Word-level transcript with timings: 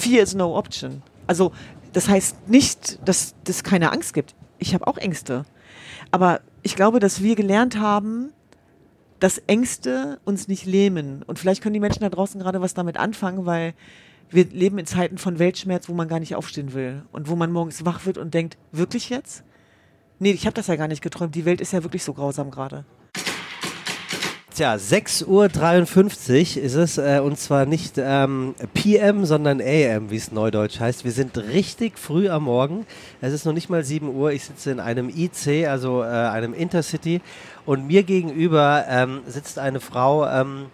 fear 0.00 0.22
is 0.22 0.34
no 0.34 0.56
option. 0.56 1.02
Also 1.26 1.52
das 1.92 2.08
heißt 2.08 2.48
nicht, 2.48 2.98
dass 3.06 3.34
es 3.46 3.62
keine 3.62 3.92
Angst 3.92 4.14
gibt. 4.14 4.34
Ich 4.58 4.74
habe 4.74 4.86
auch 4.86 4.98
Ängste. 4.98 5.44
Aber 6.10 6.40
ich 6.62 6.76
glaube, 6.76 7.00
dass 7.00 7.22
wir 7.22 7.36
gelernt 7.36 7.78
haben, 7.78 8.32
dass 9.18 9.38
Ängste 9.38 10.18
uns 10.24 10.48
nicht 10.48 10.66
lähmen. 10.66 11.22
Und 11.22 11.38
vielleicht 11.38 11.62
können 11.62 11.74
die 11.74 11.80
Menschen 11.80 12.00
da 12.00 12.08
draußen 12.08 12.40
gerade 12.40 12.60
was 12.60 12.74
damit 12.74 12.96
anfangen, 12.96 13.46
weil 13.46 13.74
wir 14.30 14.44
leben 14.44 14.78
in 14.78 14.86
Zeiten 14.86 15.18
von 15.18 15.38
Weltschmerz, 15.38 15.88
wo 15.88 15.94
man 15.94 16.08
gar 16.08 16.20
nicht 16.20 16.34
aufstehen 16.34 16.72
will. 16.72 17.02
Und 17.12 17.28
wo 17.28 17.36
man 17.36 17.52
morgens 17.52 17.84
wach 17.84 18.06
wird 18.06 18.18
und 18.18 18.34
denkt, 18.34 18.56
wirklich 18.72 19.10
jetzt? 19.10 19.44
Nee, 20.18 20.32
ich 20.32 20.46
habe 20.46 20.54
das 20.54 20.68
ja 20.68 20.76
gar 20.76 20.88
nicht 20.88 21.02
geträumt. 21.02 21.34
Die 21.34 21.44
Welt 21.44 21.60
ist 21.60 21.72
ja 21.72 21.82
wirklich 21.82 22.04
so 22.04 22.12
grausam 22.12 22.50
gerade. 22.50 22.84
Tja, 24.60 24.74
6.53 24.74 26.58
Uhr 26.58 26.62
ist 26.62 26.74
es 26.74 26.98
äh, 26.98 27.22
und 27.24 27.38
zwar 27.38 27.64
nicht 27.64 27.94
ähm, 27.96 28.54
PM, 28.74 29.24
sondern 29.24 29.58
AM, 29.58 30.10
wie 30.10 30.16
es 30.16 30.32
neudeutsch 30.32 30.80
heißt. 30.80 31.02
Wir 31.02 31.12
sind 31.12 31.38
richtig 31.38 31.98
früh 31.98 32.28
am 32.28 32.44
Morgen. 32.44 32.84
Es 33.22 33.32
ist 33.32 33.46
noch 33.46 33.54
nicht 33.54 33.70
mal 33.70 33.82
7 33.82 34.14
Uhr. 34.14 34.32
Ich 34.32 34.44
sitze 34.44 34.70
in 34.70 34.78
einem 34.78 35.08
IC, 35.08 35.66
also 35.66 36.02
äh, 36.02 36.08
einem 36.08 36.52
Intercity 36.52 37.22
und 37.64 37.86
mir 37.86 38.02
gegenüber 38.02 38.84
ähm, 38.86 39.20
sitzt 39.26 39.58
eine 39.58 39.80
Frau, 39.80 40.26
ähm, 40.26 40.66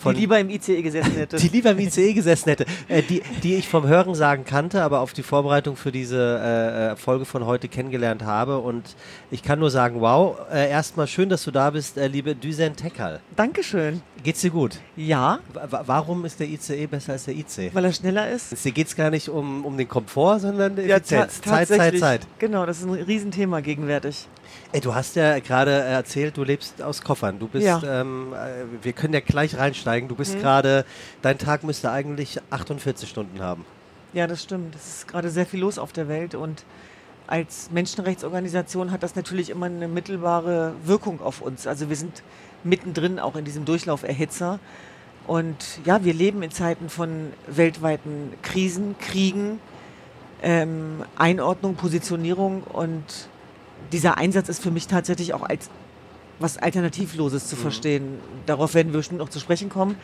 von, 0.00 0.14
die 0.14 0.20
lieber 0.22 0.38
im 0.38 0.48
ICE 0.48 0.82
gesessen 0.82 1.12
hätte. 1.12 1.36
die 1.36 1.48
lieber 1.48 1.72
im 1.72 1.78
ICE 1.78 2.14
gesessen 2.14 2.48
hätte. 2.48 2.64
Äh, 2.88 3.02
die, 3.02 3.22
die 3.42 3.56
ich 3.56 3.68
vom 3.68 3.86
Hören 3.86 4.14
sagen 4.14 4.44
kannte, 4.44 4.82
aber 4.82 5.00
auf 5.00 5.12
die 5.12 5.22
Vorbereitung 5.22 5.76
für 5.76 5.92
diese 5.92 6.40
äh, 6.42 6.92
äh, 6.92 6.96
Folge 6.96 7.24
von 7.24 7.44
heute 7.44 7.68
kennengelernt 7.68 8.24
habe. 8.24 8.58
Und 8.58 8.96
ich 9.30 9.42
kann 9.42 9.58
nur 9.58 9.70
sagen, 9.70 10.00
wow, 10.00 10.38
äh, 10.50 10.70
erstmal 10.70 11.06
schön, 11.06 11.28
dass 11.28 11.44
du 11.44 11.50
da 11.50 11.70
bist, 11.70 11.98
äh, 11.98 12.06
liebe 12.06 12.34
Düsen 12.34 12.76
Tekal. 12.76 13.20
Dankeschön. 13.36 14.02
Geht's 14.22 14.40
dir 14.40 14.50
gut? 14.50 14.78
Ja. 14.96 15.40
W 15.52 15.78
warum 15.86 16.24
ist 16.24 16.40
der 16.40 16.48
ICE 16.48 16.86
besser 16.86 17.12
als 17.12 17.24
der 17.24 17.34
IC? 17.34 17.74
Weil 17.74 17.84
er 17.84 17.92
schneller 17.92 18.30
ist. 18.30 18.56
Hier 18.62 18.72
geht 18.72 18.86
es 18.86 18.96
gar 18.96 19.10
nicht 19.10 19.28
um, 19.28 19.64
um 19.64 19.76
den 19.76 19.88
Komfort, 19.88 20.40
sondern 20.40 20.76
die 20.76 20.82
Effizienz. 20.82 21.40
Ja, 21.44 21.52
Zeit, 21.52 21.68
Zeit, 21.68 21.98
Zeit. 21.98 22.26
Genau, 22.38 22.66
das 22.66 22.78
ist 22.78 22.84
ein 22.84 22.92
Riesenthema 22.92 23.60
gegenwärtig. 23.60 24.26
Ey, 24.72 24.80
du 24.80 24.94
hast 24.94 25.16
ja 25.16 25.38
gerade 25.40 25.72
erzählt, 25.72 26.36
du 26.36 26.44
lebst 26.44 26.80
aus 26.80 27.02
Koffern. 27.02 27.40
Du 27.40 27.48
bist, 27.48 27.66
ja. 27.66 27.82
ähm, 27.82 28.32
äh, 28.32 28.84
wir 28.84 28.92
können 28.92 29.12
ja 29.14 29.20
gleich 29.20 29.58
reinsteigen. 29.58 30.08
Du 30.08 30.14
bist 30.14 30.36
mhm. 30.36 30.40
gerade, 30.40 30.84
dein 31.22 31.38
Tag 31.38 31.64
müsste 31.64 31.90
eigentlich 31.90 32.40
48 32.50 33.08
Stunden 33.08 33.40
haben. 33.40 33.64
Ja, 34.12 34.26
das 34.28 34.42
stimmt. 34.42 34.76
Es 34.76 34.98
ist 34.98 35.08
gerade 35.08 35.28
sehr 35.30 35.46
viel 35.46 35.60
los 35.60 35.78
auf 35.78 35.92
der 35.92 36.08
Welt 36.08 36.34
und 36.34 36.64
als 37.26 37.70
Menschenrechtsorganisation 37.70 38.90
hat 38.90 39.04
das 39.04 39.14
natürlich 39.14 39.50
immer 39.50 39.66
eine 39.66 39.86
mittelbare 39.86 40.74
Wirkung 40.84 41.20
auf 41.20 41.40
uns. 41.40 41.66
Also 41.66 41.88
wir 41.88 41.96
sind 41.96 42.24
mittendrin 42.64 43.20
auch 43.20 43.36
in 43.36 43.44
diesem 43.44 43.64
Durchlauferhitzer. 43.64 44.58
Und 45.28 45.78
ja, 45.84 46.04
wir 46.04 46.12
leben 46.12 46.42
in 46.42 46.50
Zeiten 46.50 46.88
von 46.88 47.32
weltweiten 47.46 48.32
Krisen, 48.42 48.96
Kriegen, 48.98 49.60
ähm, 50.42 51.04
Einordnung, 51.16 51.76
Positionierung 51.76 52.64
und 52.64 53.28
dieser 53.92 54.18
Einsatz 54.18 54.48
ist 54.48 54.62
für 54.62 54.70
mich 54.70 54.86
tatsächlich 54.86 55.34
auch 55.34 55.42
als 55.42 55.70
was 56.38 56.56
Alternativloses 56.56 57.48
zu 57.48 57.56
mhm. 57.56 57.60
verstehen. 57.60 58.18
Darauf 58.46 58.74
werden 58.74 58.92
wir 58.92 58.98
bestimmt 58.98 59.20
noch 59.20 59.28
zu 59.28 59.40
sprechen 59.40 59.68
kommen. 59.68 59.96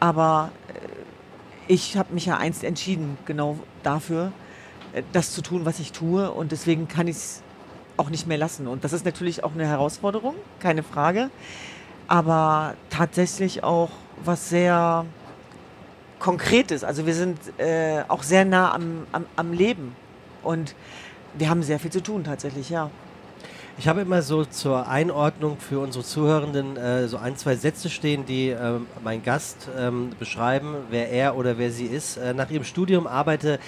Aber 0.00 0.50
äh, 0.68 1.72
ich 1.72 1.96
habe 1.96 2.12
mich 2.14 2.26
ja 2.26 2.38
einst 2.38 2.64
entschieden, 2.64 3.18
genau 3.26 3.58
dafür, 3.82 4.32
äh, 4.92 5.02
das 5.12 5.32
zu 5.32 5.42
tun, 5.42 5.64
was 5.64 5.78
ich 5.78 5.92
tue. 5.92 6.30
Und 6.30 6.52
deswegen 6.52 6.88
kann 6.88 7.06
ich 7.06 7.16
es 7.16 7.42
auch 7.96 8.10
nicht 8.10 8.26
mehr 8.26 8.38
lassen. 8.38 8.66
Und 8.66 8.84
das 8.84 8.92
ist 8.92 9.04
natürlich 9.04 9.44
auch 9.44 9.54
eine 9.54 9.66
Herausforderung, 9.66 10.34
keine 10.58 10.82
Frage. 10.82 11.30
Aber 12.08 12.74
tatsächlich 12.90 13.62
auch 13.62 13.90
was 14.24 14.48
sehr 14.48 15.06
Konkretes. 16.18 16.84
Also 16.84 17.06
wir 17.06 17.14
sind 17.14 17.38
äh, 17.58 18.02
auch 18.08 18.22
sehr 18.22 18.44
nah 18.44 18.72
am, 18.72 19.06
am, 19.12 19.26
am 19.36 19.52
Leben. 19.52 19.94
Und 20.42 20.74
wir 21.34 21.50
haben 21.50 21.62
sehr 21.62 21.78
viel 21.78 21.90
zu 21.90 22.02
tun 22.02 22.24
tatsächlich, 22.24 22.70
ja. 22.70 22.90
Ich 23.76 23.88
habe 23.88 24.02
immer 24.02 24.22
so 24.22 24.44
zur 24.44 24.86
Einordnung 24.86 25.56
für 25.58 25.80
unsere 25.80 26.04
Zuhörenden 26.04 26.76
äh, 26.76 27.08
so 27.08 27.16
ein, 27.16 27.36
zwei 27.36 27.56
Sätze 27.56 27.90
stehen, 27.90 28.24
die 28.24 28.50
äh, 28.50 28.78
mein 29.02 29.24
Gast 29.24 29.68
ähm, 29.76 30.10
beschreiben, 30.16 30.76
wer 30.90 31.10
er 31.10 31.36
oder 31.36 31.58
wer 31.58 31.72
sie 31.72 31.86
ist. 31.86 32.16
Äh, 32.16 32.34
nach 32.34 32.50
ihrem 32.50 32.62
Studium 32.62 33.08
arbeitete 33.08 33.58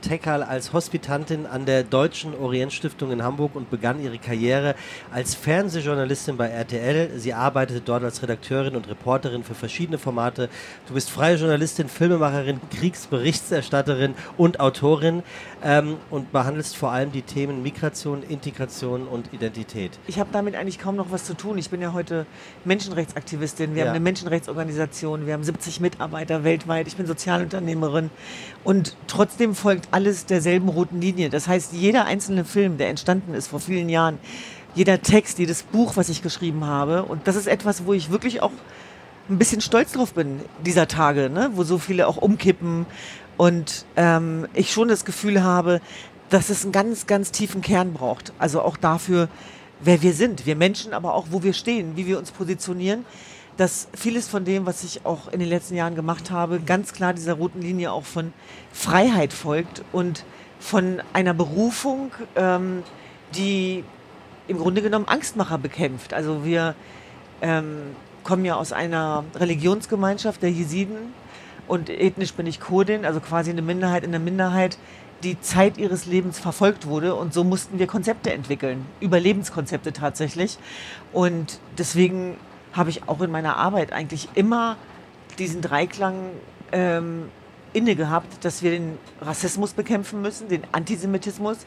Tekal 0.00 0.42
als 0.42 0.72
Hospitantin 0.72 1.46
an 1.46 1.66
der 1.66 1.84
Deutschen 1.84 2.34
Orientstiftung 2.34 3.12
in 3.12 3.22
Hamburg 3.22 3.54
und 3.54 3.70
begann 3.70 4.02
ihre 4.02 4.18
Karriere 4.18 4.74
als 5.12 5.36
Fernsehjournalistin 5.36 6.36
bei 6.36 6.48
RTL. 6.48 7.12
Sie 7.16 7.32
arbeitete 7.32 7.80
dort 7.80 8.02
als 8.02 8.20
Redakteurin 8.24 8.74
und 8.74 8.88
Reporterin 8.88 9.44
für 9.44 9.54
verschiedene 9.54 9.98
Formate. 9.98 10.48
Du 10.88 10.94
bist 10.94 11.10
freie 11.10 11.36
Journalistin, 11.36 11.88
Filmemacherin, 11.88 12.60
Kriegsberichterstatterin 12.76 14.16
und 14.36 14.58
Autorin 14.58 15.22
ähm, 15.62 15.98
und 16.10 16.32
behandelst 16.32 16.76
vor 16.76 16.90
allem 16.90 17.12
die 17.12 17.22
Themen 17.22 17.62
Migration, 17.62 18.24
Integration 18.24 19.06
und 19.06 19.26
Identität. 19.26 19.43
Identität. 19.44 19.98
Ich 20.06 20.18
habe 20.18 20.30
damit 20.32 20.54
eigentlich 20.54 20.78
kaum 20.78 20.96
noch 20.96 21.10
was 21.10 21.24
zu 21.24 21.34
tun. 21.34 21.58
Ich 21.58 21.70
bin 21.70 21.80
ja 21.80 21.92
heute 21.92 22.26
Menschenrechtsaktivistin. 22.64 23.74
Wir 23.74 23.80
ja. 23.80 23.86
haben 23.86 23.94
eine 23.94 24.02
Menschenrechtsorganisation. 24.02 25.26
Wir 25.26 25.34
haben 25.34 25.44
70 25.44 25.80
Mitarbeiter 25.80 26.44
weltweit. 26.44 26.86
Ich 26.86 26.96
bin 26.96 27.06
Sozialunternehmerin. 27.06 28.10
Und 28.64 28.96
trotzdem 29.06 29.54
folgt 29.54 29.88
alles 29.90 30.26
derselben 30.26 30.68
roten 30.68 31.00
Linie. 31.00 31.30
Das 31.30 31.48
heißt, 31.48 31.72
jeder 31.72 32.06
einzelne 32.06 32.44
Film, 32.44 32.78
der 32.78 32.88
entstanden 32.88 33.34
ist 33.34 33.48
vor 33.48 33.60
vielen 33.60 33.88
Jahren, 33.88 34.18
jeder 34.74 35.02
Text, 35.02 35.38
jedes 35.38 35.62
Buch, 35.62 35.96
was 35.96 36.08
ich 36.08 36.22
geschrieben 36.22 36.64
habe, 36.66 37.04
und 37.04 37.28
das 37.28 37.36
ist 37.36 37.46
etwas, 37.46 37.86
wo 37.86 37.92
ich 37.92 38.10
wirklich 38.10 38.42
auch 38.42 38.50
ein 39.28 39.38
bisschen 39.38 39.60
stolz 39.60 39.92
drauf 39.92 40.14
bin, 40.14 40.40
dieser 40.64 40.88
Tage, 40.88 41.30
ne? 41.30 41.50
wo 41.54 41.62
so 41.62 41.78
viele 41.78 42.06
auch 42.06 42.16
umkippen 42.16 42.86
und 43.36 43.86
ähm, 43.96 44.46
ich 44.52 44.72
schon 44.72 44.88
das 44.88 45.04
Gefühl 45.04 45.42
habe, 45.42 45.80
dass 46.34 46.50
es 46.50 46.64
einen 46.64 46.72
ganz, 46.72 47.06
ganz 47.06 47.30
tiefen 47.30 47.62
Kern 47.62 47.92
braucht. 47.92 48.32
Also 48.40 48.60
auch 48.60 48.76
dafür, 48.76 49.28
wer 49.78 50.02
wir 50.02 50.12
sind, 50.12 50.46
wir 50.46 50.56
Menschen, 50.56 50.92
aber 50.92 51.14
auch 51.14 51.26
wo 51.30 51.44
wir 51.44 51.52
stehen, 51.52 51.96
wie 51.96 52.06
wir 52.06 52.18
uns 52.18 52.32
positionieren. 52.32 53.04
Dass 53.56 53.86
vieles 53.94 54.26
von 54.26 54.44
dem, 54.44 54.66
was 54.66 54.82
ich 54.82 55.06
auch 55.06 55.28
in 55.28 55.38
den 55.38 55.48
letzten 55.48 55.76
Jahren 55.76 55.94
gemacht 55.94 56.32
habe, 56.32 56.58
ganz 56.58 56.92
klar 56.92 57.14
dieser 57.14 57.34
roten 57.34 57.62
Linie 57.62 57.92
auch 57.92 58.02
von 58.02 58.32
Freiheit 58.72 59.32
folgt 59.32 59.84
und 59.92 60.24
von 60.58 61.00
einer 61.12 61.34
Berufung, 61.34 62.10
ähm, 62.34 62.82
die 63.36 63.84
im 64.48 64.58
Grunde 64.58 64.82
genommen 64.82 65.06
Angstmacher 65.06 65.58
bekämpft. 65.58 66.12
Also 66.14 66.44
wir 66.44 66.74
ähm, 67.42 67.94
kommen 68.24 68.44
ja 68.44 68.56
aus 68.56 68.72
einer 68.72 69.22
Religionsgemeinschaft 69.36 70.42
der 70.42 70.50
Jesiden 70.50 71.14
und 71.68 71.90
ethnisch 71.90 72.34
bin 72.34 72.48
ich 72.48 72.58
Kurdin, 72.58 73.04
also 73.04 73.20
quasi 73.20 73.50
eine 73.50 73.62
Minderheit 73.62 74.02
in 74.02 74.10
der 74.10 74.20
Minderheit, 74.20 74.78
die 75.22 75.40
Zeit 75.40 75.78
ihres 75.78 76.06
Lebens 76.06 76.38
verfolgt 76.38 76.86
wurde. 76.86 77.14
Und 77.14 77.32
so 77.32 77.44
mussten 77.44 77.78
wir 77.78 77.86
Konzepte 77.86 78.32
entwickeln, 78.32 78.86
Überlebenskonzepte 79.00 79.92
tatsächlich. 79.92 80.58
Und 81.12 81.60
deswegen 81.78 82.36
habe 82.72 82.90
ich 82.90 83.08
auch 83.08 83.20
in 83.20 83.30
meiner 83.30 83.56
Arbeit 83.56 83.92
eigentlich 83.92 84.28
immer 84.34 84.76
diesen 85.38 85.62
Dreiklang 85.62 86.30
ähm, 86.72 87.28
inne 87.72 87.96
gehabt, 87.96 88.44
dass 88.44 88.62
wir 88.62 88.70
den 88.70 88.98
Rassismus 89.20 89.72
bekämpfen 89.72 90.22
müssen, 90.22 90.48
den 90.48 90.62
Antisemitismus, 90.72 91.58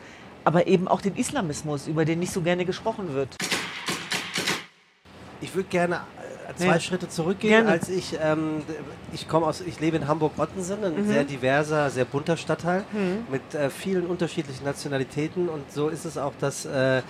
aber 0.43 0.67
eben 0.67 0.87
auch 0.87 1.01
den 1.01 1.15
Islamismus, 1.15 1.87
über 1.87 2.05
den 2.05 2.19
nicht 2.19 2.31
so 2.31 2.41
gerne 2.41 2.65
gesprochen 2.65 3.13
wird. 3.13 3.35
Ich 5.41 5.53
würde 5.53 5.69
gerne 5.69 6.01
zwei 6.55 6.65
ja. 6.65 6.79
Schritte 6.79 7.09
zurückgehen, 7.09 7.65
Gerne. 7.65 7.69
als 7.71 7.89
ich, 7.89 8.17
ähm, 8.21 8.63
ich 9.13 9.27
komme 9.27 9.45
aus, 9.45 9.61
ich 9.61 9.79
lebe 9.79 9.97
in 9.97 10.07
Hamburg-Ottensen, 10.07 10.83
ein 10.83 11.03
mhm. 11.03 11.07
sehr 11.07 11.23
diverser, 11.23 11.89
sehr 11.89 12.05
bunter 12.05 12.37
Stadtteil 12.37 12.83
mhm. 12.91 13.25
mit 13.31 13.53
äh, 13.53 13.69
vielen 13.69 14.05
unterschiedlichen 14.05 14.63
Nationalitäten 14.63 15.49
und 15.49 15.71
so 15.71 15.89
ist 15.89 16.05
es 16.05 16.17
auch, 16.17 16.33
dass 16.39 16.65
äh, 16.65 17.01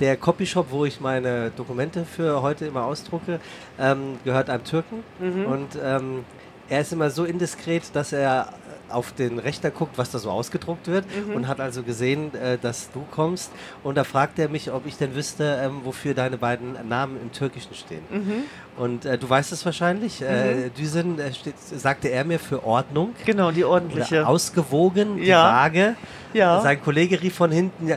der 0.00 0.16
Copyshop, 0.16 0.66
wo 0.70 0.84
ich 0.84 1.00
meine 1.00 1.50
Dokumente 1.50 2.04
für 2.04 2.42
heute 2.42 2.66
immer 2.66 2.84
ausdrucke, 2.84 3.38
ähm, 3.78 4.18
gehört 4.24 4.50
einem 4.50 4.64
Türken 4.64 5.04
mhm. 5.18 5.44
und 5.44 5.68
ähm, 5.82 6.24
er 6.68 6.80
ist 6.80 6.92
immer 6.92 7.10
so 7.10 7.24
indiskret, 7.24 7.82
dass 7.94 8.12
er 8.12 8.52
auf 8.90 9.12
den 9.12 9.38
Rechner 9.38 9.70
guckt, 9.70 9.96
was 9.96 10.10
da 10.10 10.18
so 10.18 10.30
ausgedruckt 10.30 10.86
wird 10.86 11.04
mhm. 11.26 11.34
und 11.34 11.48
hat 11.48 11.60
also 11.60 11.82
gesehen, 11.82 12.34
äh, 12.34 12.58
dass 12.58 12.90
du 12.90 13.04
kommst. 13.10 13.50
Und 13.82 13.96
da 13.96 14.04
fragt 14.04 14.38
er 14.38 14.48
mich, 14.48 14.70
ob 14.70 14.86
ich 14.86 14.96
denn 14.96 15.14
wüsste, 15.14 15.60
ähm, 15.62 15.80
wofür 15.84 16.14
deine 16.14 16.38
beiden 16.38 16.76
Namen 16.88 17.20
im 17.20 17.32
Türkischen 17.32 17.74
stehen. 17.74 18.02
Mhm. 18.10 18.44
Und 18.76 19.04
äh, 19.04 19.18
du 19.18 19.28
weißt 19.28 19.52
es 19.52 19.64
wahrscheinlich. 19.64 20.22
Äh, 20.22 20.54
mhm. 20.54 20.74
Düsen 20.74 21.18
äh, 21.18 21.32
steht, 21.32 21.58
sagte 21.58 22.08
er 22.08 22.24
mir 22.24 22.38
für 22.38 22.64
Ordnung. 22.64 23.14
Genau, 23.24 23.50
die 23.50 23.64
ordentliche. 23.64 24.26
Ausgewogen, 24.26 25.16
die 25.16 25.26
ja. 25.26 25.42
Waage. 25.42 25.96
Ja. 26.32 26.60
Sein 26.60 26.82
Kollege 26.82 27.20
rief 27.20 27.34
von 27.34 27.50
hinten, 27.50 27.88
ja, 27.88 27.96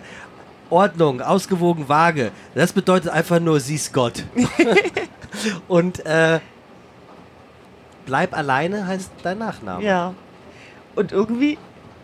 Ordnung, 0.70 1.22
ausgewogen, 1.22 1.88
vage. 1.88 2.32
Das 2.56 2.74
bedeutet 2.74 3.12
einfach 3.12 3.40
nur, 3.40 3.60
siehst 3.60 3.94
Gott. 3.94 4.24
und 5.68 6.06
äh, 6.06 6.40
bleib 8.06 8.36
alleine 8.36 8.88
heißt 8.88 9.12
dein 9.22 9.38
Nachname. 9.38 9.84
Ja. 9.84 10.14
Und 10.96 11.12
irgendwie, 11.12 11.58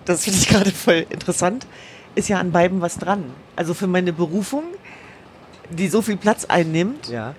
das 0.05 0.23
finde 0.23 0.39
ich 0.39 0.47
gerade 0.47 0.71
voll 0.71 1.05
interessant, 1.09 1.67
ist 2.15 2.29
ja 2.29 2.39
an 2.39 2.51
beiden 2.51 2.81
was 2.81 2.97
dran. 2.97 3.25
Also 3.55 3.73
für 3.73 3.87
meine 3.87 4.13
Berufung, 4.13 4.63
die 5.69 5.87
so 5.87 6.01
viel 6.01 6.17
Platz 6.17 6.45
einnimmt, 6.45 7.09
ja. 7.09 7.35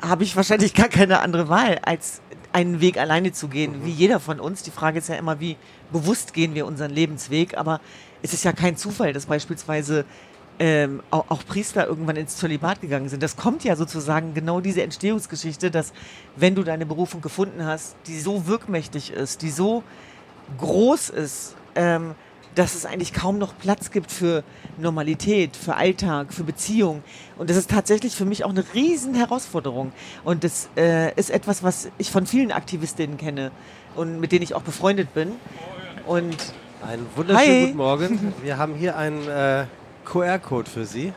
habe 0.00 0.22
ich 0.24 0.36
wahrscheinlich 0.36 0.74
gar 0.74 0.88
keine 0.88 1.20
andere 1.20 1.48
Wahl, 1.48 1.78
als 1.82 2.20
einen 2.52 2.80
Weg 2.80 2.98
alleine 2.98 3.32
zu 3.32 3.48
gehen, 3.48 3.80
mhm. 3.80 3.86
wie 3.86 3.90
jeder 3.90 4.20
von 4.20 4.38
uns. 4.38 4.62
Die 4.62 4.70
Frage 4.70 4.98
ist 4.98 5.08
ja 5.08 5.16
immer, 5.16 5.40
wie 5.40 5.56
bewusst 5.90 6.34
gehen 6.34 6.54
wir 6.54 6.66
unseren 6.66 6.90
Lebensweg. 6.90 7.56
Aber 7.56 7.80
es 8.22 8.32
ist 8.32 8.44
ja 8.44 8.52
kein 8.52 8.76
Zufall, 8.76 9.12
dass 9.12 9.26
beispielsweise 9.26 10.04
ähm, 10.58 11.02
auch, 11.10 11.24
auch, 11.28 11.44
Priester 11.46 11.86
irgendwann 11.86 12.16
ins 12.16 12.36
Zölibat 12.36 12.80
gegangen 12.80 13.08
sind. 13.08 13.22
Das 13.22 13.36
kommt 13.36 13.64
ja 13.64 13.74
sozusagen 13.74 14.34
genau 14.34 14.60
diese 14.60 14.82
Entstehungsgeschichte, 14.82 15.70
dass 15.70 15.92
wenn 16.36 16.54
du 16.54 16.62
deine 16.62 16.86
Berufung 16.86 17.20
gefunden 17.20 17.64
hast, 17.64 17.96
die 18.06 18.20
so 18.20 18.46
wirkmächtig 18.46 19.12
ist, 19.12 19.42
die 19.42 19.50
so 19.50 19.82
groß 20.58 21.10
ist, 21.10 21.56
ähm, 21.74 22.14
dass 22.54 22.74
es 22.74 22.84
eigentlich 22.84 23.14
kaum 23.14 23.38
noch 23.38 23.56
Platz 23.58 23.90
gibt 23.90 24.12
für 24.12 24.44
Normalität, 24.78 25.56
für 25.56 25.74
Alltag, 25.74 26.34
für 26.34 26.44
Beziehung. 26.44 27.02
Und 27.38 27.48
das 27.48 27.56
ist 27.56 27.70
tatsächlich 27.70 28.14
für 28.14 28.26
mich 28.26 28.44
auch 28.44 28.50
eine 28.50 28.64
riesen 28.74 29.14
Herausforderung. 29.14 29.92
Und 30.22 30.44
das 30.44 30.68
äh, 30.76 31.14
ist 31.14 31.30
etwas, 31.30 31.62
was 31.62 31.88
ich 31.98 32.10
von 32.10 32.26
vielen 32.26 32.52
Aktivistinnen 32.52 33.16
kenne 33.16 33.52
und 33.94 34.20
mit 34.20 34.32
denen 34.32 34.42
ich 34.42 34.54
auch 34.54 34.62
befreundet 34.62 35.14
bin. 35.14 35.32
Und 36.06 36.36
einen 36.86 37.06
wunderschönen 37.16 37.50
Hi. 37.50 37.66
guten 37.66 37.76
Morgen. 37.76 38.34
Wir 38.42 38.58
haben 38.58 38.74
hier 38.74 38.96
einen 38.96 39.26
äh, 39.28 39.64
QR-Code 40.04 40.68
für 40.68 40.84
Sie. 40.84 41.12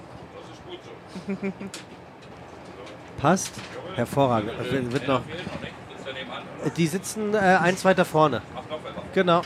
Passt? 3.18 3.52
Hervorragend. 3.96 4.52
Wird 4.92 5.08
noch 5.08 5.22
die 6.78 6.88
sitzen 6.88 7.34
äh, 7.34 7.38
eins 7.38 7.86
weiter 7.86 8.06
vorne. 8.06 8.42
Genau. 9.16 9.42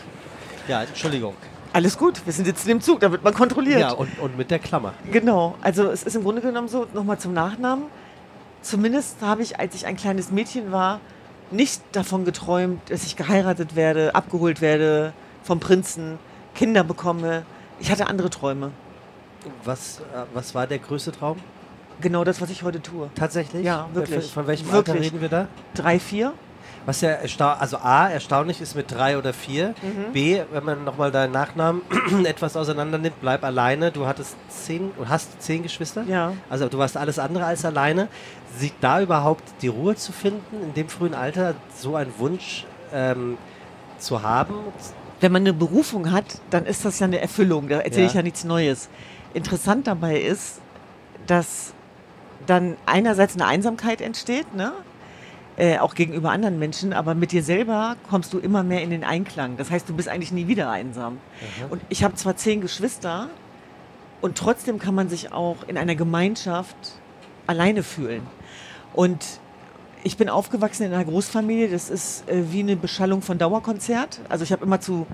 Ja, 0.68 0.82
Entschuldigung. 0.82 1.36
Alles 1.72 1.96
gut, 1.96 2.26
wir 2.26 2.34
sind 2.34 2.48
jetzt 2.48 2.64
in 2.64 2.70
dem 2.70 2.82
Zug, 2.82 3.00
da 3.00 3.12
wird 3.12 3.24
man 3.24 3.36
kontrolliert. 3.36 3.80
Ja, 3.80 3.92
und, 3.92 4.18
und 4.20 4.36
mit 4.36 4.50
der 4.50 4.58
Klammer. 4.58 4.96
Genau, 5.12 5.56
also 5.62 5.92
es 5.92 6.02
ist 6.02 6.16
im 6.16 6.24
Grunde 6.24 6.42
genommen 6.42 6.68
so, 6.68 6.88
nochmal 6.94 7.20
zum 7.20 7.34
Nachnamen. 7.34 7.86
Zumindest 8.64 9.18
habe 9.22 9.44
ich, 9.44 9.60
als 9.60 9.76
ich 9.76 9.86
ein 9.86 9.96
kleines 9.96 10.32
Mädchen 10.32 10.72
war, 10.72 11.00
nicht 11.52 11.84
davon 11.92 12.26
geträumt, 12.26 12.82
dass 12.90 13.04
ich 13.04 13.16
geheiratet 13.16 13.76
werde, 13.76 14.16
abgeholt 14.16 14.60
werde 14.60 15.14
vom 15.44 15.60
Prinzen, 15.60 16.18
Kinder 16.56 16.84
bekomme. 16.84 17.44
Ich 17.80 17.92
hatte 17.92 18.08
andere 18.08 18.32
Träume. 18.32 18.72
Was, 19.64 20.00
äh, 20.00 20.24
was 20.34 20.56
war 20.56 20.66
der 20.66 20.80
größte 20.80 21.12
Traum? 21.12 21.38
Genau 22.02 22.24
das, 22.24 22.42
was 22.42 22.50
ich 22.50 22.64
heute 22.64 22.82
tue. 22.82 23.10
Tatsächlich? 23.14 23.64
Ja, 23.64 23.88
wirklich. 23.94 24.32
Von 24.32 24.48
welchem 24.48 24.72
wirklich. 24.72 24.96
Alter 24.96 25.06
reden 25.06 25.22
wir 25.22 25.30
da? 25.30 25.48
Drei, 25.76 26.00
vier. 26.00 26.34
Was 26.90 27.02
ja 27.02 27.18
also 27.60 27.78
A, 27.78 28.10
erstaunlich 28.10 28.62
ist 28.62 28.74
mit 28.74 28.90
drei 28.90 29.20
oder 29.20 29.32
vier. 29.32 29.76
Mhm. 29.84 30.12
B, 30.12 30.42
wenn 30.52 30.64
man 30.66 30.84
nochmal 30.84 31.12
deinen 31.12 31.32
Nachnamen 31.32 31.84
etwas 32.26 32.58
auseinander 32.58 32.98
nimmt, 32.98 33.22
bleib 33.22 33.44
alleine. 33.44 33.92
Du 33.92 34.08
hattest 34.08 34.36
zehn 34.50 34.90
und 34.98 35.08
hast 35.08 35.40
zehn 35.40 35.62
Geschwister. 35.62 36.04
Ja. 36.08 36.34
Also 36.50 36.68
du 36.68 36.80
warst 36.80 36.98
alles 36.98 37.20
andere 37.20 37.46
als 37.46 37.64
alleine. 37.64 38.08
Sieht 38.58 38.74
da 38.82 39.02
überhaupt 39.02 39.44
die 39.62 39.68
Ruhe 39.68 39.98
zu 39.98 40.12
finden, 40.12 40.64
in 40.64 40.74
dem 40.74 40.90
frühen 40.90 41.14
Alter 41.14 41.54
so 41.78 41.96
einen 41.96 42.12
Wunsch 42.18 42.66
ähm, 42.92 43.38
zu 44.00 44.24
haben? 44.24 44.56
Wenn 45.20 45.32
man 45.32 45.44
eine 45.44 45.54
Berufung 45.54 46.12
hat, 46.12 46.42
dann 46.50 46.66
ist 46.66 46.86
das 46.86 46.98
ja 46.98 47.06
eine 47.06 47.20
Erfüllung. 47.20 47.70
Da 47.70 47.82
erzähle 47.82 48.06
ja. 48.06 48.08
ich 48.08 48.16
ja 48.16 48.24
nichts 48.24 48.46
Neues. 48.46 48.90
Interessant 49.36 49.86
dabei 49.86 50.20
ist, 50.20 50.60
dass 51.28 51.72
dann 52.48 52.78
einerseits 52.88 53.36
eine 53.36 53.46
Einsamkeit 53.46 54.02
entsteht, 54.02 54.56
ne? 54.56 54.72
Äh, 55.60 55.78
auch 55.80 55.94
gegenüber 55.94 56.32
anderen 56.32 56.58
Menschen, 56.58 56.94
aber 56.94 57.16
mit 57.16 57.34
dir 57.34 57.44
selber 57.44 57.98
kommst 58.10 58.32
du 58.32 58.40
immer 58.40 58.64
mehr 58.64 58.82
in 58.82 58.92
den 58.92 59.04
Einklang. 59.04 59.58
Das 59.58 59.70
heißt, 59.70 59.90
du 59.90 59.94
bist 59.94 60.08
eigentlich 60.08 60.32
nie 60.32 60.48
wieder 60.48 60.70
einsam. 60.72 61.16
Mhm. 61.16 61.72
Und 61.72 61.82
ich 61.90 62.06
habe 62.06 62.16
zwar 62.16 62.38
zehn 62.38 62.62
Geschwister 62.62 63.28
und 64.22 64.38
trotzdem 64.38 64.80
kann 64.80 64.96
man 64.96 65.10
sich 65.10 65.34
auch 65.34 65.58
in 65.68 65.78
einer 65.78 65.96
Gemeinschaft 65.96 66.78
alleine 67.46 67.84
fühlen. 67.84 68.22
Und 68.94 69.26
ich 70.06 70.16
bin 70.16 70.30
aufgewachsen 70.30 70.84
in 70.84 70.94
einer 70.94 71.04
Großfamilie, 71.04 71.68
das 71.68 71.90
ist 71.90 72.30
äh, 72.30 72.54
wie 72.54 72.62
eine 72.62 72.78
Beschallung 72.78 73.22
von 73.22 73.38
Dauerkonzert. 73.38 74.22
Also 74.30 74.46
ich 74.46 74.54
habe 74.54 74.64
immer 74.64 74.80
zu 74.80 75.08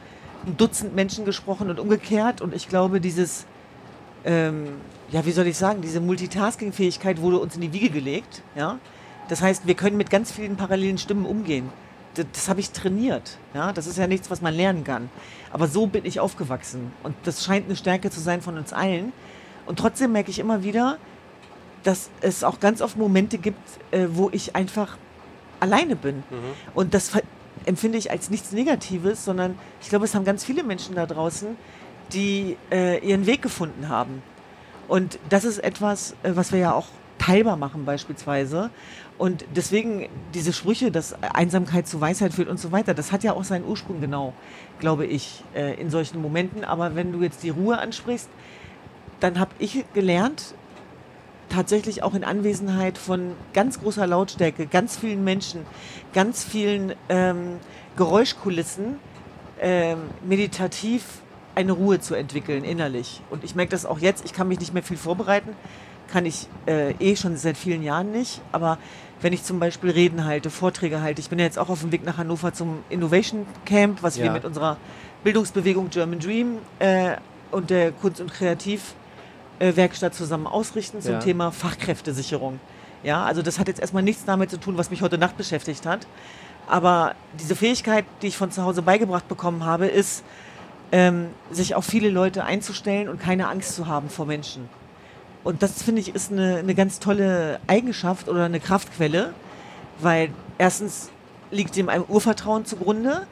einem 0.45 0.57
Dutzend 0.57 0.93
Menschen 0.93 1.25
gesprochen 1.25 1.71
und 1.71 1.79
umgekehrt 1.79 2.41
und 2.41 2.53
ich 2.53 2.69
glaube, 2.69 3.01
dieses 3.01 3.47
ähm, 4.25 4.67
ja, 5.11 5.25
wie 5.25 5.31
soll 5.31 5.47
ich 5.47 5.57
sagen, 5.57 5.81
diese 5.81 6.01
Multitasking-Fähigkeit 6.01 7.21
wurde 7.21 7.39
uns 7.39 7.55
in 7.55 7.61
die 7.61 7.73
Wiege 7.73 7.89
gelegt. 7.89 8.41
Ja? 8.55 8.79
Das 9.27 9.41
heißt, 9.41 9.67
wir 9.67 9.75
können 9.75 9.97
mit 9.97 10.09
ganz 10.09 10.31
vielen 10.31 10.55
parallelen 10.55 10.97
Stimmen 10.97 11.25
umgehen. 11.25 11.69
Das, 12.13 12.25
das 12.33 12.49
habe 12.49 12.59
ich 12.59 12.71
trainiert. 12.71 13.37
Ja? 13.53 13.73
Das 13.73 13.87
ist 13.87 13.97
ja 13.97 14.07
nichts, 14.07 14.29
was 14.29 14.41
man 14.41 14.53
lernen 14.53 14.83
kann. 14.83 15.09
Aber 15.51 15.67
so 15.67 15.87
bin 15.87 16.05
ich 16.05 16.19
aufgewachsen. 16.19 16.91
Und 17.03 17.15
das 17.23 17.43
scheint 17.43 17.65
eine 17.65 17.75
Stärke 17.75 18.09
zu 18.09 18.19
sein 18.19 18.41
von 18.41 18.57
uns 18.57 18.73
allen. 18.73 19.13
Und 19.65 19.79
trotzdem 19.79 20.11
merke 20.11 20.29
ich 20.29 20.39
immer 20.39 20.63
wieder, 20.63 20.97
dass 21.83 22.09
es 22.21 22.43
auch 22.43 22.59
ganz 22.59 22.81
oft 22.81 22.97
Momente 22.97 23.37
gibt, 23.37 23.59
äh, 23.91 24.07
wo 24.09 24.29
ich 24.31 24.55
einfach 24.55 24.97
alleine 25.59 25.95
bin. 25.95 26.17
Mhm. 26.17 26.23
Und 26.73 26.93
das 26.93 27.11
empfinde 27.65 27.97
ich 27.97 28.11
als 28.11 28.29
nichts 28.29 28.51
Negatives, 28.51 29.25
sondern 29.25 29.57
ich 29.81 29.89
glaube, 29.89 30.05
es 30.05 30.15
haben 30.15 30.25
ganz 30.25 30.43
viele 30.43 30.63
Menschen 30.63 30.95
da 30.95 31.05
draußen, 31.05 31.55
die 32.13 32.57
äh, 32.71 32.99
ihren 32.99 33.25
Weg 33.25 33.41
gefunden 33.41 33.89
haben. 33.89 34.21
Und 34.87 35.19
das 35.29 35.45
ist 35.45 35.59
etwas, 35.59 36.15
äh, 36.23 36.31
was 36.35 36.51
wir 36.51 36.59
ja 36.59 36.73
auch 36.73 36.87
teilbar 37.17 37.57
machen 37.57 37.85
beispielsweise. 37.85 38.69
Und 39.17 39.45
deswegen 39.55 40.09
diese 40.33 40.51
Sprüche, 40.51 40.91
dass 40.91 41.13
Einsamkeit 41.23 41.87
zu 41.87 42.01
Weisheit 42.01 42.33
führt 42.33 42.49
und 42.49 42.59
so 42.59 42.71
weiter, 42.71 42.93
das 42.93 43.11
hat 43.11 43.23
ja 43.23 43.33
auch 43.33 43.45
seinen 43.45 43.65
Ursprung 43.65 44.01
genau, 44.01 44.33
glaube 44.79 45.05
ich, 45.05 45.43
äh, 45.55 45.79
in 45.79 45.89
solchen 45.89 46.21
Momenten. 46.21 46.65
Aber 46.65 46.95
wenn 46.95 47.13
du 47.13 47.21
jetzt 47.21 47.41
die 47.43 47.49
Ruhe 47.49 47.77
ansprichst, 47.77 48.29
dann 49.21 49.39
habe 49.39 49.51
ich 49.59 49.85
gelernt, 49.93 50.55
tatsächlich 51.49 52.03
auch 52.03 52.13
in 52.13 52.23
Anwesenheit 52.23 52.97
von 52.97 53.33
ganz 53.53 53.79
großer 53.79 54.05
Lautstärke, 54.05 54.67
ganz 54.67 54.97
vielen 54.97 55.23
Menschen, 55.23 55.65
ganz 56.13 56.43
vielen 56.43 56.93
ähm, 57.07 57.59
Geräuschkulissen, 57.95 58.99
ähm, 59.61 59.99
meditativ 60.27 61.21
eine 61.55 61.71
Ruhe 61.71 62.01
zu 62.01 62.15
entwickeln 62.15 62.65
innerlich. 62.65 63.21
Und 63.29 63.43
ich 63.45 63.55
merke 63.55 63.71
das 63.71 63.85
auch 63.85 63.99
jetzt, 63.99 64.25
ich 64.25 64.33
kann 64.33 64.47
mich 64.49 64.59
nicht 64.59 64.73
mehr 64.73 64.83
viel 64.83 64.97
vorbereiten, 64.97 65.55
kann 66.11 66.25
ich 66.25 66.47
äh, 66.67 66.91
eh 66.99 67.15
schon 67.15 67.37
seit 67.37 67.57
vielen 67.57 67.83
Jahren 67.83 68.11
nicht, 68.11 68.41
aber 68.51 68.77
wenn 69.21 69.33
ich 69.33 69.43
zum 69.43 69.59
Beispiel 69.59 69.89
Reden 69.89 70.25
halte, 70.25 70.49
Vorträge 70.49 71.01
halte, 71.01 71.21
ich 71.21 71.29
bin 71.29 71.39
ja 71.39 71.45
jetzt 71.45 71.57
auch 71.57 71.69
auf 71.69 71.81
dem 71.81 71.91
Weg 71.91 72.05
nach 72.05 72.17
Hannover 72.17 72.53
zum 72.53 72.83
Innovation 72.89 73.45
Camp, 73.65 74.03
was 74.03 74.17
ja. 74.17 74.25
wir 74.25 74.31
mit 74.31 74.45
unserer 74.45 74.77
Bildungsbewegung 75.23 75.89
German 75.89 76.19
Dream 76.19 76.59
äh, 76.79 77.15
und 77.51 77.69
der 77.69 77.91
Kunst- 77.91 78.21
und 78.21 78.31
Kreativwerkstatt 78.31 80.13
äh, 80.13 80.15
zusammen 80.15 80.47
ausrichten 80.47 81.01
zum 81.01 81.13
ja. 81.13 81.19
Thema 81.19 81.51
Fachkräftesicherung. 81.51 82.59
Ja, 83.03 83.23
also 83.23 83.41
das 83.41 83.59
hat 83.59 83.67
jetzt 83.67 83.79
erstmal 83.79 84.03
nichts 84.03 84.25
damit 84.25 84.49
zu 84.49 84.59
tun, 84.59 84.77
was 84.77 84.89
mich 84.89 85.01
heute 85.01 85.17
Nacht 85.17 85.37
beschäftigt 85.37 85.85
hat. 85.85 86.07
Aber 86.67 87.15
diese 87.39 87.55
Fähigkeit, 87.55 88.05
die 88.21 88.27
ich 88.27 88.37
von 88.37 88.51
zu 88.51 88.63
Hause 88.63 88.81
beigebracht 88.81 89.27
bekommen 89.27 89.63
habe, 89.63 89.85
ist, 89.85 90.23
ähm, 90.91 91.27
sich 91.51 91.75
auf 91.75 91.85
viele 91.85 92.09
Leute 92.09 92.43
einzustellen 92.43 93.09
und 93.09 93.19
keine 93.19 93.47
Angst 93.47 93.75
zu 93.75 93.87
haben 93.87 94.09
vor 94.09 94.25
Menschen. 94.25 94.69
Und 95.45 95.61
das 95.61 95.83
finde 95.83 96.01
ich 96.01 96.15
ist 96.15 96.31
eine, 96.31 96.57
eine 96.57 96.73
ganz 96.73 96.99
tolle 96.99 97.59
Eigenschaft 97.67 98.27
oder 98.29 98.45
eine 98.45 98.59
Kraftquelle, 98.59 99.31
weil 99.99 100.31
erstens 100.57 101.11
liegt 101.51 101.75
dem 101.75 101.87
ein 101.87 102.03
Urvertrauen 102.07 102.65
zugrunde. 102.65 103.27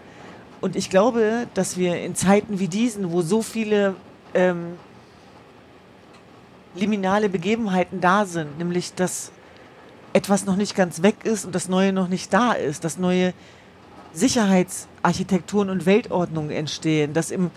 Und 0.61 0.75
ich 0.75 0.91
glaube, 0.91 1.47
dass 1.55 1.75
wir 1.75 1.99
in 1.99 2.13
Zeiten 2.15 2.59
wie 2.59 2.67
diesen, 2.67 3.11
wo 3.11 3.23
so 3.23 3.41
viele 3.41 3.95
ähm, 4.35 4.77
liminale 6.75 7.29
Begebenheiten 7.29 7.99
da 7.99 8.25
sind, 8.25 8.59
nämlich 8.59 8.93
dass 8.93 9.31
etwas 10.13 10.45
noch 10.45 10.55
nicht 10.55 10.75
ganz 10.75 11.01
weg 11.01 11.25
ist 11.25 11.45
und 11.45 11.55
das 11.55 11.67
Neue 11.67 11.93
noch 11.93 12.09
nicht 12.09 12.31
da 12.31 12.53
ist, 12.53 12.83
das 12.83 12.99
Neue 12.99 13.33
Sicherheitsarchitekturen 14.13 15.71
und 15.71 15.87
Weltordnungen 15.87 16.51
entstehen, 16.51 17.13
dass 17.13 17.31
im 17.31 17.49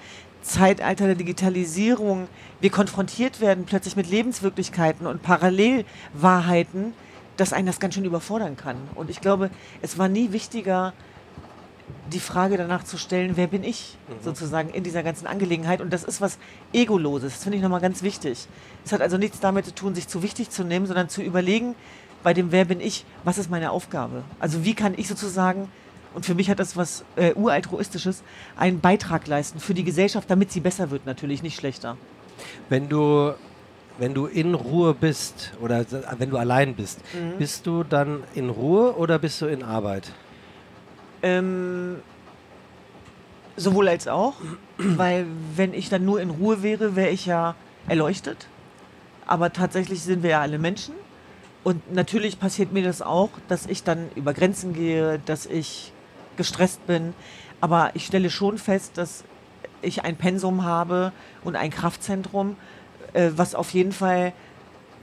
Zeitalter 0.47 1.07
der 1.07 1.17
Digitalisierung 1.17 2.29
wir 2.61 2.71
konfrontiert 2.71 3.41
werden 3.41 3.65
plötzlich 3.67 3.97
mit 3.97 4.09
Lebenswirklichkeiten 4.09 5.07
und 5.07 5.23
Parallelwahrheiten, 5.23 6.95
dass 7.37 7.53
einen 7.53 7.67
das 7.67 7.81
ganz 7.81 7.95
schön 7.95 8.05
überfordern 8.05 8.57
kann. 8.57 8.77
Und 8.95 9.11
ich 9.11 9.21
glaube, 9.21 9.51
es 9.83 9.99
war 9.99 10.09
nie 10.09 10.33
wichtiger, 10.33 10.95
die 12.11 12.21
Frage 12.21 12.57
danach 12.57 12.83
zu 12.83 12.97
stellen, 12.97 13.33
wer 13.37 13.47
bin 13.47 13.63
ich 13.63 13.99
mhm. 14.09 14.25
sozusagen 14.25 14.71
in 14.71 14.85
dieser 14.85 15.03
ganzen 15.03 15.27
Angelegenheit. 15.27 15.81
Und 15.81 15.93
das 15.93 16.03
ist 16.03 16.21
was 16.21 16.39
Egoloses, 16.73 17.35
das 17.35 17.43
finde 17.43 17.59
ich 17.59 17.63
nochmal 17.63 17.81
ganz 17.81 18.03
wichtig. 18.03 18.49
Es 18.85 18.93
hat 18.93 19.03
also 19.03 19.19
nichts 19.19 19.39
damit 19.39 19.67
zu 19.67 19.75
tun, 19.75 19.95
sich 19.95 20.09
zu 20.09 20.23
wichtig 20.23 20.51
zu 20.51 20.65
nehmen, 20.65 20.87
sondern 20.87 21.09
zu 21.09 21.23
überlegen, 21.23 21.75
bei 22.23 22.33
dem 22.33 22.51
Wer 22.51 22.65
bin 22.65 22.81
ich, 22.81 23.05
was 23.23 23.39
ist 23.39 23.51
meine 23.51 23.71
Aufgabe? 23.71 24.25
Also 24.41 24.65
wie 24.65 24.75
kann 24.75 24.95
ich 24.97 25.07
sozusagen 25.07 25.69
und 26.17 26.25
für 26.25 26.35
mich 26.35 26.49
hat 26.49 26.59
das 26.59 26.79
was 26.79 27.05
äh, 27.17 27.35
uraltruistisches, 27.35 28.23
einen 28.57 28.81
Beitrag 28.81 29.27
leisten 29.27 29.61
für 29.61 29.75
die 29.75 29.85
Gesellschaft, 29.85 30.31
damit 30.31 30.51
sie 30.51 30.61
besser 30.61 30.91
wird, 30.91 31.05
natürlich, 31.05 31.43
nicht 31.43 31.57
schlechter. 31.57 31.99
Wenn 32.71 32.89
du, 32.89 33.35
wenn 33.99 34.15
du 34.15 34.25
in 34.25 34.55
Ruhe 34.55 34.95
bist 34.95 35.53
oder 35.61 35.85
wenn 36.17 36.31
du 36.31 36.39
allein 36.39 36.75
bist, 36.75 37.01
mhm. 37.13 37.37
bist 37.37 37.67
du 37.67 37.85
dann 37.85 38.23
in 38.35 38.49
Ruhe 38.49 38.97
oder 38.97 39.19
bist 39.19 39.43
du 39.43 39.47
in 39.47 39.63
Arbeit? 39.63 40.11
Ähm, 41.23 41.97
sowohl 43.57 43.87
als 43.87 44.09
auch, 44.09 44.37
weil 44.79 45.27
wenn 45.55 45.75
ich 45.75 45.91
dann 45.91 46.07
nur 46.07 46.23
in 46.23 46.31
Ruhe 46.31 46.63
wäre, 46.63 46.97
wäre 46.97 47.11
ich 47.11 47.27
ja 47.27 47.55
erleuchtet. 47.89 48.49
Aber 49.27 49.53
tatsächlich 49.53 50.03
sind 50.03 50.23
wir 50.23 50.31
ja 50.31 50.41
alle 50.41 50.59
Menschen 50.59 50.95
Und 51.63 51.93
natürlich 51.93 52.41
passiert 52.41 52.73
mir 52.73 52.85
das 52.85 53.03
auch, 53.03 53.29
dass 53.49 53.67
ich 53.67 53.83
dann 53.83 54.09
über 54.15 54.33
Grenzen 54.33 54.73
gehe, 54.73 55.21
dass 55.27 55.45
ich 55.45 55.93
gestresst 56.37 56.87
bin. 56.87 57.15
Aber 57.61 57.91
ich 57.95 58.07
stelle 58.07 58.31
schon 58.31 58.59
fest, 58.59 58.99
dass 58.99 59.25
ich 59.83 60.05
ein 60.05 60.17
Pensum 60.17 60.65
habe 60.65 61.13
und 61.45 61.57
ein 61.57 61.71
Kraftzentrum, 61.71 62.57
äh, 63.13 63.31
was 63.37 63.55
auf 63.55 63.71
jeden 63.71 63.93
Fall 63.93 64.33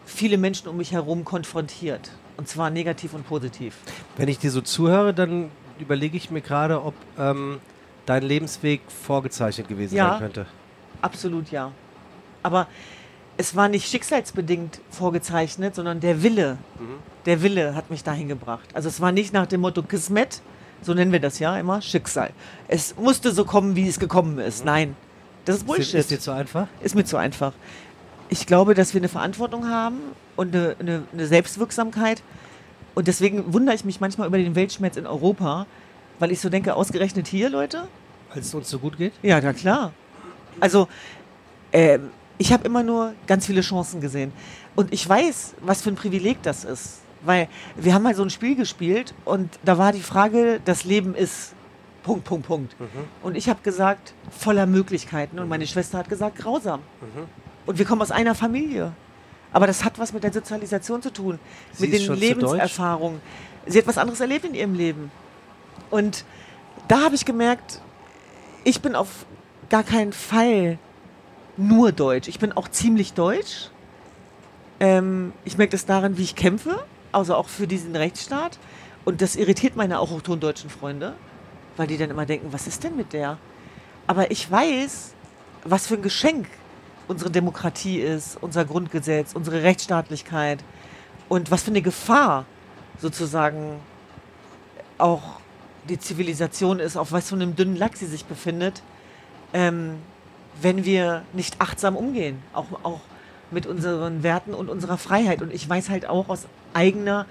viele 0.06 0.38
Menschen 0.38 0.68
um 0.68 0.78
mich 0.78 0.92
herum 0.92 1.26
konfrontiert. 1.26 2.12
Und 2.38 2.48
zwar 2.48 2.70
negativ 2.70 3.14
und 3.14 3.28
positiv. 3.28 3.78
Wenn 4.18 4.28
ich 4.28 4.40
dir 4.40 4.52
so 4.52 4.62
zuhöre, 4.62 5.14
dann 5.14 5.52
überlege 5.80 6.18
ich 6.18 6.32
mir 6.32 6.42
gerade, 6.42 6.84
ob 6.84 6.96
ähm, 7.18 7.60
dein 8.06 8.24
Lebensweg 8.24 8.82
vorgezeichnet 8.88 9.68
gewesen 9.68 9.96
ja, 9.96 10.12
sein 10.12 10.20
könnte. 10.20 10.46
Absolut 11.02 11.52
ja. 11.52 11.72
Aber 12.42 12.68
es 13.38 13.56
war 13.56 13.70
nicht 13.70 13.90
schicksalsbedingt 13.90 14.82
vorgezeichnet, 14.90 15.76
sondern 15.76 16.00
der 16.00 16.24
Wille. 16.24 16.58
Mhm. 16.80 17.00
Der 17.26 17.42
Wille 17.42 17.76
hat 17.76 17.90
mich 17.90 18.04
dahin 18.04 18.28
gebracht. 18.28 18.68
Also 18.74 18.90
es 18.90 19.02
war 19.02 19.12
nicht 19.12 19.34
nach 19.34 19.48
dem 19.48 19.62
Motto 19.62 19.82
Kismet, 19.84 20.42
so 20.84 20.94
nennen 20.94 21.12
wir 21.12 21.20
das 21.20 21.40
ja 21.40 21.58
immer, 21.58 21.82
Schicksal. 21.82 22.32
Es 22.68 22.96
musste 22.98 23.32
so 23.32 23.46
kommen, 23.46 23.76
wie 23.76 23.88
es 23.88 24.00
gekommen 24.00 24.40
ist. 24.40 24.66
Nein, 24.66 24.96
das 25.46 25.58
ist 25.58 25.68
Bullshit. 25.68 25.94
Ist 25.96 26.12
dir 26.12 26.20
zu 26.20 26.32
einfach? 26.32 26.68
Ist 26.82 26.96
mir 26.96 27.06
zu 27.06 27.18
einfach. 27.18 27.54
Ich 28.30 28.46
glaube, 28.46 28.74
dass 28.74 28.94
wir 28.94 29.02
eine 29.02 29.10
Verantwortung 29.10 29.70
haben 29.70 30.00
und 30.36 30.56
eine, 30.56 30.76
eine, 30.80 31.04
eine 31.12 31.28
Selbstwirksamkeit. 31.28 32.24
Und 32.96 33.08
deswegen 33.08 33.54
wundere 33.54 33.76
ich 33.76 33.86
mich 33.86 34.00
manchmal 34.00 34.28
über 34.28 34.38
den 34.38 34.56
Weltschmerz 34.56 34.98
in 34.98 35.08
Europa, 35.08 35.66
weil 36.20 36.32
ich 36.32 36.40
so 36.40 36.50
denke, 36.50 36.76
ausgerechnet 36.76 37.28
hier, 37.28 37.50
Leute. 37.50 37.88
Weil 38.32 38.42
es 38.42 38.54
uns 38.54 38.70
so 38.70 38.80
gut 38.80 38.98
geht? 38.98 39.14
Ja, 39.22 39.40
na 39.42 39.54
klar. 39.54 39.94
Also, 40.60 40.88
äh, 41.72 42.00
ich 42.38 42.54
habe 42.54 42.66
immer 42.66 42.84
nur 42.84 43.14
ganz 43.28 43.46
viele 43.46 43.62
Chancen 43.62 44.02
gesehen. 44.02 44.32
Und 44.76 44.94
ich 44.94 45.08
weiß, 45.08 45.56
was 45.62 45.82
für 45.82 45.90
ein 45.90 45.96
Privileg 45.96 46.42
das 46.44 46.64
ist. 46.64 47.03
Weil 47.26 47.48
wir 47.76 47.94
haben 47.94 48.04
mal 48.04 48.16
so 48.16 48.24
ein 48.24 48.30
Spiel 48.30 48.56
gespielt 48.56 49.14
und 49.26 49.50
da 49.64 49.78
war 49.78 49.92
die 49.92 50.02
Frage, 50.02 50.60
das 50.64 50.84
Leben 50.84 51.16
ist 51.16 51.54
Punkt, 52.04 52.26
Punkt, 52.26 52.48
Punkt. 52.48 52.80
Mhm. 52.80 52.88
Und 53.22 53.36
ich 53.36 53.50
habe 53.50 53.62
gesagt, 53.64 54.14
voller 54.30 54.66
Möglichkeiten. 54.66 55.40
Und 55.40 55.48
meine 55.48 55.66
Schwester 55.66 55.98
hat 55.98 56.10
gesagt, 56.10 56.38
grausam. 56.38 56.82
Mhm. 57.02 57.28
Und 57.66 57.80
wir 57.80 57.86
kommen 57.86 58.02
aus 58.02 58.12
einer 58.12 58.36
Familie. 58.36 58.92
Aber 59.54 59.68
das 59.68 59.86
hat 59.86 60.00
was 60.00 60.14
mit 60.14 60.24
der 60.24 60.34
Sozialisation 60.34 61.02
zu 61.02 61.14
tun, 61.14 61.40
Sie 61.74 61.88
mit 61.88 61.94
den 61.94 62.14
Lebenserfahrungen. 62.14 63.22
Sie 63.66 63.78
hat 63.78 63.88
was 63.88 63.98
anderes 63.98 64.20
erlebt 64.20 64.46
in 64.46 64.56
ihrem 64.56 64.74
Leben. 64.74 65.12
Und 65.90 66.26
da 66.88 67.02
habe 67.02 67.16
ich 67.16 67.24
gemerkt, 67.24 67.80
ich 68.64 68.82
bin 68.82 68.96
auf 68.96 69.26
gar 69.70 69.84
keinen 69.84 70.12
Fall 70.12 70.78
nur 71.56 71.92
deutsch. 71.92 72.28
Ich 72.28 72.40
bin 72.40 72.52
auch 72.52 72.68
ziemlich 72.68 73.14
deutsch. 73.14 73.70
Ähm, 74.80 75.32
ich 75.46 75.58
merke 75.58 75.72
das 75.72 75.86
daran, 75.86 76.18
wie 76.18 76.24
ich 76.24 76.36
kämpfe 76.36 76.84
also 77.14 77.36
auch 77.36 77.48
für 77.48 77.68
diesen 77.68 77.96
Rechtsstaat. 77.96 78.60
Und 79.06 79.22
das 79.22 79.36
irritiert 79.36 79.76
meine 79.76 80.00
auch 80.00 80.22
deutschen 80.22 80.70
Freunde, 80.70 81.14
weil 81.78 81.88
die 81.88 81.98
dann 81.98 82.10
immer 82.10 82.26
denken, 82.26 82.52
was 82.52 82.68
ist 82.68 82.84
denn 82.84 82.96
mit 82.96 83.14
der? 83.14 83.38
Aber 84.08 84.32
ich 84.32 84.50
weiß, 84.50 85.14
was 85.66 85.88
für 85.88 85.96
ein 85.96 86.02
Geschenk 86.02 86.48
unsere 87.08 87.32
Demokratie 87.32 88.00
ist, 88.00 88.38
unser 88.42 88.66
Grundgesetz, 88.66 89.34
unsere 89.34 89.64
Rechtsstaatlichkeit 89.64 90.64
und 91.30 91.52
was 91.52 91.64
für 91.64 91.72
eine 91.72 91.82
Gefahr 91.82 92.46
sozusagen 93.00 93.80
auch 94.98 95.22
die 95.90 96.00
Zivilisation 96.00 96.80
ist, 96.80 96.96
auf 96.96 97.12
was 97.12 97.30
für 97.30 97.36
einem 97.36 97.56
dünnen 97.56 97.76
Lack 97.76 97.98
sie 97.98 98.06
sich 98.06 98.26
befindet, 98.26 98.82
ähm, 99.54 99.96
wenn 100.62 100.86
wir 100.86 101.24
nicht 101.34 101.60
achtsam 101.60 101.96
umgehen, 101.96 102.42
auch, 102.54 102.68
auch 102.84 103.02
mit 103.52 103.66
unseren 103.66 104.24
Werten 104.24 104.54
und 104.54 104.70
unserer 104.70 104.98
Freiheit. 104.98 105.42
Und 105.42 105.54
ich 105.54 105.68
weiß 105.68 105.90
halt 105.90 106.08
auch 106.08 106.30
aus 106.30 106.48
eigener 106.74 107.26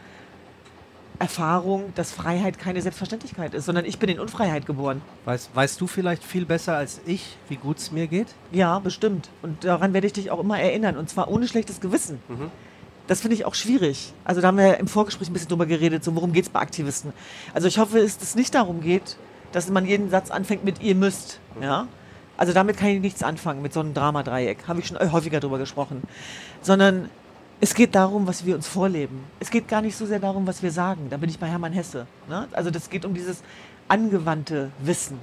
Erfahrung, 1.18 1.92
dass 1.94 2.10
Freiheit 2.10 2.58
keine 2.58 2.82
Selbstverständlichkeit 2.82 3.54
ist, 3.54 3.66
sondern 3.66 3.84
ich 3.84 4.00
bin 4.00 4.08
in 4.08 4.18
Unfreiheit 4.18 4.66
geboren. 4.66 5.02
Weißt, 5.24 5.54
weißt 5.54 5.80
du 5.80 5.86
vielleicht 5.86 6.24
viel 6.24 6.44
besser 6.44 6.76
als 6.76 7.00
ich, 7.06 7.36
wie 7.48 7.56
gut 7.56 7.78
es 7.78 7.92
mir 7.92 8.08
geht? 8.08 8.28
Ja, 8.50 8.80
bestimmt. 8.80 9.28
Und 9.40 9.62
daran 9.62 9.92
werde 9.92 10.08
ich 10.08 10.12
dich 10.12 10.32
auch 10.32 10.40
immer 10.40 10.58
erinnern. 10.58 10.96
Und 10.96 11.08
zwar 11.08 11.30
ohne 11.30 11.46
schlechtes 11.46 11.80
Gewissen. 11.80 12.18
Mhm. 12.28 12.50
Das 13.06 13.20
finde 13.20 13.36
ich 13.36 13.44
auch 13.44 13.54
schwierig. 13.54 14.12
Also 14.24 14.40
da 14.40 14.48
haben 14.48 14.58
wir 14.58 14.78
im 14.78 14.88
Vorgespräch 14.88 15.28
ein 15.28 15.32
bisschen 15.32 15.48
drüber 15.48 15.66
geredet, 15.66 16.02
so 16.02 16.14
worum 16.16 16.32
geht 16.32 16.44
es 16.44 16.50
bei 16.50 16.60
Aktivisten. 16.60 17.12
Also 17.54 17.68
ich 17.68 17.78
hoffe, 17.78 18.00
dass 18.00 18.20
es 18.20 18.34
nicht 18.34 18.54
darum 18.54 18.80
geht, 18.80 19.16
dass 19.52 19.68
man 19.70 19.86
jeden 19.86 20.10
Satz 20.10 20.30
anfängt 20.30 20.64
mit 20.64 20.82
ihr 20.82 20.96
müsst. 20.96 21.38
Mhm. 21.56 21.62
Ja? 21.62 21.88
Also 22.36 22.52
damit 22.52 22.76
kann 22.78 22.88
ich 22.88 23.00
nichts 23.00 23.22
anfangen, 23.22 23.62
mit 23.62 23.72
so 23.72 23.78
einem 23.78 23.94
Dramadreieck. 23.94 24.66
Habe 24.66 24.80
ich 24.80 24.88
schon 24.88 24.98
häufiger 25.12 25.38
drüber 25.38 25.58
gesprochen. 25.58 26.02
Sondern 26.62 27.10
es 27.62 27.74
geht 27.74 27.94
darum, 27.94 28.26
was 28.26 28.44
wir 28.44 28.56
uns 28.56 28.66
vorleben. 28.66 29.22
Es 29.38 29.48
geht 29.48 29.68
gar 29.68 29.82
nicht 29.82 29.96
so 29.96 30.04
sehr 30.04 30.18
darum, 30.18 30.48
was 30.48 30.64
wir 30.64 30.72
sagen. 30.72 31.06
Da 31.10 31.16
bin 31.16 31.30
ich 31.30 31.38
bei 31.38 31.46
Hermann 31.46 31.72
Hesse. 31.72 32.08
Ne? 32.28 32.48
Also 32.50 32.72
das 32.72 32.90
geht 32.90 33.04
um 33.04 33.14
dieses 33.14 33.44
angewandte 33.86 34.72
Wissen. 34.80 35.20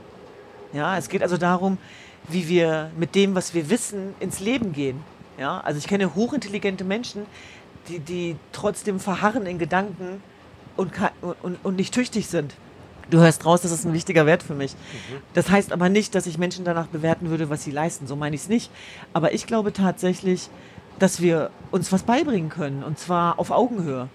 Ja, 0.71 0.97
es 0.97 1.09
geht 1.09 1.21
also 1.21 1.35
darum, 1.35 1.77
wie 2.29 2.47
wir 2.47 2.91
mit 2.97 3.13
dem, 3.13 3.35
was 3.35 3.53
wir 3.53 3.69
wissen, 3.69 4.13
ins 4.21 4.39
Leben 4.39 4.71
gehen. 4.71 5.01
Ja, 5.37 5.59
also 5.59 5.79
ich 5.79 5.87
kenne 5.87 6.15
hochintelligente 6.15 6.85
Menschen, 6.85 7.25
die, 7.89 7.99
die 7.99 8.37
trotzdem 8.53 9.01
verharren 9.01 9.45
in 9.45 9.59
Gedanken 9.59 10.23
und, 10.77 10.93
und, 11.41 11.57
und 11.61 11.75
nicht 11.75 11.93
tüchtig 11.93 12.27
sind. 12.27 12.53
Du 13.09 13.17
hörst 13.17 13.45
raus, 13.45 13.63
das 13.63 13.71
ist 13.71 13.85
ein 13.85 13.91
wichtiger 13.91 14.25
Wert 14.25 14.43
für 14.43 14.55
mich. 14.55 14.75
Mhm. 14.75 15.17
Das 15.33 15.49
heißt 15.49 15.73
aber 15.73 15.89
nicht, 15.89 16.15
dass 16.15 16.25
ich 16.25 16.37
Menschen 16.37 16.63
danach 16.63 16.87
bewerten 16.87 17.29
würde, 17.29 17.49
was 17.49 17.65
sie 17.65 17.71
leisten. 17.71 18.07
So 18.07 18.15
meine 18.15 18.37
ich 18.37 18.43
es 18.43 18.47
nicht. 18.47 18.71
Aber 19.11 19.33
ich 19.33 19.45
glaube 19.45 19.73
tatsächlich, 19.73 20.49
dass 20.99 21.21
wir 21.21 21.49
uns 21.71 21.91
was 21.91 22.03
beibringen 22.03 22.49
können. 22.49 22.83
Und 22.83 22.99
zwar 22.99 23.39
auf 23.39 23.51
Augenhöhe. 23.51 24.09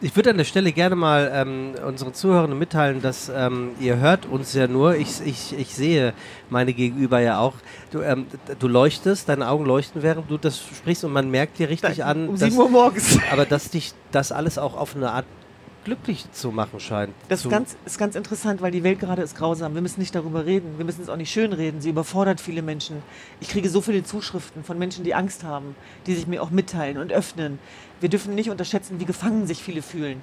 Ich 0.00 0.14
würde 0.16 0.30
an 0.30 0.38
der 0.38 0.44
Stelle 0.44 0.72
gerne 0.72 0.96
mal 0.96 1.30
ähm, 1.34 1.74
unseren 1.86 2.14
Zuhörern 2.14 2.56
mitteilen, 2.58 3.02
dass 3.02 3.30
ähm, 3.34 3.72
ihr 3.80 3.98
hört 3.98 4.26
uns 4.26 4.54
ja 4.54 4.66
nur. 4.66 4.94
Ich, 4.96 5.20
ich, 5.24 5.58
ich 5.58 5.74
sehe 5.74 6.14
meine 6.50 6.72
Gegenüber 6.72 7.20
ja 7.20 7.38
auch. 7.38 7.54
Du, 7.90 8.00
ähm, 8.00 8.26
du 8.58 8.68
leuchtest, 8.68 9.28
deine 9.28 9.48
Augen 9.48 9.66
leuchten, 9.66 10.02
während 10.02 10.30
du 10.30 10.38
das 10.38 10.58
sprichst 10.58 11.04
und 11.04 11.12
man 11.12 11.30
merkt 11.30 11.58
dir 11.58 11.68
richtig 11.68 12.04
an. 12.04 12.28
Um 12.28 12.36
7 12.36 12.56
Uhr 12.56 12.68
morgens. 12.68 13.18
Aber 13.32 13.44
dass 13.44 13.70
dich 13.70 13.92
das 14.12 14.32
alles 14.32 14.56
auch 14.56 14.76
auf 14.76 14.94
eine 14.94 15.10
Art 15.10 15.26
glücklich 15.88 16.30
zu 16.32 16.52
machen 16.52 16.80
scheint. 16.80 17.14
Das 17.30 17.44
ist 17.44 17.50
ganz, 17.50 17.76
ist 17.86 17.98
ganz 17.98 18.14
interessant, 18.14 18.60
weil 18.60 18.70
die 18.70 18.82
Welt 18.82 19.00
gerade 19.00 19.22
ist 19.22 19.34
grausam. 19.34 19.72
Wir 19.72 19.80
müssen 19.80 20.00
nicht 20.00 20.14
darüber 20.14 20.44
reden. 20.44 20.76
Wir 20.76 20.84
müssen 20.84 21.02
es 21.02 21.08
auch 21.08 21.16
nicht 21.16 21.32
schön 21.32 21.54
reden. 21.54 21.80
Sie 21.80 21.88
überfordert 21.88 22.42
viele 22.42 22.60
Menschen. 22.60 23.02
Ich 23.40 23.48
kriege 23.48 23.70
so 23.70 23.80
viele 23.80 24.04
Zuschriften 24.04 24.64
von 24.64 24.78
Menschen, 24.78 25.02
die 25.02 25.14
Angst 25.14 25.44
haben, 25.44 25.74
die 26.06 26.14
sich 26.14 26.26
mir 26.26 26.42
auch 26.42 26.50
mitteilen 26.50 26.98
und 26.98 27.10
öffnen. 27.10 27.58
Wir 28.00 28.10
dürfen 28.10 28.34
nicht 28.34 28.50
unterschätzen, 28.50 29.00
wie 29.00 29.06
gefangen 29.06 29.46
sich 29.46 29.62
viele 29.62 29.80
fühlen. 29.80 30.22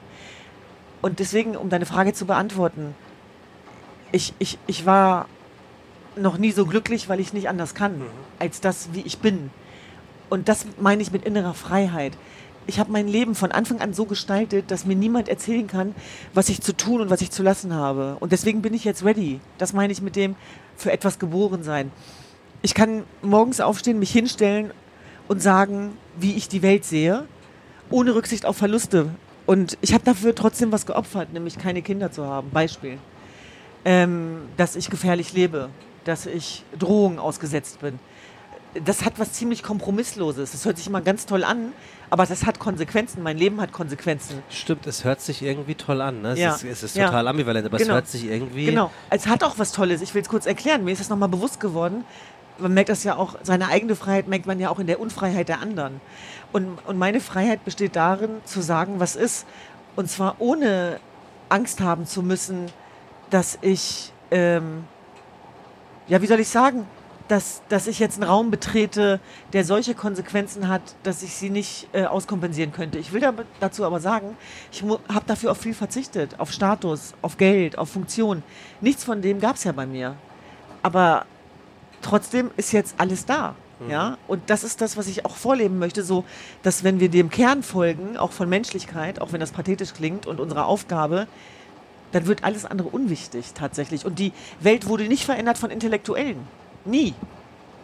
Und 1.02 1.18
deswegen, 1.18 1.58
um 1.58 1.70
deine 1.70 1.88
Frage 1.88 2.14
zu 2.14 2.28
beantworten, 2.28 2.94
ich, 4.12 4.36
ich, 4.38 4.60
ich 4.68 4.86
war 4.86 5.28
noch 6.16 6.38
nie 6.38 6.52
so 6.52 6.68
glücklich, 6.68 7.10
weil 7.10 7.20
ich 7.20 7.34
nicht 7.34 7.50
anders 7.50 7.74
kann, 7.74 7.98
mhm. 7.98 8.06
als 8.38 8.62
das, 8.62 8.90
wie 8.94 9.02
ich 9.02 9.18
bin. 9.18 9.50
Und 10.30 10.48
das 10.48 10.68
meine 10.80 11.02
ich 11.02 11.12
mit 11.12 11.26
innerer 11.26 11.56
Freiheit 11.56 12.14
ich 12.68 12.80
habe 12.80 12.92
mein 12.92 13.08
Leben 13.08 13.36
von 13.36 13.52
Anfang 13.52 13.82
an 13.82 13.94
so 13.94 14.06
gestaltet, 14.06 14.72
dass 14.72 14.86
mir 14.86 14.96
niemand 14.96 15.30
erzählen 15.30 15.68
kann, 15.68 15.96
was 16.34 16.50
ich 16.50 16.62
zu 16.62 16.76
tun 16.76 17.02
und 17.02 17.10
was 17.10 17.22
ich 17.22 17.32
zu 17.32 17.44
lassen 17.44 17.74
habe. 17.74 18.18
Und 18.20 18.32
deswegen 18.32 18.62
bin 18.62 18.74
ich 18.74 18.84
jetzt 18.84 19.04
ready. 19.04 19.40
Das 19.58 19.74
meine 19.74 19.94
ich 19.94 20.02
mit 20.02 20.16
dem 20.16 20.36
für 20.76 20.92
etwas 20.92 21.20
geboren 21.20 21.64
sein. 21.64 21.92
Ich 22.62 22.74
kann 22.74 23.04
morgens 23.22 23.62
aufstehen, 23.62 24.00
mich 24.00 24.12
hinstellen 24.12 24.72
und 25.28 25.42
sagen, 25.42 25.98
wie 26.18 26.36
ich 26.36 26.50
die 26.50 26.62
Welt 26.62 26.86
sehe, 26.86 27.26
ohne 27.90 28.16
Rücksicht 28.16 28.46
auf 28.46 28.58
Verluste. 28.58 29.10
Und 29.46 29.78
ich 29.82 29.94
habe 29.94 30.04
dafür 30.04 30.34
trotzdem 30.34 30.72
was 30.72 30.86
geopfert, 30.86 31.34
nämlich 31.34 31.60
keine 31.60 31.82
Kinder 31.82 32.12
zu 32.12 32.26
haben. 32.26 32.50
Beispiel. 32.50 32.98
Ähm, 33.88 34.42
dass 34.58 34.76
ich 34.76 34.90
gefährlich 34.90 35.34
lebe, 35.34 35.70
dass 36.06 36.26
ich 36.26 36.64
Drohungen 36.80 37.20
ausgesetzt 37.20 37.82
bin 37.82 38.00
das 38.84 39.06
hat 39.06 39.20
was 39.20 39.32
ziemlich 39.34 39.64
Kompromissloses. 39.64 40.52
Das 40.52 40.66
hört 40.66 40.78
sich 40.78 40.88
immer 40.88 41.02
ganz 41.02 41.26
toll 41.26 41.44
an, 41.44 41.72
aber 42.10 42.26
das 42.26 42.46
hat 42.46 42.60
Konsequenzen. 42.60 43.24
Mein 43.24 43.38
Leben 43.38 43.62
hat 43.62 43.72
Konsequenzen. 43.72 44.44
Stimmt, 44.50 44.86
es 44.88 45.04
hört 45.04 45.22
sich 45.22 45.42
irgendwie 45.42 45.76
toll 45.76 46.02
an. 46.02 46.22
Ne? 46.22 46.34
Es, 46.34 46.40
ja. 46.40 46.56
ist, 46.56 46.64
es 46.64 46.84
ist 46.84 46.96
total 46.96 47.24
ja. 47.24 47.30
ambivalent, 47.30 47.66
aber 47.66 47.78
genau. 47.78 47.90
es 47.90 47.94
hört 47.94 48.08
sich 48.08 48.26
irgendwie. 48.26 48.66
Genau, 48.66 48.92
es 49.10 49.28
hat 49.28 49.44
auch 49.44 49.58
was 49.58 49.72
Tolles. 49.72 50.02
Ich 50.02 50.14
will 50.14 50.22
es 50.22 50.30
kurz 50.30 50.46
erklären. 50.46 50.84
Mir 50.84 50.92
ist 50.92 51.00
das 51.00 51.10
nochmal 51.10 51.30
bewusst 51.30 51.60
geworden. 51.60 52.04
Man 52.58 52.74
merkt 52.74 52.90
das 52.90 53.04
ja 53.04 53.16
auch, 53.18 53.36
seine 53.44 53.68
eigene 53.68 53.96
Freiheit 53.96 54.28
merkt 54.28 54.46
man 54.46 54.60
ja 54.60 54.70
auch 54.70 54.80
in 54.80 54.88
der 54.88 55.00
Unfreiheit 55.00 55.50
der 55.50 55.60
anderen. 55.60 56.00
Und, 56.52 56.78
und 56.86 56.98
meine 56.98 57.20
Freiheit 57.20 57.66
besteht 57.66 57.96
darin, 57.96 58.30
zu 58.46 58.62
sagen, 58.62 59.00
was 59.00 59.16
ist. 59.16 59.46
Und 59.96 60.10
zwar 60.10 60.36
ohne 60.40 61.00
Angst 61.50 61.82
haben 61.82 62.06
zu 62.06 62.22
müssen, 62.22 62.68
dass 63.30 63.58
ich, 63.62 64.12
ähm, 64.32 64.86
ja, 66.08 66.22
wie 66.22 66.28
soll 66.28 66.40
ich 66.40 66.48
sagen, 66.48 66.88
dass, 67.28 67.62
dass 67.70 67.88
ich 67.88 68.00
jetzt 68.00 68.22
einen 68.22 68.30
Raum 68.30 68.52
betrete, 68.52 69.20
der 69.54 69.66
solche 69.66 69.96
Konsequenzen 69.96 70.68
hat, 70.68 70.82
dass 71.04 71.24
ich 71.24 71.36
sie 71.36 71.50
nicht 71.50 71.88
äh, 71.94 72.06
auskompensieren 72.06 72.72
könnte. 72.72 73.00
Ich 73.00 73.14
will 73.14 73.22
da, 73.22 73.34
dazu 73.60 73.84
aber 73.86 74.00
sagen, 74.00 74.38
ich 74.72 74.84
habe 74.84 75.26
dafür 75.26 75.52
auf 75.52 75.58
viel 75.58 75.74
verzichtet, 75.74 76.40
auf 76.40 76.52
Status, 76.52 77.14
auf 77.22 77.38
Geld, 77.38 77.78
auf 77.78 77.90
Funktion. 77.90 78.44
Nichts 78.82 79.04
von 79.04 79.22
dem 79.22 79.40
gab 79.40 79.56
es 79.56 79.64
ja 79.64 79.72
bei 79.72 79.86
mir. 79.86 80.16
Aber 80.84 81.26
trotzdem 82.02 82.52
ist 82.58 82.72
jetzt 82.72 82.96
alles 82.98 83.26
da. 83.26 83.56
Mhm. 83.80 83.90
Ja, 83.90 84.18
und 84.28 84.50
das 84.50 84.64
ist 84.64 84.82
das, 84.82 84.96
was 84.96 85.08
ich 85.08 85.26
auch 85.26 85.36
vorleben 85.36 85.80
möchte, 85.80 86.04
so, 86.04 86.24
dass 86.64 86.84
wenn 86.84 87.00
wir 87.00 87.10
dem 87.10 87.30
Kern 87.30 87.64
folgen, 87.64 88.18
auch 88.18 88.32
von 88.32 88.48
Menschlichkeit, 88.48 89.20
auch 89.20 89.34
wenn 89.34 89.40
das 89.40 89.52
pathetisch 89.52 89.94
klingt 89.94 90.28
und 90.28 90.40
unserer 90.40 90.68
Aufgabe, 90.68 91.28
dann 92.12 92.28
wird 92.28 92.44
alles 92.44 92.66
andere 92.66 92.88
unwichtig 92.88 93.54
tatsächlich. 93.54 94.06
Und 94.06 94.20
die 94.20 94.32
Welt 94.60 94.88
wurde 94.88 95.06
nicht 95.06 95.26
verändert 95.26 95.58
von 95.58 95.72
Intellektuellen. 95.72 96.48
Nie. 96.86 97.14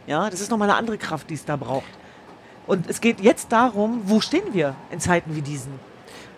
Ja, 0.08 0.29
das 0.29 0.41
ist 0.41 0.51
nochmal 0.51 0.70
eine 0.70 0.77
andere 0.77 0.98
Kraft, 0.98 1.29
die 1.29 1.34
es 1.34 1.46
da 1.46 1.55
braucht. 1.55 1.89
Und 2.67 2.89
es 2.89 3.01
geht 3.01 3.20
jetzt 3.20 3.51
darum, 3.51 4.01
wo 4.05 4.22
stehen 4.22 4.53
wir 4.53 4.75
in 4.91 5.00
Zeiten 5.00 5.36
wie 5.36 5.41
diesen? 5.41 5.74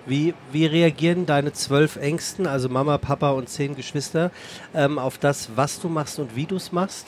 Wie, 0.05 0.33
wie 0.51 0.65
reagieren 0.65 1.25
deine 1.25 1.53
zwölf 1.53 1.95
Ängsten, 1.95 2.47
also 2.47 2.67
Mama, 2.67 2.97
Papa 2.97 3.31
und 3.31 3.47
zehn 3.47 3.75
Geschwister, 3.75 4.31
ähm, 4.73 4.99
auf 4.99 5.17
das, 5.17 5.49
was 5.55 5.79
du 5.79 5.87
machst 5.87 6.19
und 6.19 6.35
wie 6.35 6.45
du 6.45 6.55
es 6.55 6.71
machst? 6.71 7.07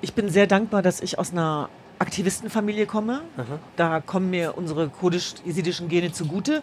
Ich 0.00 0.14
bin 0.14 0.30
sehr 0.30 0.46
dankbar, 0.46 0.82
dass 0.82 1.00
ich 1.00 1.18
aus 1.18 1.32
einer 1.32 1.68
Aktivistenfamilie 1.98 2.86
komme. 2.86 3.20
Aha. 3.36 3.58
Da 3.76 4.00
kommen 4.00 4.30
mir 4.30 4.56
unsere 4.56 4.88
kurdisch-jesidischen 4.88 5.88
Gene 5.88 6.12
zugute, 6.12 6.62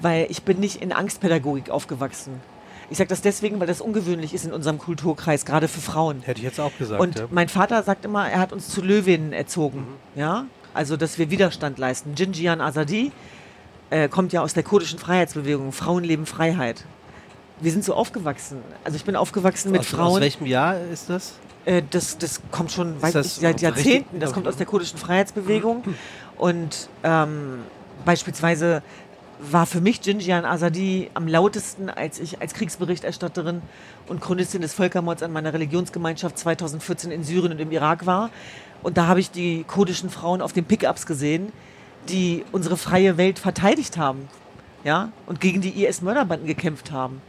weil 0.00 0.26
ich 0.30 0.42
bin 0.42 0.58
nicht 0.58 0.82
in 0.82 0.92
Angstpädagogik 0.92 1.70
aufgewachsen. 1.70 2.40
Ich 2.90 2.98
sage 2.98 3.08
das 3.08 3.22
deswegen, 3.22 3.60
weil 3.60 3.68
das 3.68 3.80
ungewöhnlich 3.80 4.34
ist 4.34 4.44
in 4.44 4.52
unserem 4.52 4.78
Kulturkreis, 4.78 5.44
gerade 5.44 5.68
für 5.68 5.80
Frauen. 5.80 6.22
Hätte 6.22 6.40
ich 6.40 6.44
jetzt 6.44 6.60
auch 6.60 6.76
gesagt. 6.76 7.00
Und 7.00 7.18
ja. 7.20 7.26
mein 7.30 7.48
Vater 7.48 7.82
sagt 7.84 8.04
immer, 8.04 8.28
er 8.28 8.40
hat 8.40 8.52
uns 8.52 8.68
zu 8.68 8.82
Löwinnen 8.82 9.32
erzogen. 9.32 9.78
Mhm. 10.14 10.20
Ja? 10.20 10.46
Also, 10.74 10.96
dass 10.96 11.16
wir 11.18 11.30
Widerstand 11.30 11.78
leisten. 11.78 12.14
Jinjian 12.16 12.60
Azadi 12.60 13.12
äh, 13.90 14.08
kommt 14.08 14.32
ja 14.32 14.42
aus 14.42 14.54
der 14.54 14.64
kurdischen 14.64 14.98
Freiheitsbewegung, 14.98 15.72
Frauenleben 15.72 16.26
Freiheit. 16.26 16.84
Wir 17.60 17.70
sind 17.72 17.84
so 17.84 17.94
aufgewachsen. 17.94 18.58
Also 18.84 18.96
ich 18.96 19.04
bin 19.04 19.16
aufgewachsen 19.16 19.70
mit 19.70 19.80
aus, 19.80 19.86
Frauen. 19.86 20.14
Aus 20.14 20.20
welchem 20.20 20.46
Jahr 20.46 20.80
ist 20.80 21.10
das? 21.10 21.34
Äh, 21.66 21.82
das, 21.90 22.18
das 22.18 22.40
kommt 22.50 22.72
schon 22.72 23.00
weit, 23.02 23.14
das 23.14 23.36
seit 23.36 23.60
Jahrzehnten. 23.60 24.18
Das 24.18 24.32
kommt 24.32 24.48
aus 24.48 24.56
der 24.56 24.66
kurdischen 24.66 24.98
Freiheitsbewegung. 24.98 25.84
Und 26.38 26.88
ähm, 27.04 27.60
beispielsweise 28.04 28.82
war 29.40 29.66
für 29.66 29.80
mich 29.80 30.04
Jinjian 30.04 30.44
Azadi 30.44 31.10
am 31.14 31.26
lautesten, 31.26 31.88
als 31.88 32.18
ich 32.20 32.40
als 32.40 32.54
Kriegsberichterstatterin 32.54 33.62
und 34.08 34.20
Chronistin 34.20 34.60
des 34.60 34.74
Völkermords 34.74 35.22
an 35.22 35.32
meiner 35.32 35.52
Religionsgemeinschaft 35.52 36.38
2014 36.38 37.10
in 37.10 37.24
Syrien 37.24 37.52
und 37.52 37.60
im 37.60 37.70
Irak 37.70 38.06
war. 38.06 38.30
Und 38.82 38.96
da 38.96 39.06
habe 39.06 39.20
ich 39.20 39.30
die 39.30 39.64
kurdischen 39.64 40.10
Frauen 40.10 40.42
auf 40.42 40.52
den 40.52 40.64
Pickups 40.64 41.06
gesehen, 41.06 41.52
die 42.08 42.44
unsere 42.52 42.76
freie 42.76 43.16
Welt 43.16 43.38
verteidigt 43.38 43.96
haben. 43.96 44.28
Ja, 44.84 45.12
und 45.26 45.40
gegen 45.40 45.60
die 45.60 45.84
IS-Mörderbanden 45.84 46.46
gekämpft 46.46 46.90
haben. 46.90 47.20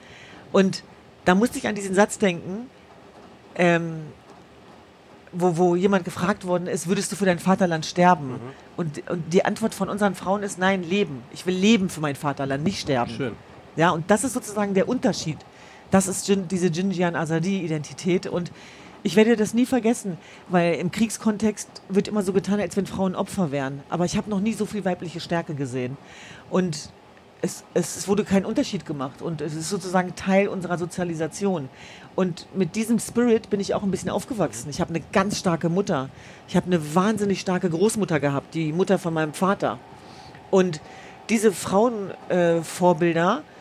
Und 0.54 0.84
da 1.26 1.36
musste 1.36 1.58
ich 1.58 1.68
an 1.68 1.76
diesen 1.76 1.94
Satz 1.94 2.18
denken, 2.18 2.70
ähm, 3.56 4.04
wo, 5.32 5.58
wo 5.58 5.76
jemand 5.76 6.06
gefragt 6.06 6.46
worden 6.46 6.68
ist, 6.68 6.88
würdest 6.88 7.12
du 7.12 7.16
für 7.16 7.26
dein 7.26 7.40
Vaterland 7.40 7.86
sterben? 7.86 8.34
Mhm. 8.34 8.40
Und, 8.78 9.10
und 9.10 9.34
die 9.34 9.46
Antwort 9.46 9.74
von 9.74 9.90
unseren 9.90 10.16
Frauen 10.16 10.44
ist 10.44 10.60
nein, 10.60 10.84
leben. 10.84 11.24
Ich 11.32 11.46
will 11.46 11.56
leben 11.56 11.90
für 11.90 12.02
mein 12.02 12.16
Vaterland, 12.16 12.64
nicht 12.64 12.80
sterben. 12.82 13.12
Schön. 13.12 13.36
Ja, 13.76 13.92
und 13.92 14.10
das 14.12 14.24
ist 14.24 14.34
sozusagen 14.34 14.74
der 14.74 14.90
Unterschied. 14.90 15.38
Das 15.92 16.08
ist 16.08 16.32
diese 16.50 16.68
Jinjian 16.68 17.16
Azadi-Identität. 17.16 18.28
Und 18.28 18.52
ich 19.04 19.16
werde 19.16 19.36
das 19.36 19.54
nie 19.54 19.66
vergessen, 19.66 20.18
weil 20.50 20.76
im 20.76 20.92
Kriegskontext 20.92 21.82
wird 21.90 22.08
immer 22.08 22.24
so 22.24 22.34
getan, 22.34 22.60
als 22.60 22.76
wenn 22.78 22.86
Frauen 22.86 23.16
Opfer 23.16 23.52
wären. 23.52 23.82
Aber 23.90 24.06
ich 24.06 24.18
habe 24.18 24.30
noch 24.30 24.40
nie 24.40 24.54
so 24.54 24.66
viel 24.66 24.86
weibliche 24.86 25.20
Stärke 25.20 25.56
gesehen. 25.56 25.98
Und 26.50 26.92
es, 27.42 27.64
es, 27.74 28.08
wurde 28.08 28.24
kein 28.24 28.46
Unterschied 28.46 28.86
gemacht. 28.86 29.22
Und 29.22 29.42
es 29.42 29.54
ist 29.54 29.70
sozusagen 29.70 30.16
Teil 30.16 30.48
unserer 30.48 30.78
Sozialisation. 30.78 31.70
Und 32.16 32.48
mit 32.56 32.76
diesem 32.76 33.00
Spirit 33.00 33.50
bin 33.50 33.60
ich 33.60 33.74
auch 33.74 33.84
ein 33.84 33.92
bisschen 33.92 34.10
aufgewachsen. 34.10 34.70
Ich 34.70 34.80
habe 34.80 34.94
eine 34.94 35.04
ganz 35.12 35.40
starke 35.40 35.70
Mutter. 35.70 36.10
Ich 36.48 36.56
habe 36.56 36.68
eine 36.68 36.96
wahnsinnig 36.96 37.40
starke 37.40 37.70
Großmutter 37.70 38.20
gehabt, 38.20 38.54
die 38.54 38.72
Mutter 38.72 39.00
von 39.00 39.14
meinem 39.14 39.34
Vater. 39.34 39.80
Und 40.50 40.82
diese 41.30 41.52
Frauenvorbilder, 41.52 43.38
äh, 43.40 43.52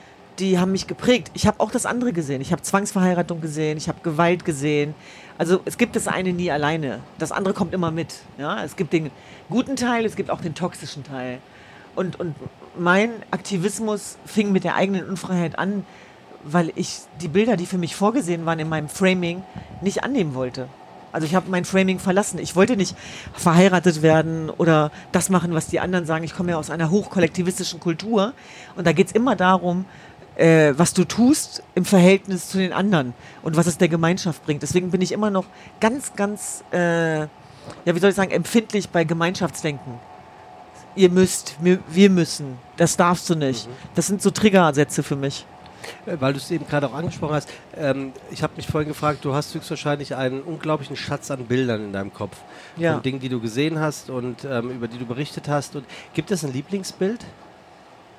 die 0.40 0.58
haben 0.58 0.72
mich 0.72 0.86
geprägt. 0.86 1.30
Ich 1.34 1.46
habe 1.46 1.60
auch 1.60 1.70
das 1.70 1.86
andere 1.86 2.12
gesehen. 2.12 2.40
Ich 2.40 2.52
habe 2.52 2.62
Zwangsverheiratung 2.62 3.40
gesehen, 3.40 3.78
ich 3.78 3.88
habe 3.88 4.00
Gewalt 4.02 4.44
gesehen. 4.44 4.94
Also 5.38 5.60
es 5.64 5.78
gibt 5.78 5.96
das 5.96 6.08
eine 6.08 6.32
nie 6.32 6.50
alleine. 6.50 7.00
Das 7.18 7.32
andere 7.32 7.54
kommt 7.54 7.72
immer 7.72 7.90
mit. 7.90 8.14
Ja? 8.38 8.64
Es 8.64 8.76
gibt 8.76 8.92
den 8.92 9.10
guten 9.48 9.76
Teil, 9.76 10.04
es 10.04 10.16
gibt 10.16 10.30
auch 10.30 10.40
den 10.40 10.54
toxischen 10.54 11.04
Teil. 11.04 11.38
Und, 11.94 12.18
und 12.18 12.34
mein 12.80 13.10
Aktivismus 13.30 14.16
fing 14.24 14.52
mit 14.52 14.64
der 14.64 14.74
eigenen 14.74 15.06
Unfreiheit 15.08 15.58
an, 15.58 15.84
weil 16.42 16.72
ich 16.74 17.00
die 17.20 17.28
Bilder, 17.28 17.56
die 17.56 17.66
für 17.66 17.76
mich 17.76 17.94
vorgesehen 17.94 18.46
waren 18.46 18.58
in 18.58 18.68
meinem 18.68 18.88
Framing, 18.88 19.42
nicht 19.82 20.02
annehmen 20.02 20.34
wollte. 20.34 20.66
Also 21.12 21.26
ich 21.26 21.34
habe 21.34 21.50
mein 21.50 21.66
Framing 21.66 21.98
verlassen. 21.98 22.38
Ich 22.38 22.56
wollte 22.56 22.76
nicht 22.76 22.96
verheiratet 23.34 24.00
werden 24.00 24.48
oder 24.48 24.90
das 25.12 25.28
machen, 25.28 25.52
was 25.54 25.66
die 25.66 25.78
anderen 25.78 26.06
sagen. 26.06 26.24
Ich 26.24 26.34
komme 26.34 26.52
ja 26.52 26.56
aus 26.56 26.70
einer 26.70 26.90
hochkollektivistischen 26.90 27.80
Kultur 27.80 28.32
und 28.76 28.86
da 28.86 28.92
geht 28.92 29.08
es 29.08 29.12
immer 29.12 29.36
darum, 29.36 29.84
äh, 30.36 30.72
was 30.76 30.94
du 30.94 31.04
tust 31.04 31.62
im 31.74 31.84
Verhältnis 31.84 32.48
zu 32.48 32.58
den 32.58 32.72
anderen 32.72 33.12
und 33.42 33.56
was 33.56 33.66
es 33.66 33.76
der 33.76 33.88
Gemeinschaft 33.88 34.44
bringt. 34.46 34.62
Deswegen 34.62 34.90
bin 34.90 35.02
ich 35.02 35.12
immer 35.12 35.30
noch 35.30 35.44
ganz, 35.80 36.14
ganz, 36.14 36.64
äh, 36.72 37.20
ja, 37.20 37.28
wie 37.84 37.98
soll 37.98 38.10
ich 38.10 38.16
sagen, 38.16 38.30
empfindlich 38.30 38.88
bei 38.88 39.04
Gemeinschaftsdenken. 39.04 40.09
Ihr 40.96 41.10
müsst, 41.10 41.56
wir 41.60 42.10
müssen, 42.10 42.58
das 42.76 42.96
darfst 42.96 43.30
du 43.30 43.34
nicht. 43.34 43.68
Mhm. 43.68 43.72
Das 43.94 44.06
sind 44.06 44.22
so 44.22 44.30
Triggersätze 44.30 45.02
für 45.02 45.16
mich. 45.16 45.46
Äh, 46.06 46.16
weil 46.20 46.32
du 46.32 46.38
es 46.38 46.50
eben 46.50 46.66
gerade 46.66 46.88
auch 46.88 46.94
angesprochen 46.94 47.34
hast, 47.34 47.48
ähm, 47.76 48.12
ich 48.30 48.42
habe 48.42 48.54
mich 48.56 48.66
vorhin 48.66 48.88
gefragt, 48.88 49.24
du 49.24 49.34
hast 49.34 49.54
höchstwahrscheinlich 49.54 50.14
einen 50.14 50.42
unglaublichen 50.42 50.96
Schatz 50.96 51.30
an 51.30 51.46
Bildern 51.46 51.84
in 51.84 51.92
deinem 51.92 52.12
Kopf. 52.12 52.36
Ja. 52.76 52.94
Von 52.94 53.02
Dingen, 53.02 53.20
die 53.20 53.28
du 53.28 53.40
gesehen 53.40 53.78
hast 53.78 54.10
und 54.10 54.44
ähm, 54.44 54.70
über 54.70 54.88
die 54.88 54.98
du 54.98 55.06
berichtet 55.06 55.48
hast. 55.48 55.76
Und 55.76 55.84
gibt 56.14 56.30
es 56.30 56.44
ein 56.44 56.52
Lieblingsbild? 56.52 57.24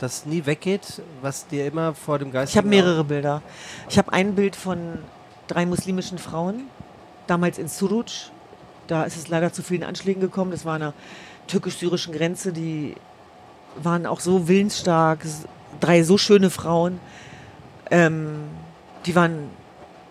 das 0.01 0.25
nie 0.25 0.45
weggeht, 0.45 1.01
was 1.21 1.47
dir 1.47 1.67
immer 1.67 1.93
vor 1.93 2.17
dem 2.17 2.31
Geist. 2.31 2.51
Ich 2.51 2.57
habe 2.57 2.67
mehrere 2.67 3.03
Bilder. 3.03 3.41
Ich 3.87 3.97
habe 3.97 4.11
ein 4.11 4.35
Bild 4.35 4.55
von 4.55 4.97
drei 5.47 5.65
muslimischen 5.65 6.17
Frauen, 6.17 6.63
damals 7.27 7.59
in 7.59 7.67
Suruc. 7.67 8.31
Da 8.87 9.03
ist 9.03 9.15
es 9.15 9.27
leider 9.27 9.53
zu 9.53 9.61
vielen 9.61 9.83
Anschlägen 9.83 10.19
gekommen. 10.19 10.51
Das 10.51 10.65
war 10.65 10.79
der 10.79 10.93
türkisch-syrischen 11.47 12.13
Grenze. 12.13 12.53
Die 12.53 12.95
waren 13.75 14.05
auch 14.05 14.19
so 14.19 14.47
willensstark. 14.47 15.25
Drei 15.79 16.03
so 16.03 16.17
schöne 16.17 16.49
Frauen. 16.49 16.99
Ähm, 17.89 18.43
die 19.05 19.15
waren 19.15 19.49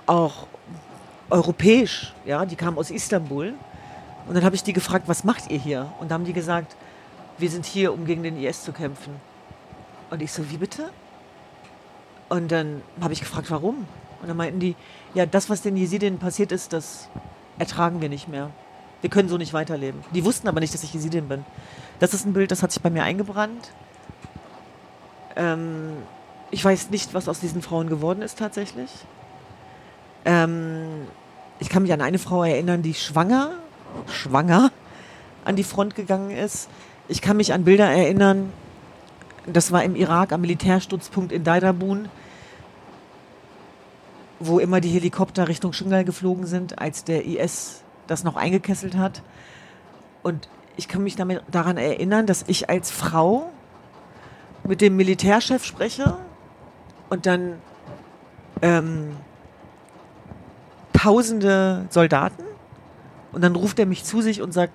auch 0.07 0.47
europäisch, 1.31 2.13
ja, 2.27 2.45
die 2.45 2.57
kamen 2.57 2.77
aus 2.77 2.91
Istanbul. 2.91 3.55
Und 4.27 4.35
dann 4.35 4.45
habe 4.45 4.55
ich 4.55 4.63
die 4.63 4.73
gefragt, 4.73 5.09
was 5.09 5.25
macht 5.25 5.51
ihr 5.51 5.59
hier? 5.59 5.93
Und 6.01 6.11
da 6.11 6.15
haben 6.15 6.25
die 6.25 6.33
gesagt, 6.33 6.77
wir 7.39 7.49
sind 7.49 7.65
hier, 7.65 7.93
um 7.93 8.05
gegen 8.05 8.23
den 8.23 8.37
IS 8.37 8.65
zu 8.65 8.73
kämpfen. 8.73 9.15
Und 10.11 10.21
ich 10.23 10.33
so, 10.33 10.51
wie 10.51 10.57
bitte? 10.57 10.91
Und 12.29 12.53
dann 12.53 12.83
habe 13.01 13.13
ich 13.13 13.21
gefragt, 13.21 13.51
warum? 13.51 13.87
Und 14.21 14.29
dann 14.29 14.37
meinten 14.37 14.61
die, 14.61 14.77
ja, 15.15 15.27
das, 15.27 15.49
was 15.49 15.63
den 15.63 15.77
Jesidinnen 15.77 16.19
passiert 16.19 16.53
ist, 16.53 16.73
das 16.73 17.09
ertragen 17.59 18.01
wir 18.01 18.09
nicht 18.09 18.29
mehr. 18.29 18.51
Wir 19.01 19.11
können 19.11 19.29
so 19.29 19.39
nicht 19.39 19.53
weiterleben. 19.53 20.03
Die 20.15 20.25
wussten 20.25 20.49
aber 20.49 20.61
nicht, 20.61 20.75
dass 20.75 20.83
ich 20.83 20.93
Jesidin 20.93 21.29
bin. 21.29 21.45
Das 21.99 22.15
ist 22.15 22.27
ein 22.27 22.33
Bild, 22.33 22.51
das 22.51 22.63
hat 22.63 22.73
sich 22.73 22.83
bei 22.83 22.91
mir 22.91 23.03
eingebrannt. 23.03 23.73
Ähm, 25.37 25.93
ich 26.51 26.65
weiß 26.65 26.91
nicht, 26.91 27.15
was 27.15 27.29
aus 27.29 27.41
diesen 27.41 27.63
Frauen 27.63 27.89
geworden 27.89 28.23
ist 28.23 28.39
tatsächlich. 28.39 28.91
Ähm, 30.25 31.07
ich 31.59 31.69
kann 31.69 31.83
mich 31.83 31.93
an 31.93 32.01
eine 32.01 32.19
Frau 32.19 32.45
erinnern, 32.45 32.83
die 32.83 32.95
schwanger, 32.95 33.53
schwanger 34.07 34.71
an 35.45 35.57
die 35.57 35.65
Front 35.65 35.95
gegangen 35.95 36.31
ist. 36.31 36.69
Ich 37.09 37.23
kann 37.23 37.37
mich 37.37 37.53
an 37.53 37.65
Bilder 37.65 37.91
erinnern, 37.91 38.53
das 39.47 39.73
war 39.73 39.83
im 39.83 39.97
Irak 39.97 40.33
am 40.33 40.43
Militärstützpunkt 40.43 41.33
in 41.33 41.45
Daidabun, 41.45 42.09
wo 44.39 44.59
immer 44.59 44.81
die 44.81 44.91
Helikopter 44.91 45.49
Richtung 45.49 45.73
Shingal 45.73 46.05
geflogen 46.05 46.47
sind, 46.47 46.79
als 46.79 47.05
der 47.05 47.25
IS 47.25 47.83
das 48.11 48.25
noch 48.25 48.37
eingekesselt 48.37 48.97
hat. 48.97 49.23
Und 50.23 50.49
ich 50.77 50.89
kann 50.89 51.03
mich 51.03 51.17
damit 51.17 51.43
daran 51.51 51.77
erinnern, 51.77 52.27
dass 52.27 52.45
ich 52.47 52.69
als 52.69 52.91
Frau 52.91 53.51
mit 54.65 54.81
dem 54.81 54.97
Militärchef 54.97 55.65
spreche 55.65 56.17
und 57.09 57.27
dann 57.27 57.55
ähm, 58.63 59.17
tausende 60.93 61.87
Soldaten 61.91 62.43
und 63.33 63.43
dann 63.43 63.55
ruft 63.57 63.79
er 63.79 63.87
mich 63.87 64.05
zu 64.05 64.21
sich 64.21 64.43
und 64.43 64.53
sagt, 64.53 64.73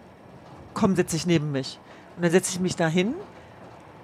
komm, 0.73 0.95
setz 0.95 1.11
dich 1.11 1.27
neben 1.27 1.51
mich. 1.51 1.79
Und 2.15 2.23
dann 2.23 2.31
setze 2.31 2.51
ich 2.51 2.59
mich 2.59 2.75
da 2.75 2.87
hin 2.87 3.13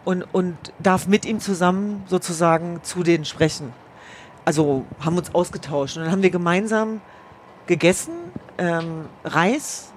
und, 0.05 0.23
und 0.33 0.55
darf 0.79 1.07
mit 1.07 1.25
ihm 1.25 1.39
zusammen 1.39 2.03
sozusagen 2.07 2.81
zu 2.83 3.03
denen 3.03 3.25
sprechen. 3.25 3.73
Also 4.43 4.85
haben 4.99 5.17
uns 5.17 5.33
ausgetauscht 5.33 5.97
und 5.97 6.03
dann 6.03 6.11
haben 6.11 6.23
wir 6.23 6.31
gemeinsam 6.31 7.01
gegessen, 7.67 8.13
ähm, 8.61 9.05
Reis 9.23 9.91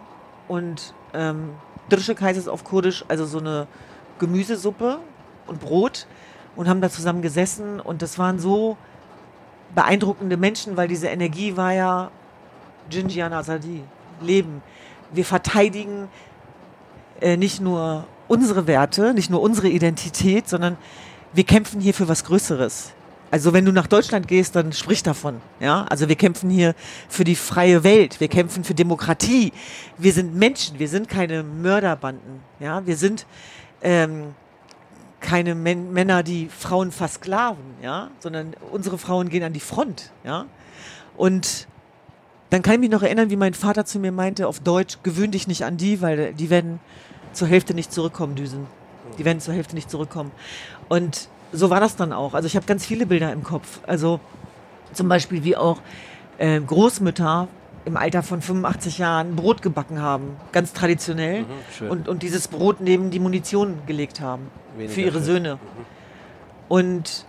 und 0.48 0.94
ähm, 1.12 1.50
Drische 1.90 2.16
heißt 2.18 2.48
auf 2.48 2.64
Kurdisch, 2.64 3.04
also 3.08 3.26
so 3.26 3.38
eine 3.38 3.66
Gemüsesuppe 4.18 4.98
und 5.46 5.60
Brot 5.60 6.06
und 6.56 6.66
haben 6.68 6.80
da 6.80 6.88
zusammen 6.88 7.20
gesessen 7.20 7.78
und 7.78 8.00
das 8.00 8.18
waren 8.18 8.38
so 8.38 8.78
beeindruckende 9.74 10.38
Menschen, 10.38 10.76
weil 10.78 10.88
diese 10.88 11.08
Energie 11.08 11.56
war 11.56 11.72
ja 11.72 12.10
Jinjian 12.90 13.32
Azadi, 13.32 13.82
Leben. 14.22 14.62
Wir 15.12 15.26
verteidigen 15.26 16.08
äh, 17.20 17.36
nicht 17.36 17.60
nur 17.60 18.04
unsere 18.28 18.66
Werte, 18.66 19.12
nicht 19.12 19.30
nur 19.30 19.42
unsere 19.42 19.68
Identität, 19.68 20.48
sondern 20.48 20.78
wir 21.34 21.44
kämpfen 21.44 21.80
hier 21.80 21.92
für 21.92 22.08
was 22.08 22.24
Größeres. 22.24 22.92
Also 23.34 23.52
wenn 23.52 23.64
du 23.64 23.72
nach 23.72 23.88
Deutschland 23.88 24.28
gehst, 24.28 24.54
dann 24.54 24.72
sprich 24.72 25.02
davon. 25.02 25.40
Ja, 25.58 25.86
also 25.90 26.08
wir 26.08 26.14
kämpfen 26.14 26.50
hier 26.50 26.76
für 27.08 27.24
die 27.24 27.34
freie 27.34 27.82
Welt. 27.82 28.20
Wir 28.20 28.28
kämpfen 28.28 28.62
für 28.62 28.74
Demokratie. 28.74 29.52
Wir 29.98 30.12
sind 30.12 30.36
Menschen. 30.36 30.78
Wir 30.78 30.86
sind 30.86 31.08
keine 31.08 31.42
Mörderbanden. 31.42 32.38
Ja, 32.60 32.86
wir 32.86 32.96
sind 32.96 33.26
ähm, 33.82 34.36
keine 35.18 35.56
Men 35.56 35.92
Männer, 35.92 36.22
die 36.22 36.48
Frauen 36.48 36.92
versklaven. 36.92 37.64
Ja, 37.82 38.12
sondern 38.20 38.54
unsere 38.70 38.98
Frauen 38.98 39.28
gehen 39.30 39.42
an 39.42 39.52
die 39.52 39.58
Front. 39.58 40.12
Ja, 40.22 40.46
und 41.16 41.66
dann 42.50 42.62
kann 42.62 42.74
ich 42.74 42.80
mich 42.82 42.90
noch 42.90 43.02
erinnern, 43.02 43.30
wie 43.30 43.36
mein 43.36 43.54
Vater 43.54 43.84
zu 43.84 43.98
mir 43.98 44.12
meinte 44.12 44.46
auf 44.46 44.60
Deutsch: 44.60 44.98
Gewöhn 45.02 45.32
dich 45.32 45.48
nicht 45.48 45.64
an 45.64 45.76
die, 45.76 46.00
weil 46.00 46.34
die 46.34 46.50
werden 46.50 46.78
zur 47.32 47.48
Hälfte 47.48 47.74
nicht 47.74 47.92
zurückkommen, 47.92 48.36
Düsen. 48.36 48.68
Die 49.18 49.24
werden 49.24 49.40
zur 49.40 49.54
Hälfte 49.54 49.74
nicht 49.74 49.90
zurückkommen. 49.90 50.30
Und 50.88 51.28
so 51.54 51.70
war 51.70 51.80
das 51.80 51.96
dann 51.96 52.12
auch. 52.12 52.34
Also 52.34 52.46
ich 52.46 52.56
habe 52.56 52.66
ganz 52.66 52.84
viele 52.84 53.06
Bilder 53.06 53.32
im 53.32 53.42
Kopf. 53.44 53.80
Also 53.86 54.20
zum 54.92 55.08
Beispiel 55.08 55.44
wie 55.44 55.56
auch 55.56 55.80
äh, 56.38 56.60
Großmütter 56.60 57.48
im 57.84 57.96
Alter 57.96 58.22
von 58.22 58.40
85 58.40 58.98
Jahren 58.98 59.36
Brot 59.36 59.62
gebacken 59.62 60.00
haben, 60.00 60.36
ganz 60.52 60.72
traditionell. 60.72 61.42
Mhm, 61.80 61.90
und, 61.90 62.08
und 62.08 62.22
dieses 62.22 62.48
Brot 62.48 62.80
neben 62.80 63.10
die 63.10 63.20
Munition 63.20 63.78
gelegt 63.86 64.20
haben 64.20 64.50
Weniger 64.76 64.92
für 64.92 65.00
ihre 65.00 65.18
schön. 65.18 65.24
Söhne. 65.24 65.54
Mhm. 65.54 65.84
Und 66.68 67.26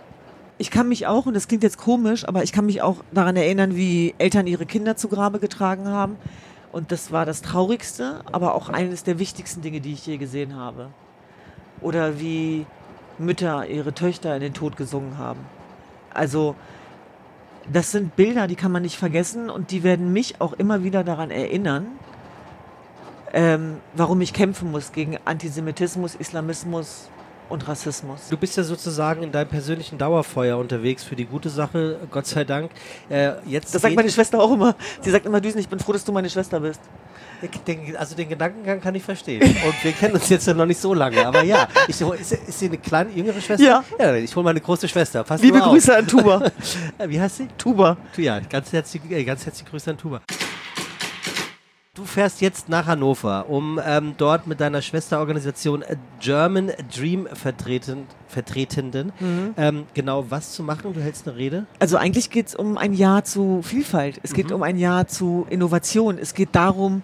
ich 0.58 0.70
kann 0.70 0.88
mich 0.88 1.06
auch, 1.06 1.26
und 1.26 1.34
das 1.34 1.48
klingt 1.48 1.62
jetzt 1.62 1.76
komisch, 1.76 2.26
aber 2.26 2.42
ich 2.42 2.52
kann 2.52 2.66
mich 2.66 2.80
auch 2.80 2.96
daran 3.12 3.36
erinnern, 3.36 3.76
wie 3.76 4.14
Eltern 4.18 4.46
ihre 4.46 4.64
Kinder 4.64 4.96
zu 4.96 5.08
Grabe 5.08 5.38
getragen 5.38 5.88
haben. 5.88 6.16
Und 6.72 6.92
das 6.92 7.12
war 7.12 7.26
das 7.26 7.42
Traurigste, 7.42 8.20
aber 8.32 8.54
auch 8.54 8.68
eines 8.70 9.04
der 9.04 9.18
wichtigsten 9.18 9.60
Dinge, 9.60 9.80
die 9.80 9.92
ich 9.92 10.06
je 10.06 10.16
gesehen 10.16 10.56
habe. 10.56 10.88
Oder 11.82 12.18
wie 12.18 12.64
Mütter 13.18 13.66
ihre 13.66 13.92
Töchter 13.92 14.34
in 14.34 14.40
den 14.40 14.54
Tod 14.54 14.76
gesungen 14.76 15.18
haben. 15.18 15.40
Also 16.12 16.54
das 17.72 17.90
sind 17.90 18.16
Bilder, 18.16 18.46
die 18.46 18.56
kann 18.56 18.72
man 18.72 18.82
nicht 18.82 18.96
vergessen 18.96 19.50
und 19.50 19.70
die 19.70 19.82
werden 19.82 20.12
mich 20.12 20.40
auch 20.40 20.52
immer 20.52 20.84
wieder 20.84 21.04
daran 21.04 21.30
erinnern, 21.30 21.86
ähm, 23.32 23.78
warum 23.94 24.20
ich 24.20 24.32
kämpfen 24.32 24.70
muss 24.70 24.92
gegen 24.92 25.18
Antisemitismus, 25.24 26.14
Islamismus 26.14 27.08
und 27.48 27.66
Rassismus. 27.68 28.28
Du 28.28 28.36
bist 28.36 28.56
ja 28.56 28.62
sozusagen 28.62 29.22
in 29.22 29.32
deinem 29.32 29.48
persönlichen 29.48 29.98
Dauerfeuer 29.98 30.58
unterwegs 30.58 31.04
für 31.04 31.16
die 31.16 31.26
gute 31.26 31.50
Sache, 31.50 31.98
Gott 32.10 32.26
sei 32.26 32.44
Dank. 32.44 32.70
Äh, 33.08 33.32
jetzt 33.46 33.74
das 33.74 33.82
sagt 33.82 33.94
meine 33.94 34.10
Schwester 34.10 34.40
auch 34.40 34.52
immer. 34.52 34.74
Sie 35.00 35.10
sagt 35.10 35.26
immer, 35.26 35.40
Düsen, 35.40 35.58
ich 35.58 35.68
bin 35.68 35.78
froh, 35.78 35.92
dass 35.92 36.04
du 36.04 36.12
meine 36.12 36.30
Schwester 36.30 36.60
bist. 36.60 36.80
Den, 37.66 37.96
also 37.96 38.14
den 38.14 38.28
Gedankengang 38.28 38.80
kann 38.80 38.94
ich 38.94 39.02
verstehen. 39.02 39.42
Und 39.42 39.84
wir 39.84 39.92
kennen 39.92 40.14
uns 40.14 40.28
jetzt 40.28 40.46
ja 40.46 40.54
noch 40.54 40.66
nicht 40.66 40.80
so 40.80 40.94
lange. 40.94 41.26
Aber 41.26 41.42
ja, 41.42 41.68
ich, 41.88 42.00
ist, 42.00 42.32
ist 42.32 42.58
sie 42.58 42.66
eine 42.66 42.78
kleine, 42.78 43.10
jüngere 43.10 43.40
Schwester? 43.40 43.64
Ja. 43.64 43.84
ja 43.98 44.14
ich 44.14 44.34
hole 44.34 44.44
meine 44.44 44.60
große 44.60 44.88
Schwester. 44.88 45.24
Pass 45.24 45.42
Liebe 45.42 45.60
Grüße 45.60 45.96
an 45.96 46.06
Tuba. 46.06 46.50
Wie 47.06 47.20
heißt 47.20 47.36
sie? 47.38 47.48
Tuba. 47.58 47.96
Ja, 48.16 48.40
ganz 48.40 48.72
herzliche, 48.72 49.06
äh, 49.14 49.24
ganz 49.24 49.44
herzliche 49.44 49.70
Grüße 49.70 49.90
an 49.90 49.98
Tuba. 49.98 50.20
Du 51.96 52.04
fährst 52.04 52.42
jetzt 52.42 52.68
nach 52.68 52.84
Hannover, 52.84 53.46
um 53.48 53.80
ähm, 53.82 54.12
dort 54.18 54.46
mit 54.46 54.60
deiner 54.60 54.82
Schwesterorganisation 54.82 55.82
German 56.20 56.70
Dream 56.94 57.26
vertreten, 57.32 58.06
Vertretenden 58.28 59.12
mhm. 59.18 59.54
ähm, 59.56 59.84
genau 59.94 60.26
was 60.28 60.52
zu 60.52 60.62
machen. 60.62 60.92
Du 60.92 61.00
hältst 61.00 61.26
eine 61.26 61.38
Rede? 61.38 61.64
Also 61.78 61.96
eigentlich 61.96 62.28
geht 62.28 62.48
es 62.48 62.54
um 62.54 62.76
ein 62.76 62.92
Ja 62.92 63.24
zu 63.24 63.62
Vielfalt. 63.62 64.20
Es 64.22 64.34
geht 64.34 64.50
mhm. 64.50 64.56
um 64.56 64.62
ein 64.62 64.76
Ja 64.76 65.06
zu 65.06 65.46
Innovation. 65.48 66.18
Es 66.18 66.34
geht 66.34 66.50
darum, 66.52 67.02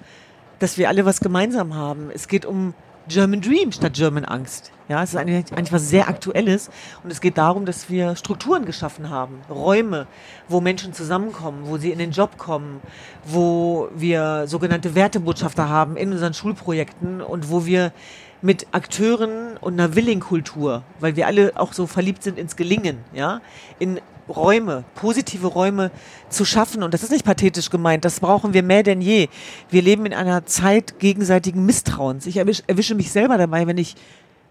dass 0.62 0.78
wir 0.78 0.88
alle 0.88 1.04
was 1.04 1.18
gemeinsam 1.18 1.74
haben. 1.74 2.10
Es 2.14 2.28
geht 2.28 2.46
um 2.46 2.72
German 3.08 3.40
Dream 3.40 3.72
statt 3.72 3.94
German 3.94 4.24
Angst. 4.24 4.70
Ja, 4.88 5.02
es 5.02 5.10
ist 5.10 5.16
eigentlich, 5.16 5.72
was 5.72 5.88
sehr 5.88 6.08
Aktuelles 6.08 6.70
und 7.02 7.10
es 7.10 7.20
geht 7.20 7.36
darum, 7.36 7.66
dass 7.66 7.90
wir 7.90 8.14
Strukturen 8.14 8.64
geschaffen 8.64 9.10
haben, 9.10 9.40
Räume, 9.50 10.06
wo 10.48 10.60
Menschen 10.60 10.92
zusammenkommen, 10.92 11.62
wo 11.64 11.78
sie 11.78 11.90
in 11.90 11.98
den 11.98 12.12
Job 12.12 12.38
kommen, 12.38 12.80
wo 13.24 13.88
wir 13.96 14.44
sogenannte 14.46 14.94
Wertebotschafter 14.94 15.68
haben 15.68 15.96
in 15.96 16.12
unseren 16.12 16.32
Schulprojekten 16.32 17.22
und 17.22 17.50
wo 17.50 17.66
wir 17.66 17.92
mit 18.40 18.68
Akteuren 18.70 19.56
und 19.60 19.74
einer 19.74 19.96
Willing-Kultur, 19.96 20.82
weil 21.00 21.16
wir 21.16 21.26
alle 21.26 21.52
auch 21.56 21.72
so 21.72 21.88
verliebt 21.88 22.22
sind 22.22 22.38
ins 22.38 22.54
Gelingen, 22.54 22.98
ja, 23.12 23.40
in 23.80 24.00
Räume, 24.28 24.84
positive 24.94 25.46
Räume 25.46 25.90
zu 26.28 26.44
schaffen. 26.44 26.82
Und 26.82 26.94
das 26.94 27.02
ist 27.02 27.10
nicht 27.10 27.24
pathetisch 27.24 27.70
gemeint, 27.70 28.04
das 28.04 28.20
brauchen 28.20 28.54
wir 28.54 28.62
mehr 28.62 28.82
denn 28.82 29.00
je. 29.00 29.28
Wir 29.70 29.82
leben 29.82 30.06
in 30.06 30.14
einer 30.14 30.46
Zeit 30.46 30.98
gegenseitigen 30.98 31.64
Misstrauens. 31.66 32.26
Ich 32.26 32.36
erwische, 32.36 32.62
erwische 32.66 32.94
mich 32.94 33.10
selber 33.10 33.38
dabei, 33.38 33.66
wenn 33.66 33.78
ich 33.78 33.96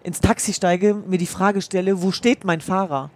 ins 0.04 0.20
Taxi 0.20 0.54
steige, 0.54 0.96
mir 0.96 1.18
die 1.18 1.28
Frage 1.28 1.62
stelle, 1.62 2.02
wo 2.02 2.12
steht 2.12 2.44
mein 2.44 2.62
Fahrer? 2.62 3.12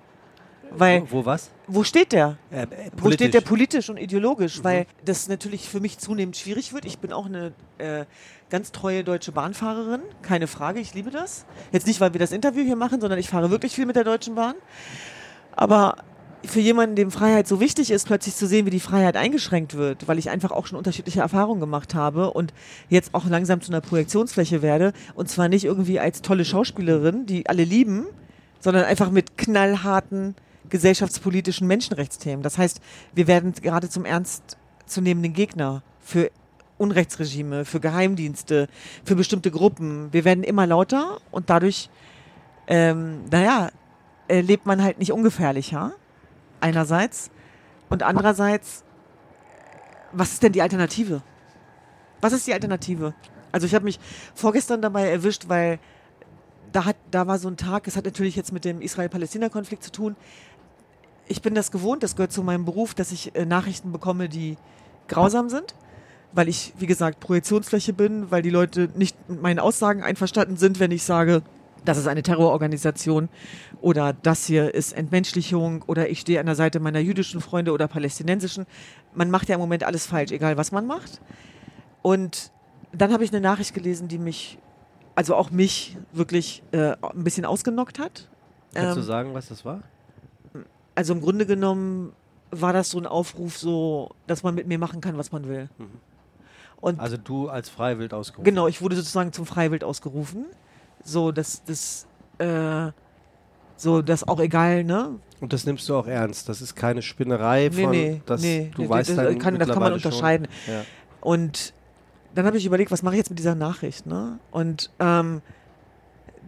Weil, 0.72 1.04
wo, 1.04 1.20
wo 1.20 1.26
was? 1.26 1.52
Wo 1.68 1.84
steht 1.84 2.12
der? 2.12 2.38
Äh, 2.52 2.63
äh, 2.63 2.68
wo 2.98 3.12
steht 3.12 3.34
der 3.34 3.41
politisch 3.41 3.89
und 3.89 3.98
ideologisch? 3.98 4.60
Mhm. 4.60 4.63
Weil 4.63 4.86
das 5.04 5.28
natürlich 5.28 5.70
für 5.70 5.80
mich 5.80 6.00
zunehmend 6.00 6.36
schwierig 6.36 6.74
wird. 6.74 6.86
Ich 6.86 7.00
bin 7.00 7.13
auch 7.13 7.26
eine 7.26 7.54
äh, 7.78 8.06
ganz 8.50 8.72
treue 8.72 9.04
deutsche 9.04 9.32
Bahnfahrerin, 9.32 10.02
keine 10.22 10.48
Frage, 10.48 10.80
ich 10.80 10.94
liebe 10.94 11.12
das. 11.12 11.46
Jetzt 11.72 11.88
nicht, 11.88 12.02
weil 12.02 12.13
wir 12.13 12.20
das 12.20 12.32
Interview 12.32 12.63
hier 12.63 12.76
machen, 12.76 13.02
sondern 13.02 13.20
ich 13.20 13.30
fahre 13.30 13.52
wirklich 13.52 13.74
viel 13.74 13.86
mit 13.86 13.96
der 13.96 14.04
Deutschen 14.04 14.36
Bahn. 14.36 14.56
Aber 15.56 15.98
für 16.48 16.60
jemanden, 16.60 16.96
dem 16.96 17.12
Freiheit 17.12 17.48
so 17.48 17.60
wichtig 17.60 17.92
ist, 17.92 18.08
plötzlich 18.08 18.36
zu 18.36 18.48
sehen, 18.48 18.66
wie 18.66 18.72
die 18.72 18.80
Freiheit 18.80 19.18
eingeschränkt 19.18 19.76
wird, 19.76 20.08
weil 20.08 20.18
ich 20.18 20.30
einfach 20.30 20.52
auch 20.52 20.66
schon 20.66 20.78
unterschiedliche 20.78 21.22
Erfahrungen 21.22 21.60
gemacht 21.60 21.96
habe 21.96 22.32
und 22.32 22.54
jetzt 22.90 23.14
auch 23.14 23.26
langsam 23.26 23.62
zu 23.62 23.72
einer 23.72 23.82
Projektionsfläche 23.82 24.62
werde. 24.62 24.94
Und 25.14 25.30
zwar 25.30 25.50
nicht 25.50 25.66
irgendwie 25.66 26.00
als 26.00 26.22
tolle 26.22 26.46
Schauspielerin, 26.46 27.26
die 27.26 27.48
alle 27.48 27.64
lieben, 27.64 28.06
sondern 28.60 28.86
einfach 28.86 29.12
mit 29.12 29.38
knallharten 29.38 30.36
gesellschaftspolitischen 30.70 31.68
Menschenrechtsthemen. 31.68 32.42
Das 32.42 32.58
heißt, 32.58 32.82
wir 33.14 33.28
werden 33.28 33.54
gerade 33.54 33.90
zum 33.90 34.06
ernstzunehmenden 34.06 35.34
Gegner 35.34 35.84
für 36.00 36.32
Unrechtsregime, 36.78 37.66
für 37.66 37.80
Geheimdienste, 37.80 38.68
für 39.04 39.16
bestimmte 39.16 39.52
Gruppen. 39.52 40.12
Wir 40.12 40.26
werden 40.26 40.44
immer 40.44 40.66
lauter 40.66 41.20
und 41.32 41.50
dadurch, 41.50 41.90
ähm, 42.68 43.22
naja, 43.32 43.70
äh, 44.28 44.42
lebt 44.42 44.66
man 44.66 44.84
halt 44.84 45.00
nicht 45.00 45.12
ungefährlicher 45.12 45.94
einerseits. 46.65 47.30
Und 47.89 48.01
andererseits, 48.04 48.84
was 50.12 50.34
ist 50.34 50.43
denn 50.43 50.51
die 50.51 50.62
Alternative? 50.62 51.21
Was 52.21 52.34
ist 52.34 52.47
die 52.47 52.54
Alternative? 52.54 53.13
Also 53.51 53.67
ich 53.67 53.75
habe 53.75 53.86
mich 53.86 53.99
vorgestern 54.34 54.82
dabei 54.82 55.08
erwischt, 55.10 55.47
weil 55.47 55.80
da, 56.71 56.86
hat, 56.86 56.97
da 57.12 57.28
war 57.28 57.38
so 57.38 57.47
ein 57.47 57.56
Tag, 57.56 57.88
es 57.88 57.95
hat 57.95 58.06
natürlich 58.06 58.36
jetzt 58.36 58.51
mit 58.51 58.65
dem 58.65 58.82
Israel-Palästina-Konflikt 58.82 59.84
zu 59.84 59.91
tun. 59.91 60.15
Ich 61.28 61.41
bin 61.41 61.56
das 61.56 61.71
gewohnt, 61.71 62.04
das 62.04 62.15
gehört 62.15 62.32
zu 62.32 62.43
meinem 62.43 62.65
Beruf, 62.65 62.93
dass 62.93 63.12
ich 63.12 63.36
äh, 63.36 63.45
Nachrichten 63.45 63.91
bekomme, 63.91 64.28
die 64.28 64.58
grausam 65.08 65.49
sind, 65.49 65.75
weil 66.34 66.49
ich, 66.49 66.73
wie 66.80 66.88
gesagt, 66.88 67.19
Projektionsfläche 67.19 67.93
bin, 67.93 68.32
weil 68.32 68.41
die 68.41 68.49
Leute 68.49 68.89
nicht 68.95 69.15
mit 69.30 69.41
meinen 69.41 69.60
Aussagen 69.60 70.04
einverstanden 70.04 70.58
sind, 70.58 70.80
wenn 70.80 70.91
ich 70.91 71.04
sage, 71.04 71.43
das 71.86 71.98
ist 71.98 72.08
eine 72.08 72.24
Terrororganisation 72.24 73.30
oder 73.82 74.13
das 74.13 74.45
hier 74.45 74.74
ist 74.74 74.93
Entmenschlichung 74.93 75.84
oder 75.88 76.10
ich 76.10 76.19
stehe 76.19 76.39
an 76.39 76.45
der 76.45 76.56
Seite 76.56 76.80
meiner 76.80 77.00
jüdischen 77.00 77.41
Freunde 77.41 77.71
oder 77.71 77.88
palästinensischen. 77.88 78.65
Man 79.13 79.30
macht 79.30 79.50
ja 79.50 79.56
im 79.56 79.62
Moment 79.62 79.84
alles 79.84 80.06
falsch, 80.06 80.32
egal 80.32 80.58
was 80.58 80.71
man 80.71 80.86
macht. 80.88 81.21
Und 82.02 82.52
dann 82.91 83.13
habe 83.13 83.24
ich 83.24 83.32
eine 83.32 83.41
Nachricht 83.41 83.74
gelesen, 83.74 84.08
die 84.08 84.17
mich, 84.17 84.60
also 85.15 85.36
auch 85.36 85.52
mich 85.52 85.98
wirklich 86.12 86.63
äh, 86.71 86.95
ein 87.02 87.24
bisschen 87.24 87.45
ausgenockt 87.45 88.00
hat. 88.00 88.30
Kannst 88.74 88.98
ähm, 88.98 89.02
du 89.02 89.02
sagen, 89.02 89.34
was 89.34 89.48
das 89.48 89.65
war? 89.65 89.84
Also 90.95 91.13
im 91.13 91.21
Grunde 91.21 91.45
genommen 91.45 92.13
war 92.52 92.74
das 92.74 92.91
so 92.91 92.98
ein 92.98 93.06
Aufruf, 93.06 93.58
so, 93.58 94.12
dass 94.28 94.43
man 94.43 94.56
mit 94.56 94.67
mir 94.67 94.80
machen 94.80 95.02
kann, 95.02 95.17
was 95.17 95.32
man 95.32 95.48
will. 95.48 95.69
Mhm. 95.78 97.00
Also 97.00 97.17
du 97.17 97.50
als 97.50 97.69
Freiwild 97.69 98.13
ausgerufen? 98.13 98.43
Genau, 98.43 98.67
ich 98.67 98.82
wurde 98.82 98.95
sozusagen 98.95 99.34
zum 99.34 99.45
Freiwild 99.45 99.84
ausgerufen. 99.84 100.45
So, 101.06 101.32
das, 101.32 101.63
das, 101.63 102.08
äh, 102.39 102.91
so, 103.78 104.02
das 104.02 104.28
auch 104.28 104.39
egal, 104.39 104.84
ne? 104.84 105.20
Und 105.39 105.54
das 105.54 105.65
nimmst 105.65 105.88
du 105.88 105.96
auch 105.96 106.08
ernst. 106.08 106.50
Das 106.50 106.62
ist 106.62 106.76
keine 106.76 107.02
Spinnerei 107.02 107.70
von, 107.70 107.91
nee, 107.91 108.10
nee, 108.10 108.22
dass 108.26 108.41
nee, 108.41 108.72
du 108.76 108.82
nee, 108.82 108.89
weißt 108.89 109.12
das, 109.12 109.15
dann 109.18 109.39
kann, 109.39 109.60
das 109.60 109.70
kann 109.70 109.80
man 109.80 109.94
unterscheiden. 109.94 110.48
Ja. 110.65 110.84
Und 111.22 111.74
dann 112.34 112.46
habe 112.46 112.58
ich 112.58 112.65
überlegt, 112.65 112.91
was 112.91 113.04
mache 113.04 113.15
ich 113.15 113.20
jetzt 113.20 113.30
mit 113.30 113.38
dieser 113.39 113.56
Nachricht, 113.56 114.08
ne? 114.08 114.39
Und 114.52 114.89
ähm, 115.00 115.41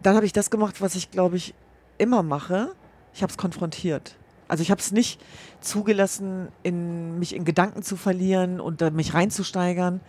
dann 0.02 0.16
habe 0.16 0.26
ich 0.26 0.32
das 0.32 0.50
gemacht, 0.50 0.80
was 0.80 0.94
ich 0.96 1.10
glaube 1.10 1.36
ich 1.36 1.54
immer 1.96 2.22
mache. 2.22 2.72
Ich 3.14 3.22
habe 3.22 3.30
es 3.30 3.38
konfrontiert. 3.38 4.16
Also 4.48 4.62
ich 4.62 4.70
habe 4.70 4.80
es 4.80 4.92
nicht 4.92 5.20
zugelassen, 5.60 6.48
in, 6.62 7.18
mich 7.18 7.34
in 7.34 7.44
Gedanken 7.44 7.82
zu 7.82 7.96
verlieren 7.96 8.60
und 8.60 8.82
uh, 8.82 8.90
mich 8.90 9.14
reinzusteigern, 9.14 10.00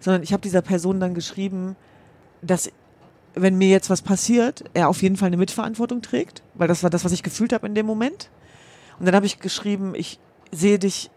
sondern 0.00 0.22
ich 0.22 0.32
habe 0.32 0.40
dieser 0.40 0.62
Person 0.62 1.00
dann 1.00 1.14
geschrieben, 1.14 1.76
dass 2.42 2.70
wenn 3.42 3.58
mir 3.58 3.68
jetzt 3.68 3.90
was 3.90 4.02
passiert, 4.02 4.64
er 4.74 4.88
auf 4.88 5.02
jeden 5.02 5.16
Fall 5.16 5.28
eine 5.28 5.36
Mitverantwortung 5.36 6.02
trägt, 6.02 6.42
weil 6.54 6.68
das 6.68 6.82
war 6.82 6.90
das, 6.90 7.04
was 7.04 7.12
ich 7.12 7.22
gefühlt 7.22 7.52
habe 7.52 7.66
in 7.66 7.74
dem 7.74 7.86
Moment. 7.86 8.30
Und 8.98 9.06
dann 9.06 9.14
habe 9.14 9.26
ich 9.26 9.38
geschrieben, 9.38 9.94
ich 9.94 10.18
sehe 10.50 10.78
dich 10.78 11.10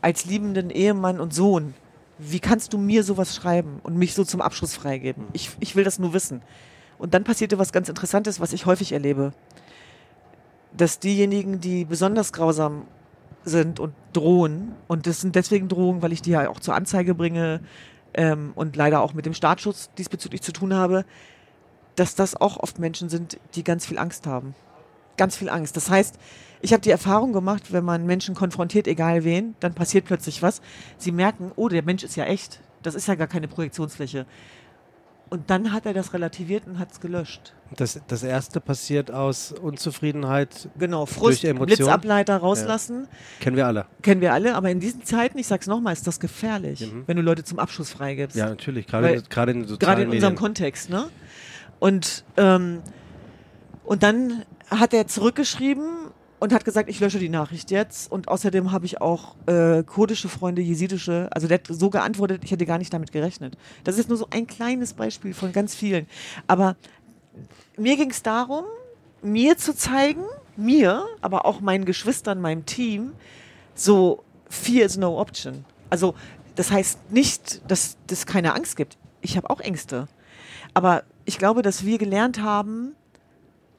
als 0.00 0.24
liebenden 0.24 0.70
Ehemann 0.70 1.20
und 1.20 1.34
Sohn, 1.34 1.74
wie 2.18 2.40
kannst 2.40 2.72
du 2.72 2.78
mir 2.78 3.02
sowas 3.02 3.34
schreiben 3.34 3.80
und 3.82 3.96
mich 3.96 4.14
so 4.14 4.24
zum 4.24 4.40
Abschluss 4.40 4.74
freigeben? 4.74 5.24
Ich, 5.32 5.50
ich 5.60 5.74
will 5.74 5.84
das 5.84 5.98
nur 5.98 6.12
wissen. 6.12 6.42
Und 6.98 7.14
dann 7.14 7.24
passierte 7.24 7.58
was 7.58 7.72
ganz 7.72 7.88
Interessantes, 7.88 8.40
was 8.40 8.52
ich 8.52 8.66
häufig 8.66 8.92
erlebe. 8.92 9.32
Dass 10.76 10.98
diejenigen, 10.98 11.60
die 11.60 11.86
besonders 11.86 12.32
grausam 12.32 12.82
sind 13.44 13.80
und 13.80 13.94
drohen, 14.12 14.72
und 14.86 15.06
das 15.06 15.22
sind 15.22 15.34
deswegen 15.34 15.68
Drohungen, 15.68 16.02
weil 16.02 16.12
ich 16.12 16.20
die 16.20 16.30
ja 16.30 16.48
auch 16.50 16.60
zur 16.60 16.74
Anzeige 16.74 17.14
bringe 17.14 17.60
ähm, 18.12 18.52
und 18.54 18.76
leider 18.76 19.00
auch 19.00 19.14
mit 19.14 19.24
dem 19.24 19.32
Staatsschutz 19.32 19.90
diesbezüglich 19.96 20.42
zu 20.42 20.52
tun 20.52 20.74
habe, 20.74 21.06
dass 22.00 22.14
das 22.14 22.34
auch 22.34 22.56
oft 22.56 22.78
Menschen 22.78 23.10
sind, 23.10 23.38
die 23.54 23.62
ganz 23.62 23.84
viel 23.84 23.98
Angst 23.98 24.26
haben. 24.26 24.54
Ganz 25.18 25.36
viel 25.36 25.50
Angst. 25.50 25.76
Das 25.76 25.90
heißt, 25.90 26.18
ich 26.62 26.72
habe 26.72 26.80
die 26.80 26.90
Erfahrung 26.90 27.34
gemacht, 27.34 27.74
wenn 27.74 27.84
man 27.84 28.06
Menschen 28.06 28.34
konfrontiert, 28.34 28.88
egal 28.88 29.22
wen, 29.22 29.54
dann 29.60 29.74
passiert 29.74 30.06
plötzlich 30.06 30.42
was. 30.42 30.62
Sie 30.96 31.12
merken, 31.12 31.52
oh, 31.56 31.68
der 31.68 31.82
Mensch 31.82 32.02
ist 32.02 32.16
ja 32.16 32.24
echt. 32.24 32.60
Das 32.82 32.94
ist 32.94 33.06
ja 33.06 33.16
gar 33.16 33.26
keine 33.26 33.48
Projektionsfläche. 33.48 34.24
Und 35.28 35.50
dann 35.50 35.72
hat 35.72 35.84
er 35.84 35.92
das 35.92 36.14
relativiert 36.14 36.66
und 36.66 36.78
hat 36.78 36.90
es 36.90 37.00
gelöscht. 37.00 37.54
Das, 37.76 38.00
das 38.08 38.22
erste 38.22 38.60
passiert 38.60 39.12
aus 39.12 39.52
Unzufriedenheit. 39.52 40.70
Genau, 40.78 41.04
Frust, 41.04 41.42
Blitzableiter 41.42 42.38
rauslassen. 42.38 43.02
Ja. 43.02 43.08
Kennen 43.40 43.56
wir 43.56 43.66
alle. 43.66 43.86
Kennen 44.02 44.22
wir 44.22 44.32
alle, 44.32 44.56
aber 44.56 44.70
in 44.70 44.80
diesen 44.80 45.04
Zeiten, 45.04 45.38
ich 45.38 45.46
sag's 45.46 45.68
nochmal, 45.68 45.92
ist 45.92 46.06
das 46.06 46.18
gefährlich, 46.18 46.80
mhm. 46.80 47.04
wenn 47.06 47.16
du 47.16 47.22
Leute 47.22 47.44
zum 47.44 47.60
Abschluss 47.60 47.90
freigibst. 47.90 48.36
Ja, 48.36 48.48
natürlich, 48.48 48.86
gerade, 48.86 49.22
gerade 49.28 49.52
in 49.52 49.66
Gerade 49.78 50.02
in 50.02 50.10
unserem 50.10 50.34
Kontext, 50.34 50.90
ne? 50.90 51.10
Und, 51.80 52.24
ähm, 52.36 52.82
und 53.84 54.02
dann 54.04 54.44
hat 54.70 54.94
er 54.94 55.08
zurückgeschrieben, 55.08 56.00
und 56.40 56.54
hat 56.54 56.64
gesagt, 56.64 56.88
ich 56.88 56.98
lösche 56.98 57.18
die 57.18 57.28
Nachricht 57.28 57.70
jetzt. 57.70 58.10
Und 58.10 58.28
außerdem 58.28 58.72
habe 58.72 58.86
ich 58.86 59.00
auch 59.00 59.36
äh, 59.46 59.84
kurdische 59.84 60.28
Freunde, 60.28 60.62
jesidische. 60.62 61.28
Also 61.30 61.46
der 61.46 61.58
hat 61.58 61.66
so 61.68 61.90
geantwortet, 61.90 62.42
ich 62.42 62.50
hätte 62.50 62.66
gar 62.66 62.78
nicht 62.78 62.92
damit 62.92 63.12
gerechnet. 63.12 63.56
Das 63.84 63.98
ist 63.98 64.08
nur 64.08 64.16
so 64.16 64.26
ein 64.30 64.46
kleines 64.46 64.94
Beispiel 64.94 65.34
von 65.34 65.52
ganz 65.52 65.74
vielen. 65.74 66.06
Aber 66.46 66.76
mir 67.76 67.96
ging 67.96 68.10
es 68.10 68.22
darum, 68.22 68.64
mir 69.22 69.58
zu 69.58 69.76
zeigen, 69.76 70.24
mir, 70.56 71.04
aber 71.20 71.44
auch 71.44 71.60
meinen 71.60 71.84
Geschwistern, 71.84 72.40
meinem 72.40 72.64
Team, 72.64 73.12
so 73.74 74.24
Fear 74.48 74.86
is 74.86 74.96
no 74.96 75.20
option. 75.20 75.64
Also 75.90 76.14
das 76.56 76.72
heißt 76.72 77.12
nicht, 77.12 77.70
dass 77.70 77.98
es 78.10 78.24
keine 78.24 78.54
Angst 78.54 78.76
gibt. 78.76 78.96
Ich 79.20 79.36
habe 79.36 79.50
auch 79.50 79.60
Ängste. 79.60 80.08
Aber 80.72 81.04
ich 81.30 81.38
glaube, 81.38 81.62
dass 81.62 81.86
wir 81.86 81.96
gelernt 81.96 82.42
haben, 82.42 82.96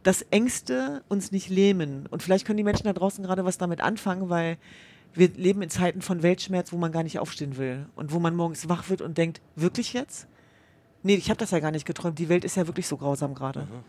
dass 0.04 0.22
Ängste 0.22 1.04
uns 1.10 1.34
nicht 1.34 1.50
lähmen. 1.50 2.08
Und 2.08 2.24
vielleicht 2.24 2.48
können 2.48 2.56
die 2.56 2.64
Menschen 2.64 2.86
da 2.86 2.94
draußen 2.94 3.22
gerade 3.26 3.44
was 3.44 3.58
damit 3.58 3.82
anfangen, 3.82 4.30
weil 4.30 4.58
wir 5.14 5.28
leben 5.28 5.62
in 5.62 5.70
Zeiten 5.70 6.02
von 6.02 6.24
Weltschmerz, 6.24 6.72
wo 6.72 6.78
man 6.78 6.94
gar 6.94 7.04
nicht 7.04 7.20
aufstehen 7.20 7.58
will 7.58 7.88
und 7.98 8.14
wo 8.14 8.20
man 8.20 8.38
morgens 8.38 8.70
wach 8.70 8.90
wird 8.90 9.02
und 9.02 9.18
denkt, 9.18 9.42
wirklich 9.58 9.92
jetzt? 9.92 10.28
Nee, 11.04 11.16
ich 11.16 11.30
habe 11.30 11.40
das 11.40 11.52
ja 11.52 11.60
gar 11.60 11.72
nicht 11.72 11.86
geträumt. 11.86 12.20
Die 12.20 12.30
Welt 12.30 12.46
ist 12.46 12.56
ja 12.56 12.68
wirklich 12.68 12.88
so 12.88 12.96
grausam 12.96 13.36
gerade. 13.36 13.64
Mhm. 13.64 13.84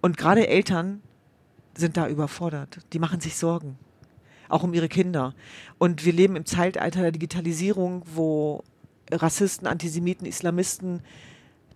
Und 0.00 0.16
gerade 0.16 0.46
Eltern 0.46 1.02
sind 1.76 1.96
da 1.96 2.06
überfordert. 2.06 2.78
Die 2.92 3.00
machen 3.00 3.18
sich 3.18 3.34
Sorgen. 3.34 3.76
Auch 4.48 4.62
um 4.62 4.72
ihre 4.72 4.88
Kinder. 4.88 5.34
Und 5.78 6.04
wir 6.04 6.12
leben 6.12 6.36
im 6.36 6.46
Zeitalter 6.46 7.02
der 7.02 7.10
Digitalisierung, 7.10 8.04
wo 8.14 8.62
Rassisten, 9.10 9.66
Antisemiten, 9.66 10.24
Islamisten 10.24 11.02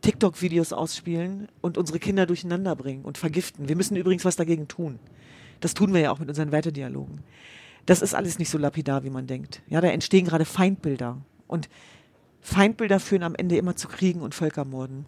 TikTok-Videos 0.00 0.72
ausspielen 0.72 1.48
und 1.60 1.76
unsere 1.76 1.98
Kinder 1.98 2.26
durcheinander 2.26 2.74
bringen 2.76 3.04
und 3.04 3.18
vergiften. 3.18 3.68
Wir 3.68 3.76
müssen 3.76 3.96
übrigens 3.96 4.24
was 4.24 4.36
dagegen 4.36 4.68
tun. 4.68 4.98
Das 5.60 5.74
tun 5.74 5.92
wir 5.92 6.00
ja 6.00 6.10
auch 6.10 6.18
mit 6.18 6.28
unseren 6.28 6.52
Wertedialogen. 6.52 7.20
Das 7.86 8.02
ist 8.02 8.14
alles 8.14 8.38
nicht 8.38 8.50
so 8.50 8.58
lapidar, 8.58 9.04
wie 9.04 9.10
man 9.10 9.26
denkt. 9.26 9.62
Ja, 9.68 9.80
da 9.80 9.88
entstehen 9.88 10.26
gerade 10.26 10.44
Feindbilder. 10.44 11.18
Und 11.46 11.68
Feindbilder 12.40 13.00
führen 13.00 13.22
am 13.22 13.34
Ende 13.34 13.56
immer 13.56 13.76
zu 13.76 13.88
Kriegen 13.88 14.22
und 14.22 14.34
Völkermorden. 14.34 15.06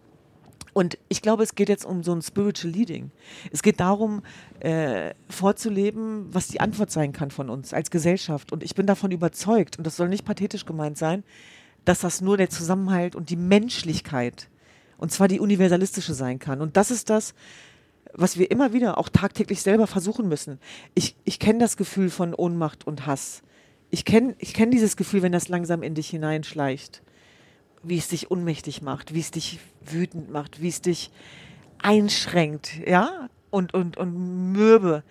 Und 0.75 0.99
ich 1.09 1.21
glaube, 1.21 1.43
es 1.43 1.55
geht 1.55 1.69
jetzt 1.69 1.85
um 1.85 2.03
so 2.03 2.15
ein 2.15 2.23
Spiritual 2.23 2.73
Leading. 2.73 3.11
Es 3.51 3.63
geht 3.63 3.81
darum, 3.81 4.23
äh, 4.61 5.13
vorzuleben, 5.29 6.33
was 6.33 6.49
die 6.49 6.61
Antwort 6.61 6.91
sein 6.91 7.13
kann 7.13 7.31
von 7.31 7.51
uns 7.51 7.75
als 7.75 7.91
Gesellschaft. 7.91 8.53
Und 8.53 8.63
ich 8.63 8.75
bin 8.75 8.87
davon 8.87 9.11
überzeugt, 9.11 9.77
und 9.77 9.87
das 9.87 9.97
soll 9.97 10.09
nicht 10.09 10.25
pathetisch 10.25 10.65
gemeint 10.65 10.97
sein, 10.97 11.25
dass 11.85 12.01
das 12.01 12.21
nur 12.21 12.37
der 12.37 12.49
Zusammenhalt 12.49 13.15
und 13.15 13.29
die 13.29 13.37
Menschlichkeit 13.37 14.49
und 15.03 15.11
zwar 15.11 15.27
die 15.27 15.41
universalistische 15.41 16.15
sein 16.15 16.39
kann. 16.39 16.61
Und 16.61 16.77
das 16.77 16.93
ist 16.93 17.11
das, 17.11 17.35
was 18.15 18.39
wir 18.39 18.53
immer 18.53 18.73
wieder 18.73 18.99
auch 18.99 19.09
tagtäglich 19.09 19.61
selber 19.61 19.89
versuchen 19.89 20.29
müssen. 20.29 20.61
Ich, 20.95 21.17
ich 21.25 21.41
kenne 21.41 21.59
das 21.59 21.77
Gefühl 21.77 22.09
von 22.09 22.35
Ohnmacht 22.35 22.87
und 22.87 23.05
Hass. 23.05 23.43
Ich 23.91 24.05
kenne 24.05 24.37
ich 24.39 24.55
kenn 24.55 24.71
dieses 24.71 24.97
Gefühl, 24.97 25.23
wenn 25.23 25.33
das 25.33 25.49
langsam 25.49 25.83
in 25.83 25.97
dich 25.97 26.09
hineinschleicht. 26.09 27.03
Wie 27.83 27.99
es 27.99 28.07
dich 28.07 28.31
unmächtig 28.31 28.81
macht, 28.81 29.13
wie 29.13 29.19
es 29.19 29.33
dich 29.33 29.59
wütend 29.81 30.31
macht, 30.31 30.63
wie 30.63 30.69
es 30.69 30.83
dich 30.83 31.11
einschränkt, 31.79 32.71
ja, 32.87 33.29
und, 33.51 33.75
und, 33.75 33.97
und 33.97 34.53
mürbe. 34.53 35.03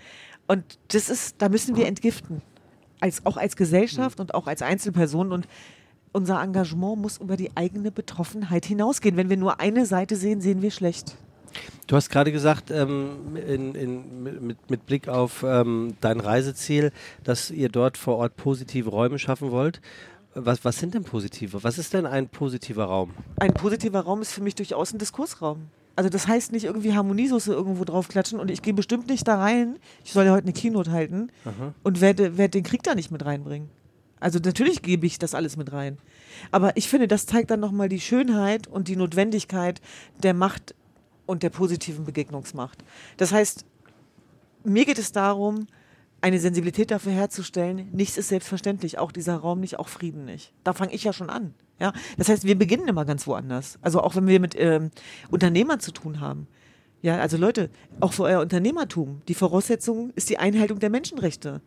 Und 0.47 0.63
das 0.87 1.09
ist, 1.09 1.35
da 1.39 1.49
müssen 1.49 1.75
wir 1.75 1.85
entgiften. 1.85 2.41
Als, 3.01 3.25
auch 3.25 3.35
als 3.35 3.57
Gesellschaft 3.57 4.21
und 4.21 4.35
auch 4.35 4.47
als 4.47 4.61
Einzelpersonen. 4.61 5.33
Und 5.33 5.49
unser 6.11 6.41
Engagement 6.41 6.99
muss 6.99 7.17
über 7.17 7.37
die 7.37 7.51
eigene 7.55 7.91
Betroffenheit 7.91 8.65
hinausgehen. 8.65 9.17
Wenn 9.17 9.29
wir 9.29 9.37
nur 9.37 9.59
eine 9.59 9.85
Seite 9.85 10.15
sehen, 10.15 10.41
sehen 10.41 10.61
wir 10.61 10.71
schlecht. 10.71 11.15
Du 11.87 11.95
hast 11.95 12.09
gerade 12.09 12.31
gesagt, 12.31 12.71
ähm, 12.71 13.35
in, 13.35 13.75
in, 13.75 14.23
mit, 14.23 14.69
mit, 14.69 14.85
Blick 14.85 15.09
auf 15.09 15.43
ähm, 15.43 15.95
dein 15.99 16.19
Reiseziel, 16.19 16.91
dass 17.23 17.51
ihr 17.51 17.69
dort 17.69 17.97
vor 17.97 18.17
Ort 18.17 18.37
positive 18.37 18.89
Räume 18.89 19.19
schaffen 19.19 19.51
wollt. 19.51 19.81
Was, 20.33 20.63
was 20.63 20.79
sind 20.79 20.93
denn 20.93 21.03
positive? 21.03 21.63
Was 21.63 21.77
ist 21.77 21.93
denn 21.93 22.05
ein 22.05 22.29
positiver 22.29 22.85
Raum? 22.85 23.11
Ein 23.37 23.53
positiver 23.53 23.99
Raum 23.99 24.21
ist 24.21 24.31
für 24.31 24.41
mich 24.41 24.55
durchaus 24.55 24.93
ein 24.93 24.99
Diskursraum. 24.99 25.67
Also 25.97 26.09
das 26.09 26.27
heißt 26.27 26.53
nicht 26.53 26.63
irgendwie 26.63 26.93
Harmoniesoße 26.93 27.51
irgendwo 27.51 27.83
draufklatschen 27.83 28.39
und 28.39 28.49
ich 28.49 28.61
gehe 28.61 28.73
bestimmt 28.73 29.09
nicht 29.09 29.27
da 29.27 29.37
rein, 29.37 29.77
ich 30.05 30.13
soll 30.13 30.25
ja 30.25 30.31
heute 30.31 30.45
eine 30.45 30.53
Keynote 30.53 30.91
halten 30.91 31.31
Aha. 31.43 31.73
und 31.83 31.99
werde, 31.99 32.37
werde 32.37 32.51
den 32.51 32.63
Krieg 32.63 32.81
da 32.83 32.95
nicht 32.95 33.11
mit 33.11 33.25
reinbringen. 33.25 33.69
Also 34.21 34.39
natürlich 34.39 34.81
gebe 34.81 35.05
ich 35.05 35.19
das 35.19 35.35
alles 35.35 35.57
mit 35.57 35.73
rein. 35.73 35.97
Aber 36.51 36.77
ich 36.77 36.87
finde, 36.87 37.09
das 37.09 37.25
zeigt 37.25 37.51
dann 37.51 37.59
nochmal 37.59 37.89
die 37.89 37.99
Schönheit 37.99 38.67
und 38.67 38.87
die 38.87 38.95
Notwendigkeit 38.95 39.81
der 40.23 40.33
Macht 40.33 40.73
und 41.25 41.43
der 41.43 41.49
positiven 41.49 42.05
Begegnungsmacht. 42.05 42.83
Das 43.17 43.33
heißt, 43.33 43.65
mir 44.63 44.85
geht 44.85 44.99
es 44.99 45.11
darum, 45.11 45.67
eine 46.21 46.39
Sensibilität 46.39 46.91
dafür 46.91 47.13
herzustellen, 47.13 47.89
nichts 47.91 48.15
ist 48.15 48.29
selbstverständlich, 48.29 48.99
auch 48.99 49.11
dieser 49.11 49.37
Raum 49.37 49.59
nicht, 49.59 49.79
auch 49.79 49.89
Frieden 49.89 50.23
nicht. 50.23 50.53
Da 50.63 50.73
fange 50.73 50.93
ich 50.93 51.03
ja 51.03 51.13
schon 51.13 51.31
an. 51.31 51.55
Ja? 51.79 51.93
Das 52.17 52.29
heißt, 52.29 52.43
wir 52.43 52.57
beginnen 52.57 52.87
immer 52.87 53.05
ganz 53.05 53.25
woanders. 53.25 53.79
Also 53.81 54.01
auch 54.01 54.15
wenn 54.15 54.27
wir 54.27 54.39
mit 54.39 54.55
ähm, 54.55 54.91
Unternehmern 55.31 55.79
zu 55.79 55.91
tun 55.91 56.19
haben. 56.19 56.47
Ja, 57.01 57.17
also 57.17 57.37
Leute, 57.37 57.71
auch 57.99 58.13
für 58.13 58.23
euer 58.23 58.41
Unternehmertum, 58.41 59.23
die 59.27 59.33
Voraussetzung 59.33 60.11
ist 60.15 60.29
die 60.29 60.37
Einhaltung 60.37 60.77
der 60.77 60.91
Menschenrechte. 60.91 61.61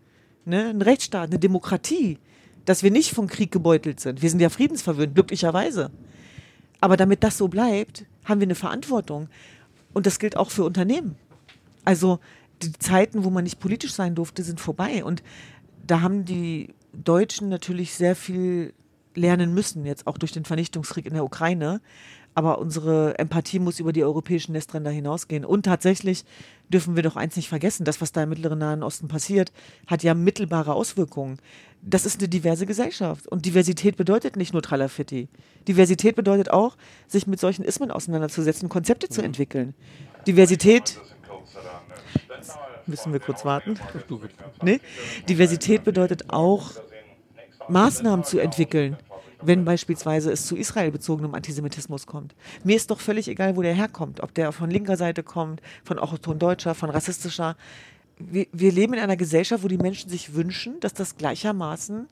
Ne? 0.45 0.69
Ein 0.69 0.81
Rechtsstaat, 0.81 1.31
eine 1.31 1.41
Demokratie 1.41 2.21
dass 2.65 2.83
wir 2.83 2.91
nicht 2.91 3.13
vom 3.13 3.29
Krieg 3.29 3.51
gebeutelt 3.51 4.01
sind. 4.01 4.23
Wir 4.23 4.31
sind 4.31 4.41
ja 4.41 4.49
friedensverwöhnt, 4.49 5.15
glücklicherweise. 5.15 5.91
Aber 6.81 6.97
damit 6.97 7.25
das 7.25 7.39
so 7.39 7.49
bleibt, 7.49 8.05
haben 8.25 8.41
wir 8.41 8.47
eine 8.47 8.55
Verantwortung. 8.55 9.29
Und 9.93 10.07
das 10.07 10.19
gilt 10.19 10.37
auch 10.37 10.51
für 10.51 10.65
Unternehmen. 10.65 11.17
Also 11.85 12.19
die 12.63 12.73
Zeiten, 12.73 13.25
wo 13.25 13.31
man 13.31 13.45
nicht 13.45 13.61
politisch 13.61 13.93
sein 13.93 14.15
durfte, 14.15 14.43
sind 14.43 14.61
vorbei. 14.61 15.05
Und 15.05 15.23
da 15.87 16.01
haben 16.01 16.25
die 16.25 16.75
Deutschen 16.93 17.49
natürlich 17.49 17.95
sehr 17.95 18.17
viel 18.17 18.73
lernen 19.15 19.55
müssen, 19.55 19.85
jetzt 19.85 20.07
auch 20.07 20.19
durch 20.19 20.33
den 20.33 20.45
Vernichtungskrieg 20.45 21.07
in 21.07 21.15
der 21.15 21.25
Ukraine. 21.25 21.81
Aber 22.35 22.59
unsere 22.59 23.17
Empathie 23.19 23.61
muss 23.61 23.79
über 23.79 23.93
die 23.93 24.03
europäischen 24.03 24.53
Nestränder 24.53 24.91
hinausgehen. 24.91 25.45
Und 25.45 25.65
tatsächlich 25.65 26.25
dürfen 26.69 26.97
wir 26.97 27.05
doch 27.05 27.15
eins 27.15 27.37
nicht 27.37 27.49
vergessen, 27.49 27.85
das, 27.85 28.01
was 28.01 28.11
da 28.11 28.25
im 28.25 28.31
Mittleren 28.31 28.59
Nahen 28.59 28.83
Osten 28.83 29.07
passiert, 29.07 29.53
hat 29.87 30.03
ja 30.03 30.15
mittelbare 30.15 30.75
Auswirkungen. 30.75 31.39
Das 31.87 32.07
ist 32.07 32.21
eine 32.21 32.29
diverse 32.29 32.65
Gesellschaft. 32.65 33.27
Und 33.29 33.45
Diversität 33.45 33.97
bedeutet 33.97 34.37
nicht 34.37 34.55
nur 34.55 34.63
Tralafitti. 34.63 35.29
Diversität 35.69 36.17
bedeutet 36.17 36.51
auch, 36.51 36.77
sich 37.07 37.27
mit 37.27 37.39
solchen 37.39 37.63
Ismen 37.63 37.91
auseinanderzusetzen, 37.91 38.71
Konzepte 38.71 39.09
zu 39.09 39.21
mhm. 39.21 39.27
entwickeln. 39.27 39.75
Diversität 40.27 40.99
müssen 42.87 43.13
wir 43.13 43.21
kurz 43.21 43.45
warten. 43.45 43.79
Nee? 44.63 44.81
Diversität 45.29 45.85
bedeutet 45.85 46.31
auch, 46.31 46.73
Maßnahmen 47.69 48.25
zu 48.25 48.39
entwickeln, 48.39 48.97
wenn 49.41 49.65
beispielsweise 49.65 50.31
es 50.31 50.47
zu 50.47 50.57
Israel 50.57 50.91
bezogenem 50.91 51.35
Antisemitismus 51.35 52.07
kommt. 52.07 52.35
Mir 52.63 52.77
ist 52.77 52.91
doch 52.91 53.01
völlig 53.01 53.29
egal, 53.29 53.57
wo 53.57 53.63
der 53.63 53.75
herkommt, 53.75 54.21
ob 54.21 54.35
der 54.35 54.53
von 54.53 54.71
linker 54.71 54.97
Seite 54.97 55.23
kommt, 55.23 55.63
von 55.83 55.99
autochton 55.99 56.39
Deutscher, 56.39 56.75
von 56.75 56.91
rassistischer. 56.91 57.57
Wir, 58.19 58.47
wir 58.53 58.73
leben 58.73 58.95
in 58.95 59.01
einer 59.01 59.17
Gesellschaft, 59.17 59.65
wo 59.65 59.69
die 59.69 59.79
Menschen 59.79 60.09
sich 60.11 60.35
wünschen, 60.35 60.81
dass 60.81 60.95
das 60.95 61.17
gleichermaßen 61.17 62.07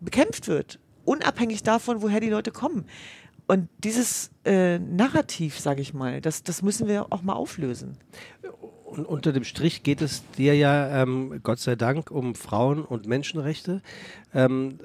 bekämpft 0.00 0.48
wird, 0.48 0.78
unabhängig 1.04 1.62
davon, 1.62 2.02
woher 2.02 2.20
die 2.20 2.30
Leute 2.30 2.50
kommen. 2.50 2.84
Und 3.46 3.68
dieses 3.82 4.30
äh, 4.44 4.78
Narrativ, 4.78 5.58
sage 5.58 5.80
ich 5.80 5.94
mal, 5.94 6.20
das, 6.20 6.42
das 6.42 6.62
müssen 6.62 6.86
wir 6.86 7.06
auch 7.10 7.22
mal 7.22 7.32
auflösen. 7.32 7.96
Und 8.84 9.06
unter 9.06 9.32
dem 9.32 9.44
Strich 9.44 9.82
geht 9.82 10.02
es 10.02 10.22
dir 10.32 10.54
ja, 10.54 11.02
ähm, 11.02 11.40
Gott 11.42 11.58
sei 11.58 11.74
Dank, 11.74 12.10
um 12.10 12.34
Frauen- 12.34 12.84
und 12.84 13.06
Menschenrechte. 13.06 13.82
Ähm, 14.34 14.78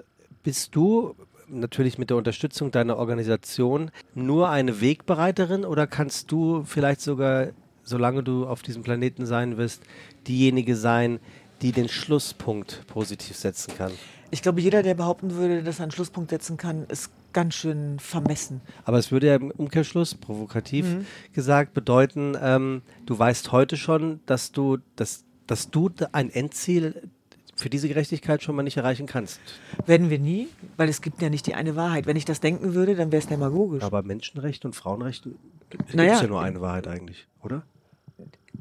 bist 0.44 0.76
du 0.76 1.16
natürlich 1.50 1.98
mit 1.98 2.10
der 2.10 2.18
Unterstützung 2.18 2.72
deiner 2.72 2.98
Organisation 2.98 3.92
nur 4.16 4.50
eine 4.50 4.82
Wegbereiterin 4.82 5.66
oder 5.66 5.88
kannst 5.88 6.32
du 6.32 6.64
vielleicht 6.64 7.02
sogar, 7.02 7.48
solange 7.84 8.24
du 8.24 8.46
auf 8.48 8.62
diesem 8.62 8.84
Planeten 8.84 9.26
sein 9.26 9.58
wirst, 9.58 9.84
diejenige 10.28 10.76
sein, 10.76 11.20
die 11.62 11.72
den 11.72 11.90
Schlusspunkt 11.90 12.86
positiv 12.88 13.38
setzen 13.38 13.76
kann? 13.76 13.92
Ich 14.32 14.42
glaube, 14.42 14.62
jeder, 14.62 14.84
der 14.84 14.96
behaupten 14.96 15.36
würde, 15.36 15.64
dass 15.64 15.80
er 15.80 15.84
einen 15.84 15.92
Schlusspunkt 15.92 16.32
setzen 16.32 16.58
kann, 16.58 16.86
ist 16.88 17.12
ganz 17.34 17.56
schön 17.56 18.00
vermessen. 18.00 18.62
Aber 18.86 18.98
es 18.98 19.12
würde 19.12 19.28
ja 19.28 19.36
im 19.36 19.52
Umkehrschluss, 19.52 20.16
provokativ 20.16 20.86
mhm. 20.86 21.06
gesagt, 21.34 21.74
bedeuten, 21.74 22.38
ähm, 22.42 22.82
du 23.06 23.18
weißt 23.18 23.52
heute 23.52 23.78
schon, 23.78 24.22
dass 24.26 24.52
du, 24.52 24.78
dass, 24.96 25.26
dass 25.48 25.70
du 25.70 25.90
ein 26.12 26.30
Endziel 26.30 27.10
für 27.56 27.70
diese 27.70 27.88
Gerechtigkeit 27.88 28.42
schon 28.42 28.56
mal 28.56 28.64
nicht 28.64 28.78
erreichen 28.78 29.06
kannst. 29.06 29.40
Werden 29.86 30.10
wir 30.10 30.20
nie, 30.20 30.48
weil 30.78 30.90
es 30.90 31.02
gibt 31.02 31.22
ja 31.22 31.30
nicht 31.30 31.46
die 31.46 31.54
eine 31.54 31.76
Wahrheit. 31.76 32.06
Wenn 32.06 32.18
ich 32.18 32.26
das 32.26 32.40
denken 32.40 32.74
würde, 32.74 32.96
dann 32.96 33.12
wäre 33.12 33.22
es 33.22 33.28
demagogisch. 33.28 33.84
Aber 33.84 34.02
Menschenrechte 34.02 34.68
und 34.68 34.74
Frauenrechte 34.74 35.36
gibt 35.70 35.94
naja, 35.94 36.22
ja 36.22 36.28
nur 36.28 36.42
eine 36.42 36.62
Wahrheit 36.62 36.88
eigentlich, 36.88 37.28
oder? 37.42 37.64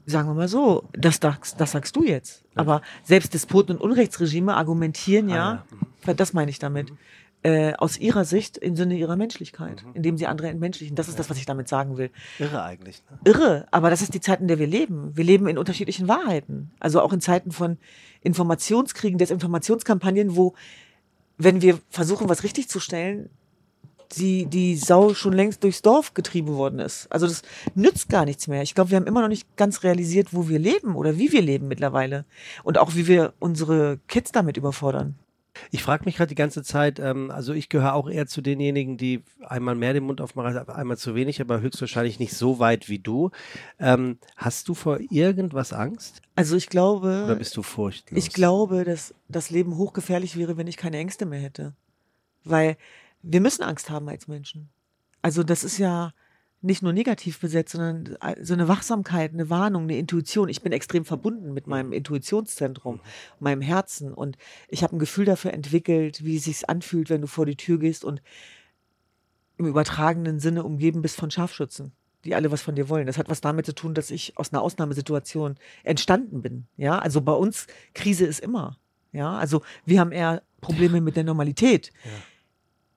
Sagen 0.04 0.28
wir 0.28 0.34
mal 0.34 0.48
so, 0.48 0.88
das, 0.92 1.20
das, 1.20 1.56
das 1.56 1.72
sagst 1.72 1.94
du 1.94 2.02
jetzt. 2.02 2.44
Aber 2.54 2.82
selbst 3.04 3.34
Despoten 3.34 3.76
und 3.76 3.82
Unrechtsregime 3.82 4.54
argumentieren 4.54 5.30
ah, 5.30 5.34
ja, 5.34 5.64
ja. 6.06 6.14
das 6.14 6.32
meine 6.32 6.50
ich 6.50 6.58
damit, 6.58 6.90
mhm 6.90 6.98
äh, 7.42 7.72
aus 7.74 7.98
ihrer 7.98 8.24
Sicht 8.24 8.56
im 8.56 8.76
Sinne 8.76 8.96
ihrer 8.96 9.16
Menschlichkeit, 9.16 9.84
mhm. 9.84 9.94
indem 9.94 10.16
sie 10.16 10.26
andere 10.26 10.48
entmenschlichen. 10.48 10.94
Das 10.94 11.08
ist 11.08 11.18
das, 11.18 11.28
was 11.28 11.38
ich 11.38 11.46
damit 11.46 11.68
sagen 11.68 11.96
will. 11.96 12.10
Irre 12.38 12.62
eigentlich. 12.62 13.02
Ne? 13.10 13.18
Irre, 13.24 13.66
aber 13.70 13.90
das 13.90 14.02
ist 14.02 14.14
die 14.14 14.20
Zeit, 14.20 14.40
in 14.40 14.48
der 14.48 14.58
wir 14.58 14.66
leben. 14.66 15.16
Wir 15.16 15.24
leben 15.24 15.48
in 15.48 15.58
unterschiedlichen 15.58 16.08
Wahrheiten. 16.08 16.70
Also 16.78 17.00
auch 17.00 17.12
in 17.12 17.20
Zeiten 17.20 17.50
von 17.50 17.78
Informationskriegen, 18.20 19.18
Desinformationskampagnen, 19.18 20.36
wo, 20.36 20.54
wenn 21.36 21.62
wir 21.62 21.78
versuchen, 21.90 22.28
was 22.28 22.44
richtig 22.44 22.68
zu 22.68 22.78
stellen, 22.78 23.28
die, 24.16 24.46
die 24.46 24.76
Sau 24.76 25.14
schon 25.14 25.32
längst 25.32 25.64
durchs 25.64 25.82
Dorf 25.82 26.14
getrieben 26.14 26.54
worden 26.54 26.78
ist. 26.78 27.06
Also 27.10 27.26
das 27.26 27.42
nützt 27.74 28.08
gar 28.08 28.24
nichts 28.24 28.48
mehr. 28.48 28.62
Ich 28.62 28.74
glaube, 28.74 28.90
wir 28.90 28.96
haben 28.96 29.06
immer 29.06 29.22
noch 29.22 29.28
nicht 29.28 29.56
ganz 29.56 29.82
realisiert, 29.82 30.28
wo 30.32 30.48
wir 30.48 30.58
leben 30.58 30.96
oder 30.96 31.18
wie 31.18 31.32
wir 31.32 31.42
leben 31.42 31.68
mittlerweile. 31.68 32.24
Und 32.62 32.78
auch 32.78 32.94
wie 32.94 33.06
wir 33.06 33.32
unsere 33.38 33.98
Kids 34.08 34.32
damit 34.32 34.56
überfordern. 34.56 35.16
Ich 35.70 35.82
frage 35.82 36.04
mich 36.06 36.16
gerade 36.16 36.28
die 36.28 36.34
ganze 36.34 36.62
Zeit, 36.62 36.98
ähm, 36.98 37.30
also 37.30 37.52
ich 37.52 37.68
gehöre 37.68 37.94
auch 37.94 38.08
eher 38.08 38.26
zu 38.26 38.40
denjenigen, 38.40 38.96
die 38.96 39.22
einmal 39.42 39.74
mehr 39.74 39.92
den 39.92 40.04
Mund 40.04 40.20
aufmachen, 40.20 40.56
einmal 40.68 40.96
zu 40.96 41.14
wenig, 41.14 41.40
aber 41.40 41.60
höchstwahrscheinlich 41.60 42.18
nicht 42.18 42.34
so 42.34 42.58
weit 42.58 42.88
wie 42.88 42.98
du. 42.98 43.30
Ähm, 43.78 44.18
hast 44.36 44.68
du 44.68 44.74
vor 44.74 44.98
irgendwas 45.10 45.72
Angst? 45.72 46.22
Also 46.36 46.56
ich 46.56 46.68
glaube. 46.68 47.24
Oder 47.26 47.36
bist 47.36 47.56
du 47.56 47.62
furchtlos? 47.62 48.18
Ich 48.18 48.32
glaube, 48.32 48.84
dass 48.84 49.14
das 49.28 49.50
Leben 49.50 49.76
hochgefährlich 49.76 50.36
wäre, 50.36 50.56
wenn 50.56 50.66
ich 50.66 50.76
keine 50.76 50.96
Ängste 50.96 51.26
mehr 51.26 51.40
hätte. 51.40 51.74
Weil 52.44 52.76
wir 53.22 53.40
müssen 53.40 53.62
Angst 53.62 53.90
haben 53.90 54.08
als 54.08 54.28
Menschen. 54.28 54.70
Also 55.22 55.42
das 55.42 55.64
ist 55.64 55.78
ja, 55.78 56.12
nicht 56.62 56.82
nur 56.82 56.92
negativ 56.92 57.40
besetzt, 57.40 57.72
sondern 57.72 58.16
äh, 58.20 58.42
so 58.42 58.54
eine 58.54 58.68
Wachsamkeit, 58.68 59.32
eine 59.32 59.50
Warnung, 59.50 59.84
eine 59.84 59.98
Intuition. 59.98 60.48
Ich 60.48 60.62
bin 60.62 60.72
extrem 60.72 61.04
verbunden 61.04 61.52
mit 61.52 61.66
meinem 61.66 61.92
Intuitionszentrum, 61.92 63.00
meinem 63.40 63.60
Herzen 63.60 64.14
und 64.14 64.38
ich 64.68 64.82
habe 64.82 64.96
ein 64.96 65.00
Gefühl 65.00 65.24
dafür 65.24 65.52
entwickelt, 65.52 66.24
wie 66.24 66.36
es 66.36 66.44
sich 66.44 66.68
anfühlt, 66.70 67.10
wenn 67.10 67.20
du 67.20 67.26
vor 67.26 67.46
die 67.46 67.56
Tür 67.56 67.78
gehst 67.78 68.04
und 68.04 68.22
im 69.58 69.66
übertragenen 69.66 70.38
Sinne 70.38 70.62
umgeben 70.62 71.02
bist 71.02 71.16
von 71.16 71.30
Scharfschützen, 71.30 71.92
die 72.24 72.34
alle 72.34 72.50
was 72.50 72.62
von 72.62 72.76
dir 72.76 72.88
wollen. 72.88 73.06
Das 73.06 73.18
hat 73.18 73.28
was 73.28 73.40
damit 73.40 73.66
zu 73.66 73.74
tun, 73.74 73.92
dass 73.92 74.10
ich 74.10 74.38
aus 74.38 74.52
einer 74.52 74.62
Ausnahmesituation 74.62 75.56
entstanden 75.82 76.42
bin. 76.42 76.66
Ja, 76.76 76.98
also 76.98 77.20
bei 77.20 77.32
uns 77.32 77.66
Krise 77.92 78.24
ist 78.24 78.40
immer. 78.40 78.78
Ja, 79.12 79.36
also 79.36 79.62
wir 79.84 80.00
haben 80.00 80.12
eher 80.12 80.42
Probleme 80.60 81.00
mit 81.00 81.16
der 81.16 81.24
Normalität. 81.24 81.92
Ja. 82.04 82.10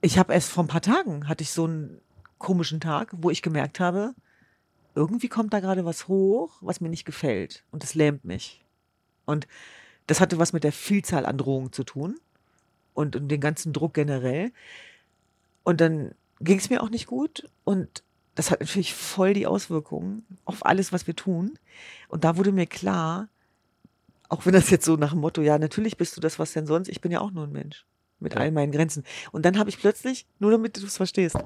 Ich 0.06 0.20
habe 0.20 0.34
erst 0.34 0.52
vor 0.52 0.64
ein 0.64 0.68
paar 0.68 0.84
Tagen 0.84 1.28
hatte 1.28 1.42
ich 1.42 1.50
so 1.50 1.66
ein 1.66 2.00
komischen 2.38 2.80
Tag, 2.80 3.10
wo 3.18 3.32
ich 3.32 3.42
gemerkt 3.42 3.80
habe, 3.80 4.14
irgendwie 4.94 5.30
kommt 5.30 5.52
da 5.52 5.60
gerade 5.60 5.84
was 5.84 6.08
hoch, 6.08 6.60
was 6.62 6.80
mir 6.80 6.90
nicht 6.90 7.06
gefällt. 7.06 7.64
Und 7.72 7.82
das 7.82 7.96
lähmt 7.96 8.24
mich. 8.24 8.64
Und 9.26 9.48
das 10.06 10.22
hatte 10.22 10.38
was 10.38 10.54
mit 10.54 10.64
der 10.64 10.74
Vielzahl 10.74 11.26
an 11.26 11.40
Drohungen 11.40 11.74
zu 11.74 11.84
tun 11.84 12.20
und, 12.94 13.16
und 13.16 13.30
den 13.30 13.42
ganzen 13.42 13.74
Druck 13.74 13.96
generell. 13.96 14.52
Und 15.64 15.82
dann 15.82 16.14
ging 16.40 16.60
es 16.60 16.70
mir 16.70 16.84
auch 16.84 16.92
nicht 16.92 17.08
gut. 17.08 17.50
Und 17.64 18.04
das 18.36 18.52
hat 18.52 18.60
natürlich 18.60 18.94
voll 18.94 19.34
die 19.34 19.48
Auswirkungen 19.48 20.24
auf 20.46 20.68
alles, 20.68 20.94
was 20.94 21.08
wir 21.08 21.16
tun. 21.16 21.58
Und 22.10 22.26
da 22.26 22.38
wurde 22.38 22.52
mir 22.52 22.68
klar, 22.68 23.28
auch 24.30 24.46
wenn 24.46 24.54
das 24.54 24.70
jetzt 24.70 24.86
so 24.86 24.98
nach 24.98 25.14
dem 25.14 25.22
Motto, 25.22 25.42
ja, 25.42 25.58
natürlich 25.58 25.98
bist 25.98 26.16
du 26.16 26.22
das, 26.22 26.38
was 26.38 26.54
denn 26.54 26.68
sonst, 26.68 26.90
ich 26.90 27.02
bin 27.02 27.12
ja 27.12 27.22
auch 27.22 27.32
nur 27.32 27.46
ein 27.46 27.52
Mensch 27.52 27.88
mit 28.26 28.34
ja. 28.34 28.42
all 28.42 28.52
meinen 28.52 28.74
Grenzen. 28.74 29.06
Und 29.32 29.46
dann 29.46 29.58
habe 29.58 29.70
ich 29.70 29.80
plötzlich, 29.80 30.26
nur 30.40 30.52
damit 30.52 30.76
du 30.76 30.86
es 30.86 30.98
verstehst, 30.98 31.38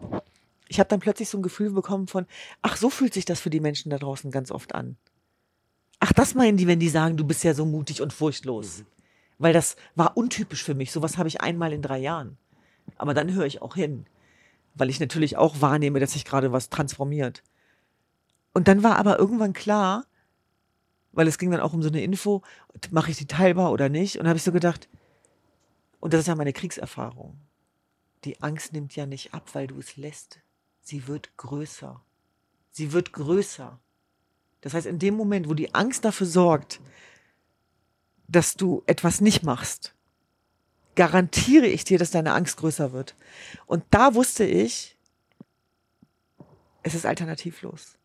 ich 0.68 0.80
habe 0.80 0.88
dann 0.88 1.00
plötzlich 1.00 1.30
so 1.30 1.38
ein 1.38 1.44
Gefühl 1.44 1.72
bekommen 1.72 2.08
von, 2.08 2.26
ach, 2.62 2.78
so 2.78 2.90
fühlt 2.90 3.14
sich 3.14 3.26
das 3.26 3.40
für 3.40 3.50
die 3.50 3.60
Menschen 3.60 3.90
da 3.90 3.98
draußen 3.98 4.32
ganz 4.32 4.50
oft 4.52 4.74
an. 4.74 4.98
Ach, 6.00 6.14
das 6.14 6.34
meinen 6.34 6.58
die, 6.58 6.68
wenn 6.68 6.80
die 6.80 6.90
sagen, 6.90 7.18
du 7.18 7.26
bist 7.26 7.44
ja 7.44 7.54
so 7.54 7.66
mutig 7.66 8.02
und 8.02 8.14
furchtlos. 8.14 8.80
Mhm. 8.80 8.86
Weil 9.40 9.54
das 9.54 9.76
war 9.96 10.16
untypisch 10.16 10.64
für 10.64 10.76
mich. 10.76 10.92
Sowas 10.92 11.18
habe 11.18 11.28
ich 11.28 11.42
einmal 11.42 11.74
in 11.74 11.82
drei 11.82 11.98
Jahren. 12.00 12.38
Aber 12.98 13.14
dann 13.14 13.34
höre 13.34 13.46
ich 13.46 13.62
auch 13.62 13.76
hin. 13.76 14.06
Weil 14.76 14.90
ich 14.90 15.00
natürlich 15.00 15.38
auch 15.38 15.62
wahrnehme, 15.62 16.00
dass 16.00 16.14
sich 16.14 16.26
gerade 16.26 16.52
was 16.52 16.70
transformiert. 16.70 17.44
Und 18.54 18.68
dann 18.68 18.84
war 18.84 18.98
aber 18.98 19.20
irgendwann 19.20 19.54
klar, 19.54 20.06
weil 21.12 21.28
es 21.28 21.38
ging 21.38 21.52
dann 21.52 21.62
auch 21.62 21.74
um 21.74 21.82
so 21.82 21.90
eine 21.90 22.04
Info, 22.04 22.44
mache 22.92 23.12
ich 23.12 23.18
die 23.18 23.28
teilbar 23.28 23.72
oder 23.72 23.90
nicht? 23.90 24.20
Und 24.20 24.28
habe 24.28 24.38
ich 24.38 24.44
so 24.44 24.52
gedacht, 24.52 24.88
und 26.00 26.14
das 26.14 26.22
ist 26.22 26.28
ja 26.28 26.36
meine 26.36 26.54
Kriegserfahrung. 26.54 27.40
Die 28.26 28.42
Angst 28.42 28.74
nimmt 28.74 28.96
ja 28.96 29.06
nicht 29.06 29.34
ab, 29.34 29.50
weil 29.54 29.68
du 29.68 29.80
es 29.80 29.98
lässt 29.98 30.42
sie 30.90 31.08
wird 31.08 31.38
größer. 31.38 32.02
Sie 32.72 32.92
wird 32.92 33.14
größer. 33.14 33.80
Das 34.62 34.74
heißt, 34.74 34.88
in 34.88 35.00
dem 35.00 35.16
Moment, 35.16 35.48
wo 35.48 35.54
die 35.54 35.74
Angst 35.74 36.04
dafür 36.04 36.28
sorgt, 36.28 36.82
dass 38.28 38.56
du 38.56 38.84
etwas 38.88 39.22
nicht 39.22 39.44
machst, 39.44 39.94
garantiere 40.96 41.68
ich 41.68 41.84
dir, 41.84 41.98
dass 41.98 42.12
deine 42.12 42.34
Angst 42.34 42.58
größer 42.58 42.92
wird. 42.92 43.16
Und 43.66 43.84
da 43.92 44.16
wusste 44.16 44.44
ich, 44.46 44.98
es 46.84 46.96
ist 46.96 47.06
alternativlos. 47.06 47.98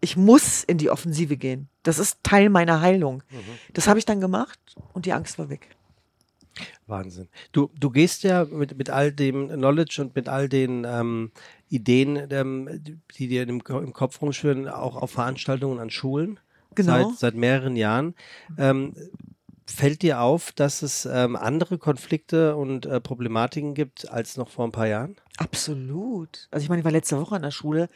Ich 0.00 0.16
muss 0.16 0.62
in 0.62 0.78
die 0.78 0.90
Offensive 0.90 1.36
gehen. 1.36 1.68
Das 1.82 1.98
ist 1.98 2.22
Teil 2.22 2.48
meiner 2.50 2.80
Heilung. 2.80 3.22
Mhm. 3.30 3.58
Das 3.74 3.88
habe 3.88 3.98
ich 3.98 4.04
dann 4.04 4.20
gemacht 4.20 4.76
und 4.92 5.06
die 5.06 5.12
Angst 5.12 5.38
war 5.38 5.48
weg. 5.48 5.76
Wahnsinn. 6.86 7.28
Du, 7.52 7.70
du 7.78 7.90
gehst 7.90 8.22
ja 8.22 8.44
mit, 8.44 8.76
mit 8.76 8.90
all 8.90 9.12
dem 9.12 9.48
Knowledge 9.48 10.00
und 10.02 10.14
mit 10.14 10.28
all 10.28 10.48
den 10.48 10.86
ähm, 10.88 11.32
Ideen, 11.68 12.28
ähm, 12.30 12.82
die 13.16 13.28
dir 13.28 13.42
im, 13.42 13.60
im 13.66 13.92
Kopf 13.92 14.20
rumschwirren, 14.22 14.68
auch 14.68 14.96
auf 14.96 15.10
Veranstaltungen 15.12 15.78
an 15.78 15.90
Schulen. 15.90 16.40
Genau. 16.74 17.10
Seit, 17.10 17.18
seit 17.18 17.34
mehreren 17.34 17.76
Jahren. 17.76 18.14
Ähm, 18.56 18.94
fällt 19.66 20.02
dir 20.02 20.20
auf, 20.20 20.52
dass 20.52 20.82
es 20.82 21.06
ähm, 21.06 21.36
andere 21.36 21.78
Konflikte 21.78 22.56
und 22.56 22.86
äh, 22.86 23.00
Problematiken 23.00 23.74
gibt 23.74 24.10
als 24.10 24.36
noch 24.36 24.48
vor 24.48 24.64
ein 24.64 24.72
paar 24.72 24.86
Jahren? 24.86 25.16
Absolut. 25.36 26.48
Also 26.50 26.64
ich 26.64 26.68
meine, 26.68 26.80
ich 26.80 26.84
war 26.84 26.92
letzte 26.92 27.18
Woche 27.18 27.36
an 27.36 27.42
der 27.42 27.50
Schule, 27.50 27.88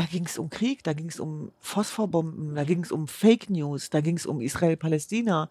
da 0.00 0.06
ging 0.06 0.24
es 0.24 0.38
um 0.38 0.48
Krieg, 0.48 0.82
da 0.82 0.94
ging 0.94 1.10
es 1.10 1.20
um 1.20 1.52
Phosphorbomben, 1.60 2.54
da 2.54 2.64
ging 2.64 2.82
es 2.82 2.90
um 2.90 3.06
Fake 3.06 3.50
News, 3.50 3.90
da 3.90 4.00
ging 4.00 4.16
es 4.16 4.24
um 4.24 4.40
Israel-Palästina, 4.40 5.50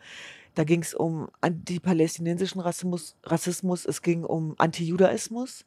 da 0.55 0.63
ging 0.63 0.81
es 0.81 0.95
um 0.95 1.29
antipalästinensischen 1.39 2.59
Rassismus, 2.59 3.15
Rassismus, 3.21 3.85
es 3.85 4.01
ging 4.01 4.23
um 4.23 4.55
Antijudaismus. 4.57 5.65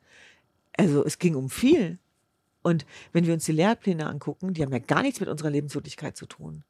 Also 0.76 1.04
es 1.04 1.20
ging 1.20 1.36
um 1.36 1.48
viel. 1.48 2.00
Und 2.62 2.84
wenn 3.12 3.24
wir 3.24 3.34
uns 3.34 3.44
die 3.44 3.52
Lehrpläne 3.52 4.08
angucken, 4.08 4.52
die 4.52 4.62
haben 4.62 4.72
ja 4.72 4.80
gar 4.80 5.02
nichts 5.02 5.20
mit 5.20 5.28
unserer 5.28 5.50
Lebenswirklichkeit 5.50 6.16
zu 6.16 6.26
tun. 6.26 6.64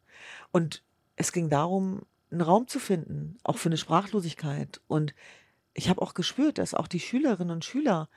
Und 0.51 0.83
es 1.16 1.33
ging 1.33 1.48
darum, 1.48 2.03
einen 2.31 2.42
Raum 2.42 2.68
zu 2.68 2.79
finden, 2.79 3.38
auch 3.42 3.57
für 3.57 3.70
eine 3.70 3.79
Sprachlosigkeit. 3.79 4.83
Und 4.87 5.14
ich 5.72 5.88
habe 5.88 6.03
auch 6.03 6.12
gespürt, 6.12 6.59
dass 6.59 6.75
auch 6.75 6.88
die 6.88 7.01
Schülerinnen 7.01 7.55
und 7.55 7.64
Schüler 7.64 8.11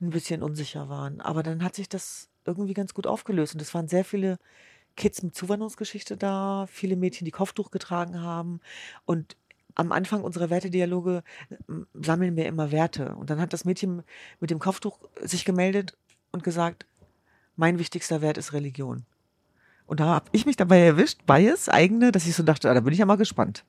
ein 0.00 0.08
bisschen 0.08 0.42
unsicher 0.42 0.88
waren. 0.88 1.20
Aber 1.20 1.42
dann 1.42 1.62
hat 1.62 1.74
sich 1.74 1.90
das 1.90 2.30
irgendwie 2.44 2.74
ganz 2.74 2.94
gut 2.94 3.06
aufgelöst. 3.06 3.54
Und 3.54 3.62
es 3.62 3.74
waren 3.74 3.88
sehr 3.88 4.04
viele 4.04 4.38
Kids 4.96 5.22
mit 5.22 5.34
Zuwanderungsgeschichte 5.34 6.16
da, 6.16 6.66
viele 6.70 6.96
Mädchen, 6.96 7.24
die 7.24 7.30
Kopftuch 7.30 7.70
getragen 7.70 8.20
haben. 8.20 8.60
Und 9.04 9.36
am 9.74 9.92
Anfang 9.92 10.22
unserer 10.22 10.50
Wertedialoge 10.50 11.22
sammeln 11.94 12.36
wir 12.36 12.46
immer 12.46 12.70
Werte. 12.70 13.14
Und 13.16 13.30
dann 13.30 13.40
hat 13.40 13.52
das 13.52 13.64
Mädchen 13.64 14.02
mit 14.40 14.50
dem 14.50 14.58
Kopftuch 14.58 14.98
sich 15.20 15.44
gemeldet 15.44 15.96
und 16.30 16.44
gesagt, 16.44 16.86
mein 17.56 17.78
wichtigster 17.78 18.20
Wert 18.20 18.38
ist 18.38 18.52
Religion. 18.52 19.04
Und 19.86 20.00
da 20.00 20.06
habe 20.06 20.26
ich 20.32 20.46
mich 20.46 20.56
dabei 20.56 20.80
erwischt, 20.80 21.26
Bias, 21.26 21.68
eigene, 21.68 22.10
dass 22.10 22.26
ich 22.26 22.34
so 22.34 22.42
dachte, 22.42 22.70
ah, 22.70 22.74
da 22.74 22.80
bin 22.80 22.92
ich 22.92 22.98
ja 22.98 23.06
mal 23.06 23.16
gespannt. 23.16 23.64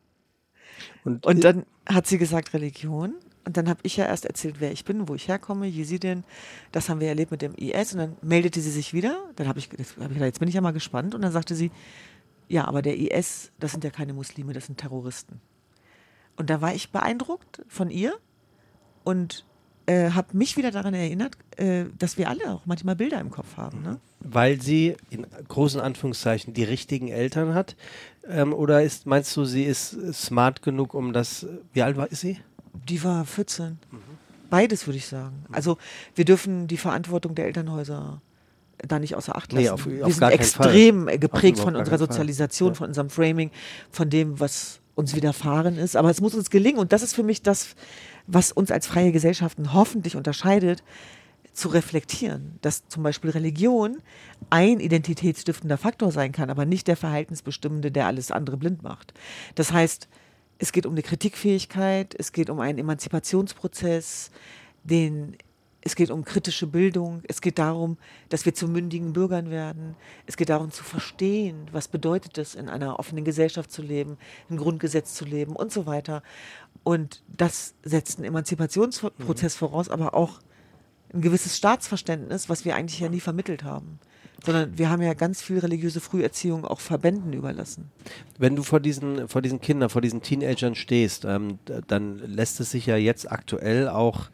Und, 1.04 1.26
und 1.26 1.44
dann 1.44 1.66
hat 1.88 2.08
sie 2.08 2.18
gesagt 2.18 2.54
Religion. 2.54 3.16
Und 3.46 3.58
dann 3.58 3.70
habe 3.70 3.80
ich 3.84 3.98
ja 3.98 4.06
erst 4.06 4.26
erzählt, 4.26 4.56
wer 4.60 4.72
ich 4.72 4.86
bin, 4.86 5.08
wo 5.08 5.16
ich 5.16 5.28
herkomme, 5.28 5.68
Jesidin. 5.68 6.24
Das 6.72 6.90
haben 6.90 7.00
wir 7.00 7.08
erlebt 7.08 7.32
mit 7.32 7.42
dem 7.42 7.54
IS. 7.56 7.94
Und 7.94 8.00
dann 8.00 8.18
meldete 8.22 8.60
sie 8.60 8.72
sich 8.72 8.94
wieder. 8.94 9.24
Dann 9.36 9.48
habe 9.48 9.60
ich, 9.60 9.70
hab 10.00 10.12
ich 10.12 10.18
jetzt 10.18 10.40
bin 10.40 10.50
ich 10.50 10.56
ja 10.56 10.62
mal 10.62 10.72
gespannt. 10.72 11.14
Und 11.14 11.22
dann 11.22 11.32
sagte 11.32 11.54
sie, 11.56 11.72
ja, 12.48 12.66
aber 12.68 12.82
der 12.82 12.98
IS, 12.98 13.52
das 13.60 13.72
sind 13.72 13.84
ja 13.84 13.90
keine 13.92 14.14
Muslime, 14.14 14.54
das 14.54 14.66
sind 14.66 14.80
Terroristen. 14.80 15.40
Und 16.38 16.50
da 16.50 16.62
war 16.62 16.74
ich 16.74 16.92
beeindruckt 16.92 17.62
von 17.68 17.90
ihr 17.90 18.14
und 19.04 19.46
äh, 19.86 20.12
habe 20.12 20.36
mich 20.36 20.58
wieder 20.58 20.72
daran 20.72 20.94
erinnert, 20.94 21.38
äh, 21.58 21.86
dass 21.98 22.18
wir 22.18 22.30
alle 22.30 22.52
auch 22.52 22.66
manchmal 22.66 22.96
Bilder 22.96 23.20
im 23.20 23.32
Kopf 23.32 23.58
haben. 23.58 23.82
Ne? 23.82 24.00
Weil 24.20 24.62
sie 24.62 24.96
in 25.10 25.26
großen 25.48 25.80
Anführungszeichen 25.80 26.54
die 26.54 26.64
richtigen 26.64 27.08
Eltern 27.08 27.54
hat? 27.54 27.76
Ähm, 28.28 28.54
oder 28.54 28.84
ist, 28.84 29.06
meinst 29.06 29.36
du, 29.38 29.46
sie 29.46 29.64
ist 29.64 29.92
smart 30.14 30.62
genug, 30.62 30.94
um 30.94 31.14
das. 31.14 31.46
Wie 31.74 31.84
alt 31.84 31.98
war 31.98 32.12
ist 32.12 32.22
sie? 32.22 32.40
Die 32.88 33.04
war 33.04 33.26
14. 33.26 33.80
Mhm. 33.92 34.00
Beides 34.50 34.88
würde 34.88 34.98
ich 34.98 35.08
sagen. 35.08 35.46
Also 35.52 35.78
wir 36.14 36.26
dürfen 36.26 36.68
die 36.68 36.78
Verantwortung 36.78 37.36
der 37.36 37.46
Elternhäuser 37.46 38.22
da 38.78 39.00
nicht 39.00 39.16
außer 39.16 39.36
Acht 39.36 39.52
lassen. 39.52 39.64
Nee, 39.64 39.70
auf, 39.70 39.86
wir 39.86 40.10
sind 40.12 40.24
extrem 40.30 41.06
Fall. 41.06 41.20
geprägt 41.20 41.60
von 41.60 41.76
unserer 41.76 41.98
Sozialisation, 41.98 42.70
ja. 42.70 42.76
von 42.76 42.88
unserem 42.90 43.10
Framing, 43.10 43.52
von 43.90 44.10
dem, 44.10 44.40
was 44.40 44.80
uns 44.96 45.16
widerfahren 45.16 45.78
ist. 45.78 45.96
Aber 45.96 46.10
es 46.10 46.22
muss 46.22 46.36
uns 46.36 46.50
gelingen 46.50 46.80
und 46.80 46.92
das 46.92 47.02
ist 47.02 47.14
für 47.14 47.24
mich 47.24 47.42
das, 47.42 47.76
was 48.28 48.52
uns 48.52 48.72
als 48.72 48.88
freie 48.88 49.12
Gesellschaften 49.12 49.74
hoffentlich 49.74 50.16
unterscheidet, 50.16 50.84
zu 51.54 51.70
reflektieren, 51.70 52.60
dass 52.62 52.88
zum 52.90 53.02
Beispiel 53.02 53.30
Religion 53.30 54.00
ein 54.50 54.82
identitätsstiftender 54.82 55.78
Faktor 55.78 56.12
sein 56.12 56.34
kann, 56.34 56.50
aber 56.50 56.66
nicht 56.66 56.88
der 56.88 56.98
Verhaltensbestimmende, 56.98 57.92
der 57.92 58.08
alles 58.08 58.30
andere 58.30 58.58
blind 58.58 58.84
macht. 58.84 59.14
Das 59.56 59.72
heißt, 59.72 60.10
es 60.58 60.72
geht 60.72 60.86
um 60.86 60.94
eine 60.94 61.02
Kritikfähigkeit, 61.02 62.16
es 62.18 62.32
geht 62.32 62.50
um 62.50 62.60
einen 62.60 62.80
Emanzipationsprozess, 62.80 64.32
den 64.84 65.38
es 65.88 65.96
geht 65.96 66.10
um 66.10 66.26
kritische 66.26 66.66
Bildung. 66.66 67.22
Es 67.28 67.42
geht 67.42 67.60
darum, 67.60 67.98
dass 68.30 68.44
wir 68.46 68.56
zu 68.56 68.68
mündigen 68.68 69.14
Bürgern 69.14 69.52
werden. 69.52 69.96
Es 70.26 70.36
geht 70.36 70.50
darum 70.50 70.72
zu 70.72 70.84
verstehen, 70.84 71.68
was 71.72 71.88
bedeutet 71.88 72.40
es, 72.40 72.56
in 72.56 72.70
einer 72.70 72.98
offenen 72.98 73.24
Gesellschaft 73.24 73.72
zu 73.72 73.84
leben, 73.84 74.18
ein 74.50 74.58
Grundgesetz 74.58 75.14
zu 75.14 75.26
leben 75.26 75.56
und 75.56 75.72
so 75.72 75.86
weiter. 75.86 76.24
Und 76.84 77.22
das 77.28 77.76
setzt 77.84 78.18
einen 78.18 78.26
Emanzipationsprozess 78.26 79.56
mhm. 79.56 79.60
voraus, 79.60 79.90
aber 79.90 80.16
auch 80.16 80.40
ein 81.14 81.22
gewisses 81.22 81.56
Staatsverständnis, 81.56 82.50
was 82.50 82.66
wir 82.66 82.76
eigentlich 82.76 83.00
ja 83.00 83.10
nie 83.10 83.20
vermittelt 83.20 83.64
haben. 83.64 84.00
Sondern 84.44 84.78
wir 84.78 84.90
haben 84.90 85.02
ja 85.02 85.14
ganz 85.14 85.42
viel 85.42 85.60
religiöse 85.60 86.02
Früherziehung 86.02 86.66
auch 86.66 86.80
Verbänden 86.80 87.34
überlassen. 87.34 87.92
Wenn 88.38 88.56
du 88.56 88.64
vor 88.64 88.80
diesen, 88.80 89.28
vor 89.28 89.42
diesen 89.42 89.62
Kindern, 89.62 89.90
vor 89.90 90.02
diesen 90.02 90.22
Teenagern 90.22 90.76
stehst, 90.76 91.26
ähm, 91.26 91.60
dann 91.88 92.18
lässt 92.20 92.60
es 92.60 92.72
sich 92.72 92.86
ja 92.86 92.98
jetzt 92.98 93.32
aktuell 93.32 93.88
auch 93.88 94.30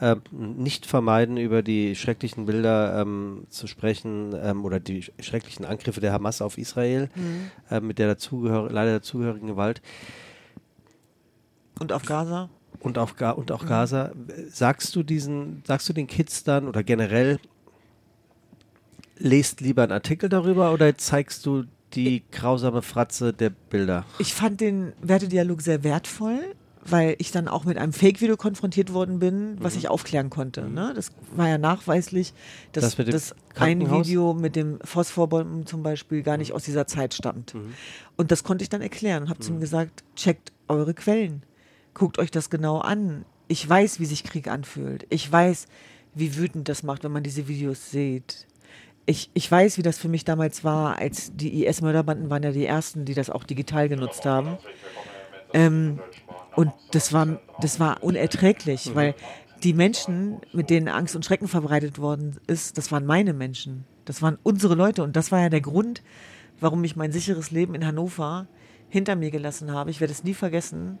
äh, 0.00 0.16
nicht 0.32 0.86
vermeiden, 0.86 1.36
über 1.36 1.62
die 1.62 1.94
schrecklichen 1.94 2.46
Bilder 2.46 3.00
ähm, 3.00 3.46
zu 3.48 3.66
sprechen 3.66 4.34
ähm, 4.42 4.64
oder 4.64 4.80
die 4.80 5.04
schrecklichen 5.20 5.64
Angriffe 5.64 6.00
der 6.00 6.12
Hamas 6.12 6.42
auf 6.42 6.58
Israel 6.58 7.08
mhm. 7.14 7.50
äh, 7.70 7.80
mit 7.80 7.98
der 7.98 8.08
dazugehör 8.08 8.70
leider 8.70 8.94
dazugehörigen 8.94 9.46
Gewalt. 9.46 9.82
Und 11.78 11.92
auf 11.92 12.04
Gaza? 12.04 12.50
Und, 12.80 12.98
auf 12.98 13.16
Ga 13.16 13.30
und 13.30 13.50
auch 13.52 13.62
mhm. 13.62 13.68
Gaza. 13.68 14.12
Sagst 14.50 14.94
du 14.96 15.02
diesen, 15.02 15.62
sagst 15.66 15.88
du 15.88 15.92
den 15.92 16.06
Kids 16.06 16.44
dann 16.44 16.68
oder 16.68 16.82
generell, 16.82 17.38
lest 19.16 19.60
lieber 19.60 19.82
einen 19.82 19.92
Artikel 19.92 20.28
darüber 20.28 20.72
oder 20.72 20.96
zeigst 20.96 21.46
du 21.46 21.64
die 21.94 22.22
grausame 22.30 22.82
Fratze 22.82 23.32
der 23.32 23.50
Bilder? 23.50 24.04
Ich 24.18 24.34
fand 24.34 24.60
den 24.60 24.92
Wertedialog 25.00 25.62
sehr 25.62 25.84
wertvoll 25.84 26.40
weil 26.86 27.16
ich 27.18 27.30
dann 27.30 27.48
auch 27.48 27.64
mit 27.64 27.78
einem 27.78 27.92
Fake-Video 27.92 28.36
konfrontiert 28.36 28.92
worden 28.92 29.18
bin, 29.18 29.56
was 29.60 29.74
mhm. 29.74 29.78
ich 29.80 29.88
aufklären 29.88 30.30
konnte. 30.30 30.62
Mhm. 30.62 30.74
Ne? 30.74 30.92
Das 30.94 31.10
war 31.34 31.48
ja 31.48 31.58
nachweislich, 31.58 32.34
dass 32.72 32.94
das, 32.94 33.06
das 33.06 33.34
ein 33.54 33.90
Video 33.90 34.34
mit 34.34 34.56
dem 34.56 34.78
Phosphorbomben 34.82 35.66
zum 35.66 35.82
Beispiel 35.82 36.22
gar 36.22 36.36
nicht 36.36 36.50
mhm. 36.50 36.56
aus 36.56 36.64
dieser 36.64 36.86
Zeit 36.86 37.14
stammt. 37.14 37.54
Mhm. 37.54 37.74
Und 38.16 38.30
das 38.30 38.44
konnte 38.44 38.62
ich 38.62 38.68
dann 38.68 38.82
erklären 38.82 39.24
und 39.24 39.28
habe 39.30 39.40
zu 39.40 39.52
ihm 39.52 39.60
gesagt, 39.60 40.04
checkt 40.14 40.52
eure 40.68 40.94
Quellen, 40.94 41.42
guckt 41.94 42.18
euch 42.18 42.30
das 42.30 42.50
genau 42.50 42.78
an. 42.78 43.24
Ich 43.48 43.66
weiß, 43.68 44.00
wie 44.00 44.06
sich 44.06 44.24
Krieg 44.24 44.48
anfühlt. 44.48 45.06
Ich 45.10 45.30
weiß, 45.30 45.66
wie 46.14 46.36
wütend 46.36 46.68
das 46.68 46.82
macht, 46.82 47.04
wenn 47.04 47.12
man 47.12 47.22
diese 47.22 47.48
Videos 47.48 47.90
sieht. 47.90 48.46
Ich, 49.06 49.30
ich 49.34 49.50
weiß, 49.50 49.76
wie 49.76 49.82
das 49.82 49.98
für 49.98 50.08
mich 50.08 50.24
damals 50.24 50.64
war, 50.64 50.98
als 50.98 51.34
die 51.34 51.66
IS-Mörderbanden 51.66 52.30
waren 52.30 52.42
ja 52.42 52.52
die 52.52 52.64
ersten, 52.64 53.04
die 53.04 53.14
das 53.14 53.28
auch 53.28 53.44
digital 53.44 53.88
genutzt 53.88 54.24
haben. 54.24 54.56
Ähm, 55.52 55.98
und 56.56 56.72
das 56.92 57.12
war, 57.12 57.40
das 57.60 57.80
war 57.80 58.02
unerträglich, 58.02 58.90
mhm. 58.90 58.94
weil 58.94 59.14
die 59.62 59.74
Menschen, 59.74 60.40
mit 60.52 60.70
denen 60.70 60.88
Angst 60.88 61.16
und 61.16 61.24
Schrecken 61.24 61.48
verbreitet 61.48 61.98
worden 61.98 62.36
ist, 62.46 62.78
das 62.78 62.92
waren 62.92 63.06
meine 63.06 63.32
Menschen. 63.32 63.84
Das 64.04 64.20
waren 64.22 64.38
unsere 64.42 64.74
Leute. 64.74 65.02
Und 65.02 65.16
das 65.16 65.32
war 65.32 65.40
ja 65.40 65.48
der 65.48 65.60
Grund, 65.60 66.02
warum 66.60 66.84
ich 66.84 66.96
mein 66.96 67.12
sicheres 67.12 67.50
Leben 67.50 67.74
in 67.74 67.86
Hannover 67.86 68.46
hinter 68.88 69.16
mir 69.16 69.30
gelassen 69.30 69.72
habe. 69.72 69.90
Ich 69.90 70.00
werde 70.00 70.12
es 70.12 70.24
nie 70.24 70.34
vergessen. 70.34 70.98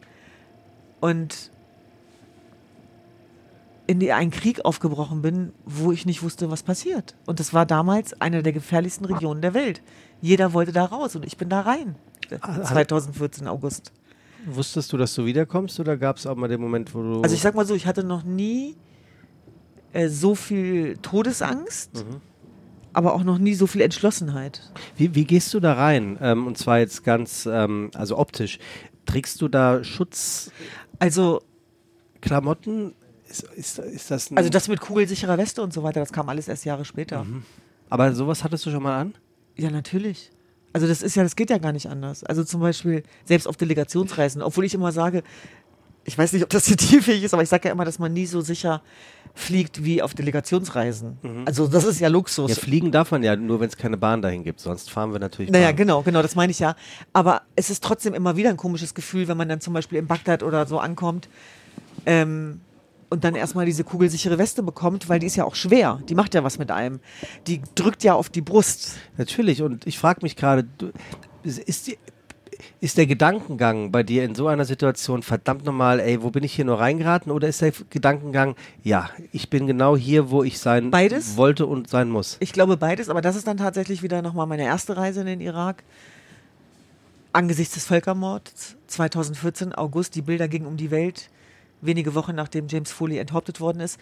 Und 1.00 1.50
in 3.86 4.10
einen 4.10 4.30
Krieg 4.30 4.64
aufgebrochen 4.64 5.20
bin, 5.22 5.52
wo 5.64 5.92
ich 5.92 6.06
nicht 6.06 6.22
wusste, 6.22 6.50
was 6.50 6.62
passiert. 6.62 7.14
Und 7.26 7.40
das 7.40 7.52
war 7.52 7.66
damals 7.66 8.18
eine 8.20 8.42
der 8.42 8.52
gefährlichsten 8.52 9.04
Regionen 9.04 9.42
der 9.42 9.52
Welt. 9.54 9.82
Jeder 10.20 10.52
wollte 10.54 10.72
da 10.72 10.84
raus 10.86 11.16
und 11.16 11.24
ich 11.26 11.36
bin 11.36 11.48
da 11.48 11.60
rein. 11.60 11.96
2014 12.28 13.46
ah, 13.46 13.50
August. 13.50 13.92
Wusstest 14.46 14.92
du, 14.92 14.96
dass 14.96 15.14
du 15.14 15.26
wiederkommst 15.26 15.78
oder 15.80 15.96
gab 15.96 16.16
es 16.16 16.26
auch 16.26 16.36
mal 16.36 16.48
den 16.48 16.60
Moment, 16.60 16.94
wo 16.94 17.02
du. 17.02 17.22
Also 17.22 17.34
ich 17.34 17.42
sag 17.42 17.54
mal 17.54 17.66
so, 17.66 17.74
ich 17.74 17.86
hatte 17.86 18.04
noch 18.04 18.24
nie 18.24 18.76
äh, 19.92 20.08
so 20.08 20.34
viel 20.34 20.96
Todesangst, 20.98 22.04
mhm. 22.04 22.20
aber 22.94 23.14
auch 23.14 23.24
noch 23.24 23.38
nie 23.38 23.54
so 23.54 23.66
viel 23.66 23.82
Entschlossenheit. 23.82 24.72
Wie, 24.96 25.14
wie 25.14 25.24
gehst 25.24 25.52
du 25.52 25.60
da 25.60 25.74
rein? 25.74 26.18
Ähm, 26.22 26.46
und 26.46 26.56
zwar 26.56 26.78
jetzt 26.78 27.04
ganz, 27.04 27.46
ähm, 27.50 27.90
also 27.94 28.18
optisch. 28.18 28.58
Trägst 29.04 29.42
du 29.42 29.48
da 29.48 29.84
Schutz? 29.84 30.50
Also. 30.98 31.42
Klamotten? 32.22 32.94
Ist, 33.40 33.78
ist, 33.78 33.78
ist 33.78 34.10
das 34.10 34.32
Also 34.34 34.50
das 34.50 34.68
mit 34.68 34.80
kugelsicherer 34.80 35.38
Weste 35.38 35.62
und 35.62 35.72
so 35.72 35.82
weiter, 35.82 36.00
das 36.00 36.12
kam 36.12 36.28
alles 36.28 36.48
erst 36.48 36.64
Jahre 36.64 36.84
später. 36.84 37.24
Mhm. 37.24 37.42
Aber 37.90 38.12
sowas 38.14 38.44
hattest 38.44 38.64
du 38.66 38.70
schon 38.70 38.82
mal 38.82 38.98
an? 38.98 39.14
Ja, 39.56 39.70
natürlich. 39.70 40.30
Also 40.72 40.86
das 40.86 41.02
ist 41.02 41.14
ja, 41.14 41.22
das 41.22 41.36
geht 41.36 41.50
ja 41.50 41.58
gar 41.58 41.72
nicht 41.72 41.88
anders. 41.88 42.24
Also 42.24 42.42
zum 42.42 42.60
Beispiel 42.60 43.04
selbst 43.24 43.46
auf 43.46 43.56
Delegationsreisen, 43.56 44.42
obwohl 44.42 44.64
ich 44.64 44.74
immer 44.74 44.90
sage, 44.90 45.22
ich 46.04 46.18
weiß 46.18 46.32
nicht, 46.32 46.42
ob 46.42 46.50
das 46.50 46.64
zielfähig 46.64 47.22
ist, 47.24 47.32
aber 47.32 47.42
ich 47.42 47.48
sage 47.48 47.68
ja 47.68 47.72
immer, 47.72 47.84
dass 47.84 47.98
man 47.98 48.12
nie 48.12 48.26
so 48.26 48.40
sicher 48.40 48.82
fliegt 49.34 49.84
wie 49.84 50.02
auf 50.02 50.14
Delegationsreisen. 50.14 51.18
Mhm. 51.22 51.42
Also 51.46 51.66
das 51.66 51.84
ist 51.84 52.00
ja 52.00 52.08
Luxus. 52.08 52.50
Ja, 52.50 52.56
fliegen 52.56 52.92
darf 52.92 53.10
man 53.10 53.22
ja 53.22 53.36
nur, 53.36 53.60
wenn 53.60 53.68
es 53.68 53.76
keine 53.76 53.96
Bahn 53.96 54.22
dahin 54.22 54.44
gibt. 54.44 54.60
Sonst 54.60 54.90
fahren 54.90 55.12
wir 55.12 55.18
natürlich. 55.18 55.50
Naja, 55.50 55.68
Bahn. 55.68 55.76
genau, 55.76 56.02
genau, 56.02 56.22
das 56.22 56.34
meine 56.34 56.50
ich 56.50 56.58
ja. 56.58 56.76
Aber 57.12 57.42
es 57.56 57.70
ist 57.70 57.82
trotzdem 57.82 58.14
immer 58.14 58.36
wieder 58.36 58.50
ein 58.50 58.56
komisches 58.56 58.94
Gefühl, 58.94 59.28
wenn 59.28 59.36
man 59.36 59.48
dann 59.48 59.60
zum 59.60 59.74
Beispiel 59.74 59.98
in 59.98 60.06
Bagdad 60.06 60.42
oder 60.42 60.66
so 60.66 60.78
ankommt. 60.78 61.28
Ähm, 62.06 62.60
und 63.14 63.24
dann 63.24 63.36
erstmal 63.36 63.64
diese 63.64 63.84
kugelsichere 63.84 64.38
Weste 64.38 64.62
bekommt, 64.62 65.08
weil 65.08 65.20
die 65.20 65.26
ist 65.26 65.36
ja 65.36 65.44
auch 65.44 65.54
schwer. 65.54 66.00
Die 66.08 66.14
macht 66.14 66.34
ja 66.34 66.44
was 66.44 66.58
mit 66.58 66.70
einem. 66.70 67.00
Die 67.46 67.62
drückt 67.74 68.02
ja 68.02 68.14
auf 68.14 68.28
die 68.28 68.42
Brust. 68.42 68.96
Natürlich. 69.16 69.62
Und 69.62 69.86
ich 69.86 69.98
frage 69.98 70.18
mich 70.22 70.34
gerade, 70.34 70.66
ist, 71.44 71.86
die, 71.86 71.96
ist 72.80 72.98
der 72.98 73.06
Gedankengang 73.06 73.92
bei 73.92 74.02
dir 74.02 74.24
in 74.24 74.34
so 74.34 74.48
einer 74.48 74.64
Situation 74.64 75.22
verdammt 75.22 75.64
nochmal, 75.64 76.00
ey, 76.00 76.22
wo 76.22 76.30
bin 76.30 76.42
ich 76.42 76.54
hier 76.54 76.64
nur 76.64 76.80
reingeraten? 76.80 77.30
Oder 77.30 77.46
ist 77.46 77.62
der 77.62 77.72
Gedankengang, 77.88 78.56
ja, 78.82 79.10
ich 79.30 79.48
bin 79.48 79.68
genau 79.68 79.96
hier, 79.96 80.30
wo 80.30 80.42
ich 80.42 80.58
sein 80.58 80.90
beides? 80.90 81.36
wollte 81.36 81.66
und 81.66 81.88
sein 81.88 82.10
muss? 82.10 82.36
Ich 82.40 82.52
glaube 82.52 82.76
beides, 82.76 83.08
aber 83.08 83.20
das 83.20 83.36
ist 83.36 83.46
dann 83.46 83.58
tatsächlich 83.58 84.02
wieder 84.02 84.22
nochmal 84.22 84.46
meine 84.46 84.64
erste 84.64 84.96
Reise 84.96 85.20
in 85.20 85.26
den 85.26 85.40
Irak. 85.40 85.84
Angesichts 87.32 87.74
des 87.74 87.86
Völkermords 87.86 88.76
2014, 88.88 89.72
August, 89.72 90.16
die 90.16 90.22
Bilder 90.22 90.48
gingen 90.48 90.66
um 90.66 90.76
die 90.76 90.90
Welt 90.90 91.30
wenige 91.84 92.14
Wochen 92.14 92.34
nachdem 92.34 92.68
James 92.68 92.90
Foley 92.90 93.18
enthauptet 93.18 93.60
worden 93.60 93.80
ist. 93.80 93.98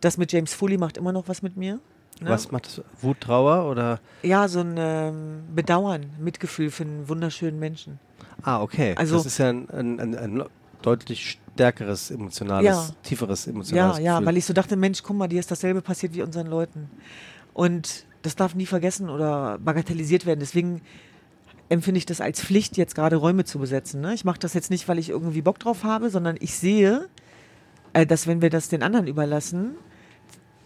Das 0.00 0.18
mit 0.18 0.32
James 0.32 0.52
Foley 0.52 0.78
macht 0.78 0.96
immer 0.96 1.12
noch 1.12 1.28
was 1.28 1.42
mit 1.42 1.56
mir. 1.56 1.80
Ne? 2.20 2.30
Was 2.30 2.50
macht 2.50 2.66
das? 2.66 2.82
Wut, 3.00 3.20
Trauer 3.20 3.70
oder? 3.70 4.00
Ja, 4.22 4.48
so 4.48 4.60
ein 4.60 4.74
ähm, 4.78 5.42
Bedauern, 5.54 6.06
Mitgefühl 6.18 6.70
für 6.70 6.84
einen 6.84 7.08
wunderschönen 7.08 7.58
Menschen. 7.58 7.98
Ah, 8.42 8.60
okay. 8.62 8.94
Also, 8.96 9.16
das 9.16 9.26
ist 9.26 9.38
ja 9.38 9.50
ein, 9.50 9.70
ein, 9.70 10.00
ein, 10.00 10.14
ein 10.16 10.44
deutlich 10.82 11.38
stärkeres 11.54 12.10
emotionales, 12.10 12.64
ja. 12.66 12.94
tieferes 13.02 13.46
emotionales 13.46 13.98
Ja, 13.98 14.18
ja, 14.18 14.24
weil 14.24 14.36
ich 14.36 14.44
so 14.44 14.52
dachte, 14.52 14.76
Mensch, 14.76 15.02
guck 15.02 15.16
mal, 15.16 15.28
dir 15.28 15.40
ist 15.40 15.50
dasselbe 15.50 15.80
passiert 15.80 16.14
wie 16.14 16.22
unseren 16.22 16.46
Leuten. 16.46 16.90
Und 17.54 18.04
das 18.22 18.36
darf 18.36 18.54
nie 18.54 18.66
vergessen 18.66 19.08
oder 19.08 19.58
bagatellisiert 19.58 20.26
werden. 20.26 20.40
Deswegen 20.40 20.82
empfinde 21.68 21.98
ich 21.98 22.06
das 22.06 22.20
als 22.20 22.40
Pflicht, 22.40 22.76
jetzt 22.76 22.94
gerade 22.94 23.16
Räume 23.16 23.44
zu 23.44 23.58
besetzen. 23.58 24.00
Ne? 24.00 24.14
Ich 24.14 24.24
mache 24.24 24.38
das 24.38 24.54
jetzt 24.54 24.70
nicht, 24.70 24.88
weil 24.88 24.98
ich 24.98 25.10
irgendwie 25.10 25.42
Bock 25.42 25.58
drauf 25.58 25.84
habe, 25.84 26.10
sondern 26.10 26.36
ich 26.40 26.54
sehe, 26.54 27.08
äh, 27.92 28.06
dass 28.06 28.26
wenn 28.26 28.42
wir 28.42 28.50
das 28.50 28.68
den 28.68 28.82
anderen 28.82 29.06
überlassen, 29.06 29.74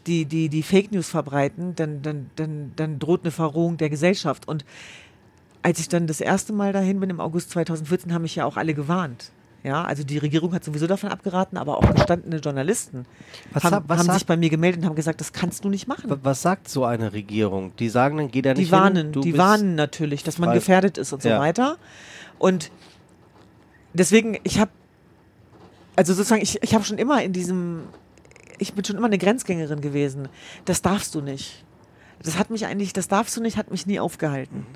die, 0.07 0.24
die, 0.24 0.49
die 0.49 0.62
Fake 0.62 0.93
News 0.93 1.09
verbreiten, 1.09 1.74
dann, 1.74 2.03
dann, 2.03 2.31
dann, 2.37 2.72
dann 2.77 2.99
droht 2.99 3.22
eine 3.24 3.33
Verrohung 3.33 3.77
der 3.77 3.91
Gesellschaft. 3.91 4.47
Und 4.47 4.64
als 5.62 5.81
ich 5.81 5.89
dann 5.89 6.07
das 6.07 6.20
erste 6.20 6.53
Mal 6.53 6.72
dahin 6.72 7.01
bin 7.01 7.11
im 7.11 7.20
August 7.20 7.51
2014, 7.51 8.14
haben 8.14 8.22
mich 8.22 8.37
ja 8.37 8.45
auch 8.45 8.57
alle 8.57 8.74
gewarnt. 8.74 9.33
Ja, 9.66 9.83
also 9.85 10.05
die 10.05 10.18
Regierung 10.18 10.55
hat 10.55 10.62
sowieso 10.62 10.87
davon 10.87 11.11
abgeraten, 11.11 11.59
aber 11.59 11.77
auch 11.79 11.93
gestandene 11.93 12.37
Journalisten 12.37 13.05
was 13.51 13.64
haben, 13.64 13.85
was 13.89 13.99
haben 13.99 14.12
sich 14.12 14.24
bei 14.24 14.37
mir 14.37 14.49
gemeldet 14.49 14.83
und 14.83 14.87
haben 14.87 14.95
gesagt, 14.95 15.20
das 15.20 15.33
kannst 15.33 15.64
du 15.64 15.68
nicht 15.68 15.89
machen. 15.89 16.09
Was 16.22 16.43
sagt 16.43 16.68
so 16.68 16.85
eine 16.85 17.12
Regierung? 17.12 17.74
Die 17.81 17.89
sagen 17.89 18.16
dann, 18.16 18.31
geh 18.31 18.43
da 18.43 18.55
nicht 18.55 18.68
die 18.68 18.70
warnen, 18.70 19.12
hin, 19.12 19.22
Die 19.22 19.37
warnen 19.37 19.74
natürlich, 19.74 20.22
dass 20.22 20.39
man 20.39 20.53
gefährdet 20.55 20.99
ist 20.99 21.12
und 21.12 21.24
ja. 21.24 21.35
so 21.35 21.43
weiter. 21.43 21.79
Und 22.39 22.70
deswegen, 23.93 24.39
ich 24.45 24.61
habe, 24.61 24.70
also 25.97 26.14
sozusagen, 26.14 26.42
ich, 26.42 26.62
ich 26.62 26.74
habe 26.74 26.84
schon 26.84 26.99
immer 26.99 27.22
in 27.22 27.32
diesem 27.32 27.84
ich 28.59 28.74
bin 28.74 28.84
schon 28.84 28.97
immer 28.97 29.07
eine 29.07 29.18
Grenzgängerin 29.18 29.80
gewesen. 29.80 30.28
Das 30.64 30.82
darfst 30.82 31.14
du 31.14 31.20
nicht. 31.20 31.64
Das 32.22 32.38
hat 32.38 32.51
mich 32.51 32.66
eigentlich, 32.66 32.92
das 32.92 33.09
darfst 33.09 33.36
du 33.36 33.42
nicht, 33.42 33.57
hat 33.57 33.70
mich 33.70 33.86
nie 33.86 34.01
aufgehalten. 34.01 34.66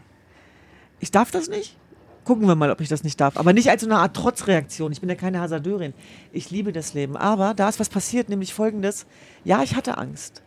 Ich 0.98 1.10
darf 1.10 1.30
das 1.30 1.48
nicht? 1.48 1.76
Gucken 2.24 2.46
wir 2.46 2.54
mal, 2.54 2.70
ob 2.70 2.80
ich 2.80 2.88
das 2.88 3.02
nicht 3.02 3.18
darf. 3.20 3.38
Aber 3.38 3.52
nicht 3.52 3.70
als 3.70 3.82
so 3.82 3.88
eine 3.88 3.98
Art 3.98 4.14
Trotzreaktion. 4.14 4.92
Ich 4.92 5.00
bin 5.00 5.08
ja 5.08 5.14
keine 5.14 5.40
Hasardeurin. 5.40 5.94
Ich 6.32 6.50
liebe 6.50 6.72
das 6.72 6.92
Leben. 6.92 7.16
Aber 7.16 7.54
da 7.54 7.68
ist 7.68 7.80
was 7.80 7.88
passiert, 7.88 8.28
nämlich 8.28 8.52
folgendes. 8.52 9.06
Ja, 9.42 9.62
ich 9.62 9.74
hatte 9.74 9.96
Angst. 9.96 10.42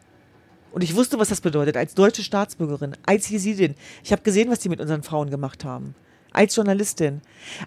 Und 0.71 0.83
ich 0.83 0.95
wusste, 0.95 1.19
was 1.19 1.29
das 1.29 1.41
bedeutet, 1.41 1.75
als 1.75 1.95
deutsche 1.95 2.23
Staatsbürgerin, 2.23 2.95
als 3.05 3.29
Jesidin. 3.29 3.75
Ich 4.03 4.11
habe 4.11 4.21
gesehen, 4.21 4.49
was 4.49 4.59
die 4.59 4.69
mit 4.69 4.79
unseren 4.79 5.03
Frauen 5.03 5.29
gemacht 5.31 5.65
haben. 5.65 5.95
Als 6.31 6.55
Journalistin. 6.55 7.21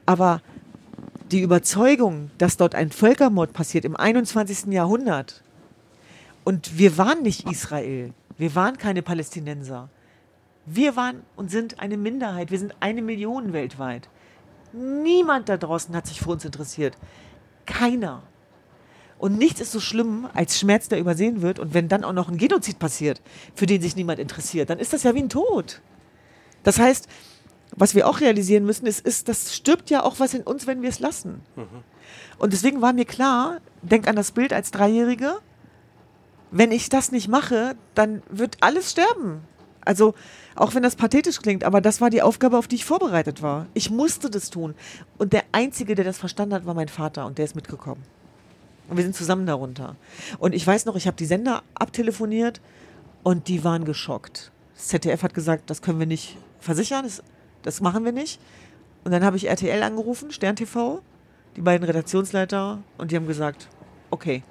Aber 0.07 0.40
die 1.31 1.41
Überzeugung, 1.41 2.31
dass 2.39 2.57
dort 2.57 2.74
ein 2.74 2.91
Völkermord 2.91 3.53
passiert 3.53 3.85
im 3.85 3.97
21. 3.97 4.72
Jahrhundert 4.72 5.43
und 6.45 6.79
wir 6.79 6.97
waren 6.99 7.22
nicht 7.22 7.51
Israel, 7.51 8.12
wir 8.39 8.55
waren 8.55 8.79
keine 8.79 9.03
Palästinenser. 9.03 9.89
Wir 10.66 10.97
waren 10.97 11.22
und 11.37 11.51
sind 11.51 11.79
eine 11.79 11.97
Minderheit, 11.97 12.51
wir 12.51 12.59
sind 12.59 12.74
eine 12.81 13.01
Million 13.01 13.53
weltweit. 13.53 14.09
Niemand 14.72 15.49
da 15.49 15.57
draußen 15.57 15.95
hat 15.95 16.09
sich 16.09 16.20
für 16.20 16.31
uns 16.31 16.45
interessiert. 16.45 16.97
Keiner. 17.66 18.22
Und 19.18 19.39
nichts 19.39 19.61
ist 19.61 19.72
so 19.72 19.81
schlimm 19.81 20.29
als 20.35 20.59
Schmerz, 20.59 20.89
der 20.89 20.99
übersehen 20.99 21.41
wird. 21.41 21.59
Und 21.59 21.72
wenn 21.72 21.89
dann 21.89 22.05
auch 22.05 22.12
noch 22.12 22.29
ein 22.29 22.37
Genozid 22.37 22.79
passiert, 22.79 23.22
für 23.55 23.66
den 23.66 23.81
sich 23.81 23.97
niemand 23.97 24.18
interessiert, 24.18 24.68
dann 24.68 24.79
ist 24.79 24.93
das 24.93 25.05
ja 25.05 25.14
wie 25.14 25.22
ein 25.22 25.29
Tod. 25.29 25.81
Das 26.64 26.79
heißt, 26.79 27.09
was 27.77 27.95
wir 27.95 28.09
auch 28.09 28.20
realisieren 28.20 28.64
müssen, 28.64 28.87
ist, 28.87 29.07
ist 29.07 29.29
das 29.29 29.55
stirbt 29.55 29.91
ja 29.91 30.03
auch 30.03 30.18
was 30.18 30.35
in 30.35 30.43
uns, 30.43 30.66
wenn 30.66 30.83
wir 30.83 30.89
es 30.89 30.99
lassen. 30.99 31.43
Mhm. 31.55 31.85
Und 32.39 32.53
deswegen 32.53 32.83
war 32.83 32.93
mir 32.93 33.05
klar, 33.05 33.59
denk 33.83 34.09
an 34.09 34.16
das 34.16 34.33
Bild 34.33 34.53
als 34.53 34.70
Dreijährige, 34.70 35.39
wenn 36.51 36.72
ich 36.72 36.89
das 36.89 37.12
nicht 37.12 37.29
mache, 37.29 37.77
dann 37.95 38.22
wird 38.31 38.59
alles 38.61 38.93
sterben. 38.93 39.43
Also, 39.85 40.14
auch 40.57 40.74
wenn 40.74 40.83
das 40.83 40.97
pathetisch 40.97 41.41
klingt, 41.41 41.62
aber 41.62 41.81
das 41.81 42.01
war 42.01 42.11
die 42.11 42.22
Aufgabe, 42.22 42.59
auf 42.59 42.66
die 42.66 42.77
ich 42.77 42.85
vorbereitet 42.85 43.41
war. 43.41 43.66
Ich 43.72 43.91
musste 43.91 44.31
das 44.31 44.51
tun. 44.51 44.74
Und 45.16 45.33
der 45.33 45.45
Einzige, 45.53 45.95
der 45.95 46.05
das 46.05 46.18
verstanden 46.18 46.55
hat, 46.55 46.66
war 46.66 46.74
mein 46.74 46.89
Vater 46.89 47.27
und 47.27 47.39
der 47.39 47.45
ist 47.45 47.55
mitgekommen. 47.55 48.03
Und 48.89 48.97
wir 48.97 49.05
sind 49.05 49.14
zusammen 49.14 49.47
darunter. 49.47 49.97
Und 50.39 50.55
ich 50.55 50.66
weiß 50.66 50.87
noch, 50.87 50.97
ich 50.97 51.07
habe 51.07 51.16
die 51.16 51.27
Sender 51.27 51.62
abtelefoniert 51.74 52.61
und 53.22 53.49
die 53.49 53.64
waren 53.64 53.85
geschockt. 53.85 54.51
Das 54.74 54.89
ZDF 54.89 55.22
hat 55.22 55.35
gesagt, 55.35 55.70
das 55.70 55.83
können 55.83 55.99
wir 55.99 56.07
nicht 56.07 56.37
versichern, 56.61 57.05
das 57.05 57.22
das 57.67 57.81
machen 57.81 58.05
wir 58.05 58.12
nicht. 58.12 58.41
Und 59.05 59.11
dann 59.11 59.25
habe 59.25 59.37
ich 59.37 59.49
RTL 59.49 59.83
angerufen, 59.83 60.31
Stern 60.31 60.57
TV, 60.57 61.03
die 61.57 61.61
beiden 61.61 61.85
Redaktionsleiter, 61.85 62.79
und 62.97 63.11
die 63.11 63.17
haben 63.17 63.27
gesagt, 63.27 63.69
okay, 64.11 64.43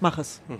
mach 0.00 0.18
es. 0.18 0.42
Mhm. 0.48 0.58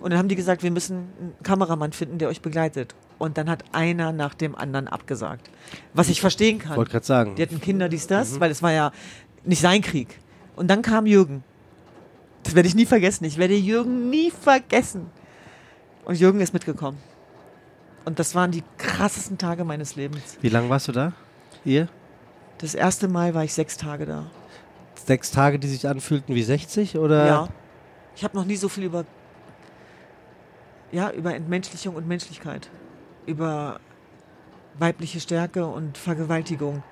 Und 0.00 0.10
dann 0.10 0.18
haben 0.18 0.28
die 0.28 0.36
gesagt, 0.36 0.62
wir 0.62 0.70
müssen 0.70 0.96
einen 0.96 1.34
Kameramann 1.42 1.92
finden, 1.92 2.18
der 2.18 2.28
euch 2.28 2.40
begleitet. 2.40 2.94
Und 3.18 3.38
dann 3.38 3.48
hat 3.48 3.62
einer 3.72 4.10
nach 4.10 4.34
dem 4.34 4.56
anderen 4.56 4.88
abgesagt. 4.88 5.50
Was 5.94 6.08
ich 6.08 6.20
verstehen 6.20 6.58
kann. 6.58 6.76
Wollte 6.76 6.90
gerade 6.90 7.06
sagen. 7.06 7.36
Die 7.36 7.42
hatten 7.42 7.60
Kinder, 7.60 7.88
dies, 7.88 8.06
das, 8.06 8.32
mhm. 8.32 8.40
weil 8.40 8.50
es 8.50 8.62
war 8.62 8.72
ja 8.72 8.90
nicht 9.44 9.60
sein 9.60 9.82
Krieg. 9.82 10.18
Und 10.56 10.68
dann 10.68 10.82
kam 10.82 11.06
Jürgen. 11.06 11.44
Das 12.42 12.54
werde 12.54 12.68
ich 12.68 12.74
nie 12.74 12.86
vergessen. 12.86 13.24
Ich 13.24 13.38
werde 13.38 13.54
Jürgen 13.54 14.10
nie 14.10 14.30
vergessen. 14.30 15.06
Und 16.04 16.18
Jürgen 16.18 16.40
ist 16.40 16.52
mitgekommen. 16.52 16.98
Und 18.04 18.18
das 18.18 18.34
waren 18.34 18.50
die 18.50 18.64
krassesten 18.78 19.38
Tage 19.38 19.64
meines 19.64 19.96
Lebens. 19.96 20.36
Wie 20.40 20.48
lange 20.48 20.68
warst 20.68 20.88
du 20.88 20.92
da? 20.92 21.12
Ihr? 21.64 21.88
Das 22.58 22.74
erste 22.74 23.08
Mal 23.08 23.34
war 23.34 23.44
ich 23.44 23.54
sechs 23.54 23.76
Tage 23.76 24.06
da. 24.06 24.30
Sechs 24.94 25.30
Tage, 25.30 25.58
die 25.58 25.68
sich 25.68 25.88
anfühlten 25.88 26.34
wie 26.34 26.42
60, 26.42 26.96
oder? 26.98 27.26
Ja. 27.26 27.48
Ich 28.14 28.24
habe 28.24 28.36
noch 28.36 28.44
nie 28.44 28.56
so 28.56 28.68
viel 28.68 28.84
über, 28.84 29.04
ja, 30.90 31.10
über 31.10 31.34
Entmenschlichung 31.34 31.96
und 31.96 32.06
Menschlichkeit, 32.06 32.68
über 33.26 33.80
weibliche 34.78 35.20
Stärke 35.20 35.66
und 35.66 35.98
Vergewaltigung 35.98 36.82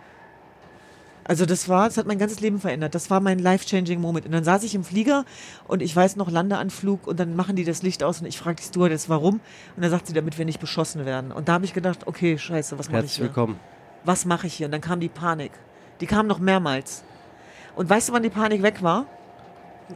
also 1.31 1.47
das 1.47 1.69
war, 1.69 1.87
das 1.87 1.97
hat 1.97 2.09
mein 2.09 2.19
ganzes 2.19 2.41
Leben 2.41 2.59
verändert. 2.59 2.93
Das 2.93 3.09
war 3.09 3.21
mein 3.21 3.39
life-changing 3.39 4.01
Moment. 4.01 4.27
Und 4.27 4.33
dann 4.33 4.43
saß 4.43 4.65
ich 4.65 4.75
im 4.75 4.83
Flieger 4.83 5.25
und 5.69 5.81
ich 5.81 5.95
weiß 5.95 6.17
noch, 6.17 6.29
Landeanflug 6.29 7.07
und 7.07 7.21
dann 7.21 7.37
machen 7.37 7.55
die 7.55 7.63
das 7.63 7.83
Licht 7.83 8.03
aus 8.03 8.21
und 8.21 8.27
ich 8.27 8.37
frage 8.37 8.57
die 8.57 8.65
Stewardess, 8.65 9.09
warum? 9.09 9.35
Und 9.77 9.83
dann 9.83 9.93
sagt 9.93 10.09
sie, 10.09 10.13
damit 10.13 10.39
wir 10.39 10.45
nicht 10.45 10.59
beschossen 10.59 11.07
werden. 11.07 11.31
Und 11.31 11.49
da 11.49 11.53
habe 11.53 11.65
ich 11.65 11.73
gedacht, 11.73 12.09
okay, 12.09 12.37
scheiße, 12.37 12.81
was 12.81 12.91
mache 12.91 13.05
ich 13.05 13.13
hier? 13.13 13.27
willkommen. 13.27 13.61
Was 14.03 14.25
mache 14.25 14.49
ich 14.49 14.55
hier? 14.55 14.67
Und 14.67 14.73
dann 14.73 14.81
kam 14.81 14.99
die 14.99 15.09
Panik. 15.09 15.53
Die 16.01 16.07
kam 16.07 16.27
noch 16.27 16.41
mehrmals. 16.41 17.05
Und 17.77 17.89
weißt 17.89 18.09
du, 18.09 18.13
wann 18.13 18.25
die 18.25 18.31
Panik 18.31 18.65
weg 18.65 18.83
war? 18.83 19.07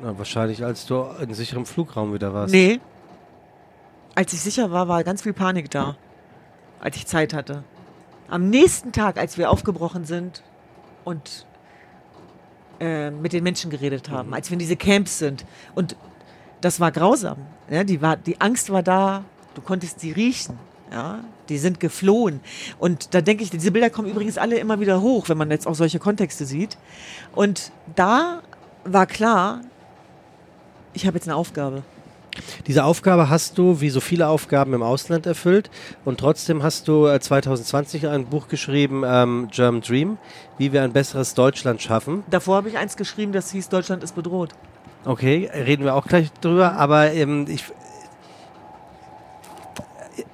Na, 0.05 0.17
wahrscheinlich, 0.17 0.65
als 0.65 0.87
du 0.87 1.05
in 1.21 1.35
sicherem 1.35 1.67
Flugraum 1.67 2.15
wieder 2.15 2.33
warst. 2.33 2.55
Nee. 2.55 2.79
Als 4.15 4.33
ich 4.33 4.41
sicher 4.41 4.71
war, 4.71 4.87
war 4.87 5.03
ganz 5.03 5.23
viel 5.23 5.33
Panik 5.33 5.69
da. 5.73 5.97
Als 6.79 6.95
ich 6.95 7.09
Zeit 7.09 7.35
hatte. 7.35 7.65
Am 8.29 8.51
nächsten 8.51 8.93
Tag, 8.93 9.19
als 9.19 9.37
wir 9.37 9.51
aufgebrochen 9.51 10.05
sind, 10.05 10.45
und 11.05 11.47
äh, 12.81 13.11
mit 13.11 13.33
den 13.33 13.45
Menschen 13.45 13.71
geredet 13.71 14.11
haben, 14.11 14.29
mhm. 14.29 14.35
als 14.35 14.51
wir 14.51 14.55
in 14.55 14.59
diese 14.59 14.77
Camps 14.77 15.19
sind. 15.19 15.45
Und 15.75 15.97
das 16.61 16.81
war 16.81 16.91
grausam. 16.91 17.39
Ja, 17.71 17.85
die, 17.85 18.01
war, 18.03 18.17
die 18.17 18.41
Angst 18.41 18.71
war 18.71 18.83
da, 18.83 19.25
du 19.55 19.61
konntest 19.61 20.01
sie 20.01 20.13
riechen. 20.13 20.59
Ja, 20.91 21.25
die 21.49 21.59
sind 21.59 21.81
geflohen. 21.81 22.41
Und 22.79 23.15
da 23.15 23.21
denke 23.21 23.43
ich, 23.43 23.51
diese 23.51 23.71
Bilder 23.71 23.91
kommen 23.91 24.09
übrigens 24.09 24.39
alle 24.39 24.59
immer 24.59 24.81
wieder 24.81 25.01
hoch, 25.01 25.29
wenn 25.29 25.37
man 25.37 25.51
jetzt 25.51 25.67
auch 25.67 25.75
solche 25.75 25.99
Kontexte 25.99 26.45
sieht. 26.45 26.79
Und 27.35 27.73
da 27.97 28.43
war 28.85 29.07
klar, 29.07 29.63
ich 30.93 31.07
habe 31.07 31.17
jetzt 31.17 31.27
eine 31.27 31.37
Aufgabe. 31.37 31.83
Diese 32.67 32.85
Aufgabe 32.85 33.29
hast 33.29 33.59
du, 33.59 33.81
wie 33.81 33.91
so 33.91 34.01
viele 34.01 34.29
Aufgaben 34.29 34.73
im 34.75 34.83
Ausland 34.83 35.27
erfüllt 35.27 35.71
und 36.05 36.19
trotzdem 36.21 36.63
hast 36.63 36.89
du 36.89 37.07
2020 37.19 38.05
äh, 38.05 38.09
ein 38.09 38.27
Buch 38.27 38.49
geschrieben, 38.49 39.03
ähm, 39.07 39.49
German 39.51 39.81
Dream, 39.81 40.19
wie 40.59 40.73
wir 40.73 40.83
ein 40.83 40.93
besseres 40.93 41.35
Deutschland 41.35 41.83
schaffen. 41.83 42.25
Davor 42.31 42.57
habe 42.57 42.69
ich 42.69 42.79
eins 42.79 42.97
geschrieben, 42.97 43.33
das 43.33 43.51
hieß 43.51 43.69
Deutschland 43.69 44.03
ist 44.03 44.15
bedroht. 44.15 44.51
Okay, 45.05 45.51
reden 45.53 45.85
wir 45.85 45.95
auch 45.95 46.07
gleich 46.07 46.33
drüber, 46.41 46.73
aber 46.73 47.13
ähm, 47.13 47.47
ich, 47.49 47.65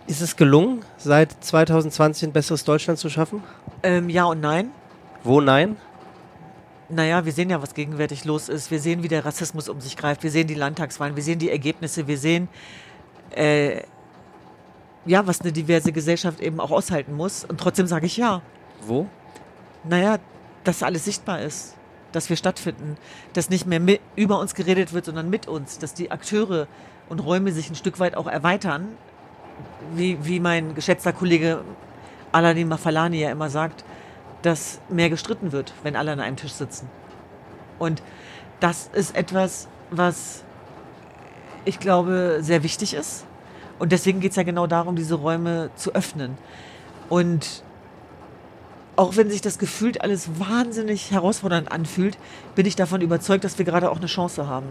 ist 0.07 0.21
es 0.21 0.37
gelungen, 0.37 0.83
seit 0.97 1.33
2020 1.43 2.29
ein 2.29 2.33
besseres 2.33 2.65
Deutschland 2.65 2.99
zu 2.99 3.09
schaffen? 3.09 3.43
Ähm, 3.83 4.09
ja 4.09 4.25
und 4.25 4.41
nein. 4.41 4.71
Wo 5.25 5.41
nein? 5.41 5.77
Naja, 6.91 7.25
wir 7.25 7.33
sehen 7.33 7.51
ja, 7.51 7.63
was 7.63 7.75
gegenwärtig 7.75 8.25
los 8.25 8.49
ist. 8.49 8.71
Wir 8.71 8.81
sehen, 8.81 9.03
wie 9.03 9.09
der 9.09 9.25
Rassismus 9.25 9.69
um 9.69 9.81
sich 9.81 9.97
greift. 9.97 10.23
Wir 10.23 10.31
sehen 10.31 10.49
die 10.49 10.55
Landtagswahlen, 10.55 11.15
wir 11.15 11.23
sehen 11.23 11.39
die 11.39 11.51
Ergebnisse, 11.51 12.09
wir 12.09 12.19
sehen, 12.19 12.49
äh, 13.31 13.83
ja, 15.07 15.27
was 15.27 15.41
eine 15.41 15.53
diverse 15.53 15.93
Gesellschaft 15.93 16.41
eben 16.41 16.61
auch 16.61 16.71
aushalten 16.71 17.15
muss. 17.15 17.45
Und 17.45 17.61
trotzdem 17.61 17.87
sage 17.87 18.07
ich 18.07 18.17
ja. 18.17 18.43
Wo? 18.83 19.07
Naja, 19.85 20.19
dass 20.65 20.83
alles 20.83 21.05
sichtbar 21.05 21.41
ist, 21.41 21.77
dass 22.13 22.29
wir 22.29 22.37
stattfinden, 22.37 22.97
dass 23.33 23.51
nicht 23.51 23.67
mehr 23.67 23.81
mit, 23.81 24.01
über 24.17 24.39
uns 24.41 24.55
geredet 24.55 24.93
wird, 24.93 25.07
sondern 25.07 25.31
mit 25.31 25.47
uns, 25.49 25.79
dass 25.79 25.95
die 25.95 26.11
Akteure 26.11 26.67
und 27.09 27.21
Räume 27.21 27.53
sich 27.53 27.71
ein 27.71 27.77
Stück 27.77 27.99
weit 28.01 28.17
auch 28.17 28.27
erweitern. 28.27 28.89
Wie, 29.95 30.19
wie 30.25 30.41
mein 30.41 30.75
geschätzter 30.75 31.13
Kollege 31.13 31.63
Aladdin 32.33 32.69
Mafalani 32.69 33.21
ja 33.21 33.31
immer 33.31 33.51
sagt, 33.51 33.85
dass 34.43 34.81
mehr 34.89 35.11
gestritten 35.11 35.53
wird, 35.53 35.75
wenn 35.83 35.97
alle 35.97 36.13
an 36.13 36.21
einem 36.21 36.37
Tisch 36.37 36.53
sitzen. 36.53 36.89
Und 37.79 38.03
das 38.61 38.91
ist 38.93 39.17
etwas, 39.17 39.69
was 39.91 40.45
ich 41.65 41.81
glaube 41.81 42.39
sehr 42.41 42.63
wichtig 42.63 42.95
ist. 42.95 43.25
Und 43.79 43.93
deswegen 43.93 44.21
geht 44.21 44.31
es 44.31 44.37
ja 44.37 44.43
genau 44.43 44.67
darum, 44.67 44.97
diese 44.97 45.15
Räume 45.15 45.71
zu 45.77 45.95
öffnen. 45.95 46.37
Und 47.09 47.65
auch 48.97 49.17
wenn 49.17 49.31
sich 49.31 49.41
das 49.41 49.59
gefühlt 49.59 50.03
alles 50.03 50.39
wahnsinnig 50.39 51.11
herausfordernd 51.11 51.73
anfühlt, 51.73 52.19
bin 52.55 52.67
ich 52.67 52.77
davon 52.77 53.01
überzeugt, 53.01 53.45
dass 53.45 53.57
wir 53.57 53.65
gerade 53.65 53.91
auch 53.91 53.97
eine 53.97 54.07
Chance 54.07 54.47
haben. 54.47 54.67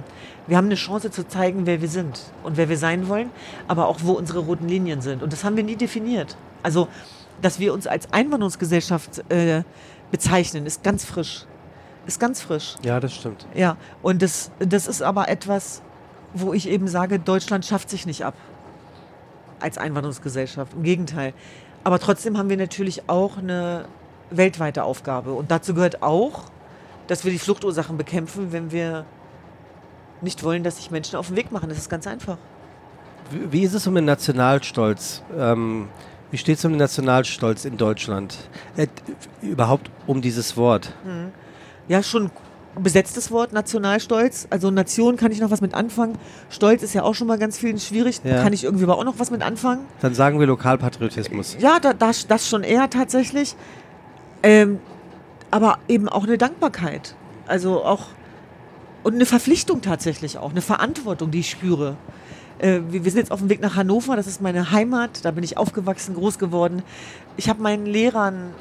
Wir 0.45 0.57
haben 0.57 0.65
eine 0.65 0.75
Chance 0.75 1.09
zu 1.09 1.27
zeigen, 1.27 1.65
wer 1.65 1.81
wir 1.81 1.87
sind 1.87 2.21
und 2.43 2.55
wer 2.55 2.69
wir 2.69 2.77
sein 2.77 3.07
wollen, 3.07 3.31
aber 3.67 3.87
auch 3.87 4.01
wo 4.03 4.11
unsere 4.11 4.39
roten 4.39 4.67
Linien 4.67 5.01
sind. 5.01 5.23
Und 5.23 5.33
das 5.33 5.43
haben 5.43 5.55
wir 5.55 5.63
nie 5.63 5.75
definiert. 5.75 6.37
Also 6.61 6.87
dass 7.41 7.59
wir 7.59 7.73
uns 7.73 7.87
als 7.87 8.11
Einwanderungsgesellschaft 8.11 9.29
äh, 9.31 9.63
bezeichnen, 10.11 10.65
ist 10.65 10.83
ganz 10.83 11.05
frisch. 11.05 11.45
Ist 12.05 12.19
ganz 12.19 12.41
frisch. 12.41 12.75
Ja, 12.83 12.99
das 12.99 13.13
stimmt. 13.13 13.45
Ja, 13.53 13.77
und 14.01 14.21
das, 14.21 14.51
das 14.59 14.87
ist 14.87 15.01
aber 15.01 15.29
etwas, 15.29 15.81
wo 16.33 16.53
ich 16.53 16.67
eben 16.69 16.87
sage, 16.87 17.19
Deutschland 17.19 17.65
schafft 17.65 17.89
sich 17.89 18.05
nicht 18.05 18.25
ab 18.25 18.33
als 19.59 19.77
Einwanderungsgesellschaft. 19.77 20.73
Im 20.73 20.83
Gegenteil. 20.83 21.33
Aber 21.83 21.99
trotzdem 21.99 22.37
haben 22.37 22.49
wir 22.49 22.57
natürlich 22.57 23.09
auch 23.09 23.37
eine 23.37 23.85
weltweite 24.29 24.83
Aufgabe. 24.83 25.33
Und 25.33 25.51
dazu 25.51 25.73
gehört 25.73 26.01
auch, 26.01 26.43
dass 27.07 27.25
wir 27.25 27.31
die 27.31 27.39
Fluchtursachen 27.39 27.97
bekämpfen, 27.97 28.51
wenn 28.51 28.71
wir 28.71 29.05
nicht 30.21 30.43
wollen, 30.43 30.63
dass 30.63 30.77
sich 30.77 30.91
Menschen 30.91 31.15
auf 31.15 31.27
den 31.27 31.35
Weg 31.35 31.51
machen. 31.51 31.69
Das 31.69 31.77
ist 31.77 31.89
ganz 31.89 32.05
einfach. 32.07 32.37
Wie, 33.31 33.61
ist 33.61 33.73
es 33.73 33.85
um 33.87 33.95
den 33.95 34.05
Nationalstolz? 34.05 35.23
Ähm, 35.37 35.87
wie 36.31 36.37
steht 36.37 36.57
es 36.57 36.65
um 36.65 36.71
den 36.71 36.79
Nationalstolz 36.79 37.65
in 37.65 37.77
Deutschland? 37.77 38.37
Äh, 38.77 38.87
überhaupt 39.41 39.89
um 40.07 40.21
dieses 40.21 40.57
Wort? 40.57 40.93
Hm. 41.03 41.31
Ja, 41.87 42.03
schon 42.03 42.31
besetztes 42.77 43.31
Wort, 43.31 43.51
Nationalstolz. 43.51 44.47
Also 44.49 44.71
Nation 44.71 45.17
kann 45.17 45.31
ich 45.31 45.39
noch 45.39 45.51
was 45.51 45.61
mit 45.61 45.73
anfangen. 45.73 46.17
Stolz 46.49 46.83
ist 46.83 46.93
ja 46.93 47.03
auch 47.03 47.15
schon 47.15 47.27
mal 47.27 47.37
ganz 47.37 47.57
vielen 47.57 47.79
schwierig. 47.79 48.21
Ja. 48.23 48.41
Kann 48.43 48.53
ich 48.53 48.63
irgendwie 48.63 48.83
aber 48.83 48.97
auch 48.97 49.03
noch 49.03 49.19
was 49.19 49.31
mit 49.31 49.41
anfangen. 49.41 49.85
Dann 50.01 50.13
sagen 50.13 50.39
wir 50.39 50.47
Lokalpatriotismus. 50.47 51.57
Ja, 51.59 51.79
da, 51.79 51.93
das, 51.93 52.27
das 52.27 52.47
schon 52.47 52.63
eher 52.63 52.89
tatsächlich. 52.89 53.55
Ähm, 54.43 54.79
aber 55.51 55.79
eben 55.87 56.07
auch 56.07 56.23
eine 56.23 56.37
Dankbarkeit. 56.37 57.15
Also 57.47 57.83
auch 57.83 58.07
und 59.01 59.15
eine 59.15 59.25
Verpflichtung 59.25 59.81
tatsächlich 59.81 60.37
auch, 60.37 60.51
eine 60.51 60.61
Verantwortung, 60.61 61.31
die 61.31 61.39
ich 61.39 61.49
spüre. 61.49 61.95
Äh, 62.59 62.81
wir, 62.89 63.03
wir 63.03 63.11
sind 63.11 63.19
jetzt 63.19 63.31
auf 63.31 63.39
dem 63.39 63.49
Weg 63.49 63.61
nach 63.61 63.75
Hannover, 63.75 64.15
das 64.15 64.27
ist 64.27 64.41
meine 64.41 64.71
Heimat, 64.71 65.23
da 65.25 65.31
bin 65.31 65.43
ich 65.43 65.57
aufgewachsen, 65.57 66.15
groß 66.15 66.37
geworden. 66.37 66.83
Ich 67.37 67.49
habe 67.49 67.61
meinen 67.61 67.85
Lehrern 67.85 68.53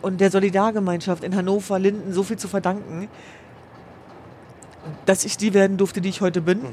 und 0.00 0.20
der 0.20 0.30
Solidargemeinschaft 0.30 1.22
in 1.24 1.36
Hannover, 1.36 1.78
Linden 1.78 2.12
so 2.12 2.22
viel 2.22 2.38
zu 2.38 2.48
verdanken, 2.48 3.08
dass 5.06 5.24
ich 5.24 5.36
die 5.36 5.54
werden 5.54 5.76
durfte, 5.76 6.00
die 6.00 6.08
ich 6.08 6.20
heute 6.20 6.40
bin. 6.40 6.62
Mhm. 6.62 6.68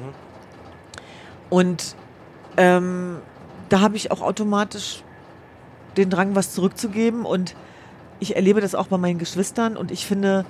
Und 1.49 1.95
ähm, 2.57 3.17
da 3.69 3.81
habe 3.81 3.95
ich 3.95 4.11
auch 4.11 4.21
automatisch 4.21 5.03
den 5.97 6.09
Drang, 6.09 6.35
was 6.35 6.53
zurückzugeben. 6.53 7.25
Und 7.25 7.55
ich 8.19 8.35
erlebe 8.35 8.61
das 8.61 8.75
auch 8.75 8.87
bei 8.87 8.97
meinen 8.97 9.19
Geschwistern. 9.19 9.77
Und 9.77 9.91
ich 9.91 10.05
finde, 10.05 10.45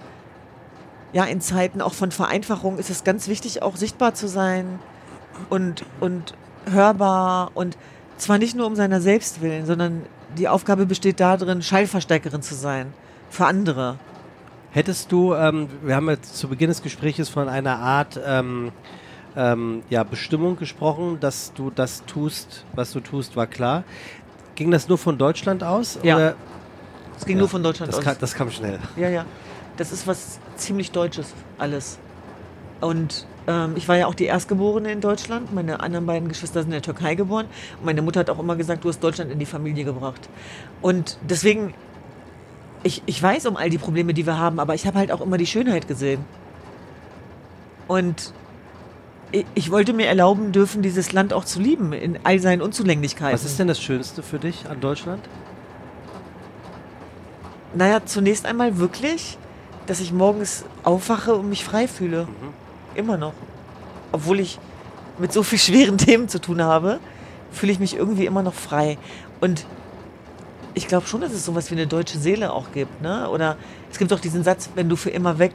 ja, 1.13 1.25
in 1.25 1.41
Zeiten 1.41 1.81
auch 1.81 1.93
von 1.93 2.11
Vereinfachung 2.11 2.77
ist 2.77 2.89
es 2.89 3.03
ganz 3.03 3.27
wichtig, 3.27 3.61
auch 3.61 3.75
sichtbar 3.75 4.13
zu 4.13 4.27
sein 4.27 4.79
und, 5.49 5.83
und 5.99 6.33
hörbar. 6.69 7.51
Und 7.53 7.77
zwar 8.17 8.37
nicht 8.37 8.55
nur 8.55 8.67
um 8.67 8.75
seiner 8.75 9.01
selbst 9.01 9.41
willen, 9.41 9.65
sondern 9.65 10.03
die 10.37 10.47
Aufgabe 10.47 10.85
besteht 10.85 11.19
darin, 11.19 11.61
Schallverstärkerin 11.61 12.41
zu 12.41 12.55
sein 12.55 12.93
für 13.29 13.45
andere. 13.45 13.97
Hättest 14.71 15.11
du, 15.11 15.33
ähm, 15.33 15.67
wir 15.81 15.95
haben 15.95 16.09
jetzt 16.09 16.37
zu 16.37 16.47
Beginn 16.47 16.69
des 16.69 16.83
Gesprächs 16.83 17.29
von 17.29 17.49
einer 17.49 17.79
Art 17.79 18.19
ähm, 18.23 18.71
ähm, 19.35 19.83
ja, 19.89 20.03
Bestimmung 20.03 20.57
gesprochen, 20.57 21.17
dass 21.19 21.53
du 21.53 21.71
das 21.71 22.03
tust, 22.05 22.65
was 22.73 22.91
du 22.91 22.99
tust, 22.99 23.35
war 23.35 23.47
klar. 23.47 23.83
Ging 24.55 24.69
das 24.69 24.87
nur 24.87 24.97
von 24.97 25.17
Deutschland 25.17 25.63
aus? 25.63 25.97
Ja. 26.03 26.15
Oder? 26.15 26.35
Es 27.17 27.25
ging 27.25 27.37
ja, 27.37 27.39
nur 27.39 27.49
von 27.49 27.63
Deutschland 27.63 27.91
das 27.91 27.99
aus. 27.99 28.05
Kam, 28.05 28.15
das 28.19 28.33
kam 28.33 28.51
schnell. 28.51 28.79
Ja, 28.95 29.09
ja. 29.09 29.25
Das 29.77 29.91
ist 29.91 30.05
was 30.05 30.39
ziemlich 30.55 30.91
Deutsches, 30.91 31.33
alles. 31.57 31.97
Und 32.81 33.25
ich 33.75 33.87
war 33.87 33.97
ja 33.97 34.05
auch 34.05 34.13
die 34.13 34.25
Erstgeborene 34.25 34.91
in 34.91 35.01
Deutschland. 35.01 35.53
Meine 35.53 35.79
anderen 35.79 36.05
beiden 36.05 36.29
Geschwister 36.29 36.61
sind 36.61 36.69
in 36.69 36.73
der 36.73 36.81
Türkei 36.83 37.15
geboren. 37.15 37.47
Und 37.79 37.85
meine 37.85 38.03
Mutter 38.03 38.19
hat 38.19 38.29
auch 38.29 38.37
immer 38.37 38.55
gesagt, 38.55 38.83
du 38.83 38.89
hast 38.89 38.99
Deutschland 38.99 39.31
in 39.31 39.39
die 39.39 39.47
Familie 39.47 39.85
gebracht. 39.85 40.29
Und 40.81 41.17
deswegen, 41.27 41.73
ich, 42.83 43.01
ich 43.07 43.21
weiß 43.21 43.47
um 43.47 43.57
all 43.57 43.71
die 43.71 43.79
Probleme, 43.79 44.13
die 44.13 44.27
wir 44.27 44.37
haben, 44.37 44.59
aber 44.59 44.75
ich 44.75 44.85
habe 44.85 44.99
halt 44.99 45.11
auch 45.11 45.21
immer 45.21 45.37
die 45.37 45.47
Schönheit 45.47 45.87
gesehen. 45.87 46.23
Und 47.87 48.33
ich, 49.31 49.45
ich 49.55 49.71
wollte 49.71 49.93
mir 49.93 50.05
erlauben 50.05 50.51
dürfen, 50.51 50.83
dieses 50.83 51.11
Land 51.11 51.33
auch 51.33 51.45
zu 51.45 51.59
lieben, 51.59 51.91
in 51.93 52.19
all 52.23 52.39
seinen 52.39 52.61
Unzulänglichkeiten. 52.61 53.33
Was 53.33 53.45
ist 53.45 53.57
denn 53.57 53.67
das 53.67 53.81
Schönste 53.81 54.21
für 54.21 54.37
dich 54.37 54.69
an 54.69 54.79
Deutschland? 54.79 55.27
Naja, 57.73 58.01
zunächst 58.05 58.45
einmal 58.45 58.77
wirklich, 58.77 59.37
dass 59.87 59.99
ich 59.99 60.11
morgens 60.11 60.65
aufwache 60.83 61.33
und 61.35 61.49
mich 61.49 61.63
frei 61.63 61.87
fühle. 61.87 62.25
Mhm. 62.25 62.68
Immer 62.99 63.15
noch. 63.17 63.33
Obwohl 64.11 64.41
ich 64.41 64.59
mit 65.19 65.31
so 65.31 65.41
viel 65.41 65.57
schweren 65.57 65.97
Themen 66.05 66.27
zu 66.27 66.41
tun 66.41 66.61
habe, 66.61 66.99
fühle 67.51 67.71
ich 67.71 67.79
mich 67.79 67.95
irgendwie 67.95 68.25
immer 68.25 68.43
noch 68.43 68.53
frei. 68.53 68.97
Und 69.39 69.65
ich 70.73 70.87
glaube 70.87 71.07
schon, 71.07 71.21
dass 71.21 71.31
es 71.31 71.45
sowas 71.45 71.71
wie 71.71 71.75
eine 71.75 71.87
deutsche 71.87 72.19
Seele 72.19 72.51
auch 72.51 72.71
gibt. 72.73 73.01
Ne? 73.01 73.29
Oder 73.29 73.55
es 73.89 73.97
gibt 73.97 74.11
auch 74.11 74.19
diesen 74.19 74.43
Satz, 74.43 74.69
wenn 74.75 74.89
du 74.89 74.97
für 74.97 75.09
immer 75.11 75.39
weg 75.39 75.53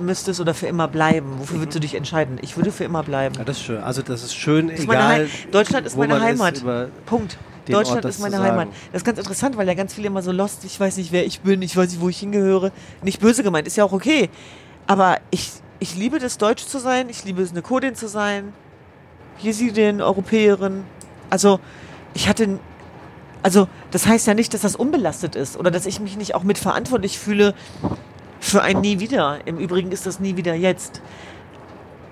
müsstest 0.00 0.40
oder 0.40 0.52
für 0.52 0.66
immer 0.66 0.88
bleiben, 0.88 1.38
wofür 1.38 1.60
würdest 1.60 1.76
du 1.76 1.78
mhm. 1.78 1.82
dich 1.82 1.94
entscheiden? 1.94 2.38
Ich 2.42 2.56
würde 2.56 2.72
für 2.72 2.84
immer 2.84 3.02
bleiben. 3.04 3.36
Ja, 3.36 3.44
das 3.44 3.58
ist 3.58 3.64
schön. 3.64 3.82
Also 3.82 4.02
das 4.02 4.24
ist 4.24 4.34
schön, 4.34 4.68
das 4.68 4.80
ist 4.80 4.84
egal. 4.84 5.28
Deutschland 5.52 5.86
ist 5.86 5.96
meine 5.96 6.20
Heimat. 6.20 6.62
Punkt. 7.06 7.38
Deutschland 7.66 8.04
Ort, 8.04 8.06
ist 8.06 8.18
meine 8.18 8.40
Heimat. 8.40 8.68
Das 8.90 9.02
ist 9.02 9.04
ganz 9.04 9.18
interessant, 9.18 9.56
weil 9.56 9.68
ja 9.68 9.74
ganz 9.74 9.94
viele 9.94 10.08
immer 10.08 10.22
so 10.22 10.32
lost, 10.32 10.64
ich 10.64 10.80
weiß 10.80 10.96
nicht, 10.96 11.12
wer 11.12 11.24
ich 11.24 11.40
bin, 11.40 11.62
ich 11.62 11.76
weiß 11.76 11.90
nicht, 11.90 12.00
wo 12.00 12.08
ich 12.08 12.18
hingehöre. 12.18 12.72
Nicht 13.02 13.20
böse 13.20 13.44
gemeint, 13.44 13.68
ist 13.68 13.76
ja 13.76 13.84
auch 13.84 13.92
okay. 13.92 14.28
Aber 14.86 15.18
ich, 15.30 15.52
ich 15.80 15.96
liebe 15.96 16.18
das, 16.18 16.38
Deutsch 16.38 16.66
zu 16.66 16.78
sein. 16.78 17.08
Ich 17.08 17.24
liebe 17.24 17.42
es, 17.42 17.50
eine 17.50 17.62
Kurdin 17.62 17.94
zu 17.94 18.06
sein. 18.06 18.52
Jesidin, 19.38 20.00
Europäerin. 20.00 20.84
Also, 21.30 21.58
ich 22.14 22.28
hatte. 22.28 22.60
Also, 23.42 23.68
das 23.90 24.06
heißt 24.06 24.26
ja 24.26 24.34
nicht, 24.34 24.52
dass 24.52 24.60
das 24.60 24.76
unbelastet 24.76 25.34
ist 25.34 25.56
oder 25.56 25.70
dass 25.70 25.86
ich 25.86 25.98
mich 25.98 26.18
nicht 26.18 26.34
auch 26.34 26.42
mitverantwortlich 26.42 27.18
fühle 27.18 27.54
für 28.38 28.62
ein 28.62 28.82
Nie 28.82 29.00
wieder. 29.00 29.38
Im 29.46 29.56
Übrigen 29.56 29.92
ist 29.92 30.06
das 30.06 30.20
Nie 30.20 30.36
wieder 30.36 30.54
jetzt. 30.54 31.00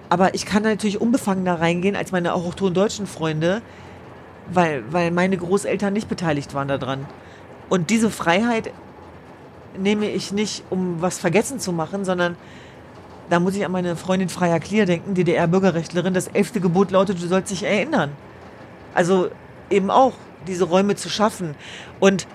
Aber 0.09 0.35
ich 0.35 0.47
kann 0.47 0.63
natürlich 0.63 1.03
unbefangener 1.03 1.61
reingehen 1.61 1.97
als 1.97 2.13
meine 2.13 2.33
auch 2.33 2.55
deutschen 2.55 3.07
Freunde, 3.07 3.61
weil, 4.51 4.83
weil 4.91 5.11
meine 5.11 5.37
Großeltern 5.37 5.93
nicht 5.93 6.09
beteiligt 6.09 6.55
waren 6.55 6.69
daran. 6.69 7.07
Und 7.69 7.91
diese 7.91 8.11
Freiheit 8.11 8.73
nehme 9.77 10.09
ich 10.09 10.33
nicht, 10.33 10.65
um 10.71 11.03
was 11.03 11.19
vergessen 11.19 11.61
zu 11.61 11.73
machen, 11.73 12.07
sondern 12.07 12.37
da 13.31 13.41
muss 13.41 13.55
ich 13.55 13.65
an 13.65 13.73
meine 13.73 13.97
Freundin 13.97 14.29
Freier 14.29 14.61
Klier 14.61 14.87
denken, 14.87 15.15
DDR-Bürgerrechtlerin. 15.15 16.15
Das 16.15 16.29
elfte 16.29 16.61
Gebot 16.61 16.91
lautet, 16.91 17.23
du 17.23 17.27
sollst 17.27 17.51
dich 17.51 17.63
erinnern. 17.63 18.13
Also 18.95 19.31
eben 19.71 19.91
auch 19.91 20.15
diese 20.47 20.65
Räume 20.65 20.97
zu 20.97 21.09
schaffen. 21.09 21.55
Und 22.01 22.27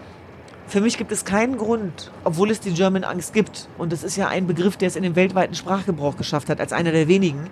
für 0.68 0.82
mich 0.82 0.98
gibt 0.98 1.12
es 1.12 1.26
keinen 1.26 1.58
Grund, 1.58 2.12
obwohl 2.24 2.52
es 2.52 2.60
die 2.60 2.74
German 2.74 3.04
Angst 3.04 3.34
gibt, 3.34 3.68
und 3.78 3.92
das 3.92 4.04
ist 4.04 4.16
ja 4.16 4.28
ein 4.28 4.48
Begriff, 4.48 4.78
der 4.78 4.88
es 4.88 4.96
in 4.96 5.04
den 5.04 5.16
weltweiten 5.16 5.56
Sprachgebrauch 5.56 6.16
geschafft 6.16 6.50
hat, 6.50 6.60
als 6.60 6.74
einer 6.74 6.92
der 6.92 7.08
wenigen, 7.08 7.50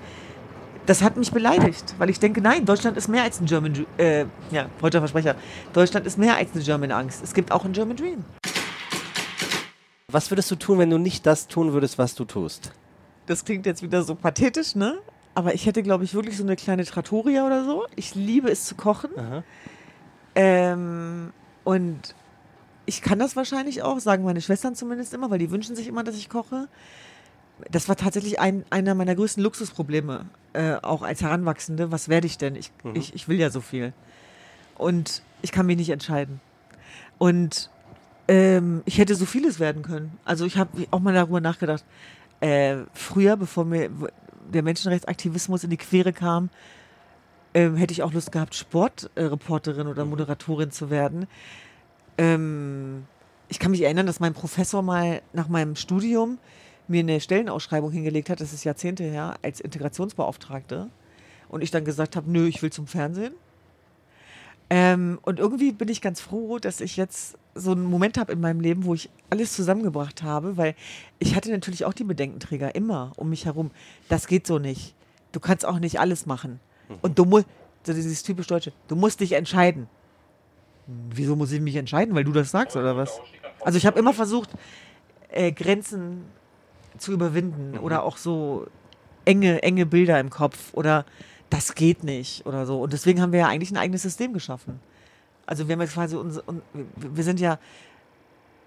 das 0.85 1.03
hat 1.03 1.17
mich 1.17 1.31
beleidigt, 1.31 1.95
weil 1.99 2.09
ich 2.09 2.19
denke, 2.19 2.41
nein, 2.41 2.65
Deutschland 2.65 2.97
ist 2.97 3.07
mehr 3.07 3.23
als 3.23 3.39
ein 3.39 3.45
German, 3.45 3.85
äh, 3.97 4.25
ja, 4.49 4.67
heute 4.81 4.99
Versprecher, 4.99 5.35
Deutschland 5.73 6.07
ist 6.07 6.17
mehr 6.17 6.37
als 6.37 6.49
eine 6.53 6.63
German 6.63 6.91
Angst. 6.91 7.21
Es 7.23 7.33
gibt 7.33 7.51
auch 7.51 7.65
ein 7.65 7.73
German 7.73 7.97
Dream. 7.97 8.25
Was 10.11 10.31
würdest 10.31 10.49
du 10.51 10.55
tun, 10.55 10.79
wenn 10.79 10.89
du 10.89 10.97
nicht 10.97 11.25
das 11.25 11.47
tun 11.47 11.73
würdest, 11.73 11.97
was 11.97 12.15
du 12.15 12.25
tust? 12.25 12.71
Das 13.25 13.45
klingt 13.45 13.65
jetzt 13.65 13.81
wieder 13.81 14.03
so 14.03 14.15
pathetisch, 14.15 14.75
ne? 14.75 14.97
Aber 15.33 15.53
ich 15.53 15.65
hätte, 15.65 15.83
glaube 15.83 16.03
ich, 16.03 16.13
wirklich 16.13 16.37
so 16.37 16.43
eine 16.43 16.55
kleine 16.55 16.83
Trattoria 16.85 17.45
oder 17.45 17.63
so. 17.63 17.85
Ich 17.95 18.15
liebe 18.15 18.49
es 18.49 18.65
zu 18.65 18.75
kochen. 18.75 19.11
Ähm, 20.35 21.31
und 21.63 22.15
ich 22.85 23.01
kann 23.01 23.19
das 23.19 23.35
wahrscheinlich 23.35 23.83
auch, 23.83 23.99
sagen 23.99 24.23
meine 24.23 24.41
Schwestern 24.41 24.75
zumindest 24.75 25.13
immer, 25.13 25.29
weil 25.29 25.39
die 25.39 25.51
wünschen 25.51 25.75
sich 25.75 25.87
immer, 25.87 26.03
dass 26.03 26.17
ich 26.17 26.29
koche. 26.29 26.67
Das 27.69 27.87
war 27.87 27.95
tatsächlich 27.95 28.39
ein, 28.39 28.65
einer 28.69 28.95
meiner 28.95 29.15
größten 29.15 29.41
Luxusprobleme, 29.41 30.25
äh, 30.53 30.75
auch 30.81 31.03
als 31.03 31.21
Heranwachsende. 31.21 31.91
Was 31.91 32.09
werde 32.09 32.27
ich 32.27 32.37
denn? 32.37 32.55
Ich, 32.55 32.71
mhm. 32.83 32.95
ich, 32.95 33.13
ich 33.13 33.27
will 33.27 33.39
ja 33.39 33.49
so 33.49 33.61
viel. 33.61 33.93
Und 34.77 35.21
ich 35.41 35.51
kann 35.51 35.65
mich 35.65 35.77
nicht 35.77 35.91
entscheiden. 35.91 36.41
Und 37.17 37.69
ähm, 38.27 38.81
ich 38.85 38.97
hätte 38.97 39.15
so 39.15 39.25
vieles 39.25 39.59
werden 39.59 39.83
können. 39.83 40.17
Also 40.25 40.45
ich 40.45 40.57
habe 40.57 40.87
auch 40.91 40.99
mal 40.99 41.13
darüber 41.13 41.39
nachgedacht 41.39 41.85
äh, 42.41 42.77
früher, 42.93 43.37
bevor 43.37 43.65
mir 43.65 43.89
der 44.51 44.63
Menschenrechtsaktivismus 44.63 45.63
in 45.63 45.69
die 45.69 45.77
Quere 45.77 46.11
kam, 46.11 46.49
ähm, 47.53 47.75
hätte 47.75 47.93
ich 47.93 48.03
auch 48.03 48.13
Lust 48.13 48.31
gehabt, 48.31 48.55
Sportreporterin 48.55 49.87
oder 49.87 50.03
mhm. 50.03 50.11
Moderatorin 50.11 50.71
zu 50.71 50.89
werden. 50.89 51.27
Ähm, 52.17 53.05
ich 53.47 53.59
kann 53.59 53.71
mich 53.71 53.81
erinnern, 53.81 54.05
dass 54.05 54.19
mein 54.19 54.33
Professor 54.33 54.81
mal 54.81 55.21
nach 55.33 55.47
meinem 55.47 55.75
Studium 55.75 56.37
mir 56.87 56.99
eine 57.01 57.19
Stellenausschreibung 57.19 57.91
hingelegt 57.91 58.29
hat, 58.29 58.41
das 58.41 58.53
ist 58.53 58.63
Jahrzehnte 58.63 59.03
her, 59.03 59.35
als 59.41 59.59
Integrationsbeauftragte. 59.59 60.89
Und 61.49 61.61
ich 61.61 61.71
dann 61.71 61.85
gesagt 61.85 62.15
habe, 62.15 62.31
nö, 62.31 62.47
ich 62.47 62.61
will 62.61 62.71
zum 62.71 62.87
Fernsehen. 62.87 63.33
Ähm, 64.69 65.19
und 65.23 65.39
irgendwie 65.39 65.73
bin 65.73 65.89
ich 65.89 66.01
ganz 66.01 66.21
froh, 66.21 66.59
dass 66.59 66.79
ich 66.79 66.95
jetzt 66.95 67.37
so 67.55 67.71
einen 67.71 67.85
Moment 67.85 68.17
habe 68.17 68.31
in 68.31 68.39
meinem 68.39 68.59
Leben, 68.59 68.85
wo 68.85 68.93
ich 68.93 69.09
alles 69.29 69.53
zusammengebracht 69.53 70.23
habe, 70.23 70.57
weil 70.57 70.75
ich 71.19 71.35
hatte 71.35 71.51
natürlich 71.51 71.85
auch 71.85 71.93
die 71.93 72.03
Bedenkenträger 72.03 72.75
immer 72.75 73.11
um 73.17 73.29
mich 73.29 73.45
herum. 73.45 73.71
Das 74.09 74.27
geht 74.27 74.47
so 74.47 74.59
nicht. 74.59 74.95
Du 75.31 75.39
kannst 75.39 75.65
auch 75.65 75.79
nicht 75.79 75.99
alles 75.99 76.25
machen. 76.25 76.59
Mhm. 76.89 76.95
Und 77.01 77.19
du 77.19 77.25
musst, 77.25 77.47
so 77.83 77.93
dieses 77.93 78.23
typisch 78.23 78.47
Deutsche, 78.47 78.73
du 78.87 78.95
musst 78.95 79.19
dich 79.19 79.33
entscheiden. 79.33 79.87
Wieso 80.87 81.35
muss 81.35 81.51
ich 81.51 81.61
mich 81.61 81.75
entscheiden? 81.75 82.15
Weil 82.15 82.23
du 82.23 82.31
das 82.31 82.51
sagst 82.51 82.75
oder 82.75 82.97
was? 82.97 83.19
Also 83.61 83.77
ich 83.77 83.85
habe 83.85 83.99
immer 83.99 84.13
versucht, 84.13 84.49
äh, 85.29 85.51
Grenzen 85.51 86.25
zu 86.97 87.11
überwinden 87.11 87.71
mhm. 87.71 87.79
oder 87.79 88.03
auch 88.03 88.17
so 88.17 88.67
enge, 89.25 89.63
enge 89.63 89.85
Bilder 89.85 90.19
im 90.19 90.29
Kopf 90.29 90.73
oder 90.73 91.05
das 91.49 91.75
geht 91.75 92.03
nicht 92.03 92.45
oder 92.45 92.65
so. 92.65 92.81
Und 92.81 92.93
deswegen 92.93 93.21
haben 93.21 93.31
wir 93.31 93.39
ja 93.41 93.47
eigentlich 93.47 93.71
ein 93.71 93.77
eigenes 93.77 94.01
System 94.01 94.33
geschaffen. 94.33 94.79
Also 95.45 95.67
wir 95.67 95.73
haben 95.73 95.81
jetzt 95.81 95.93
quasi 95.93 96.15
uns, 96.15 96.39
wir 96.95 97.23
sind 97.23 97.39
ja 97.39 97.59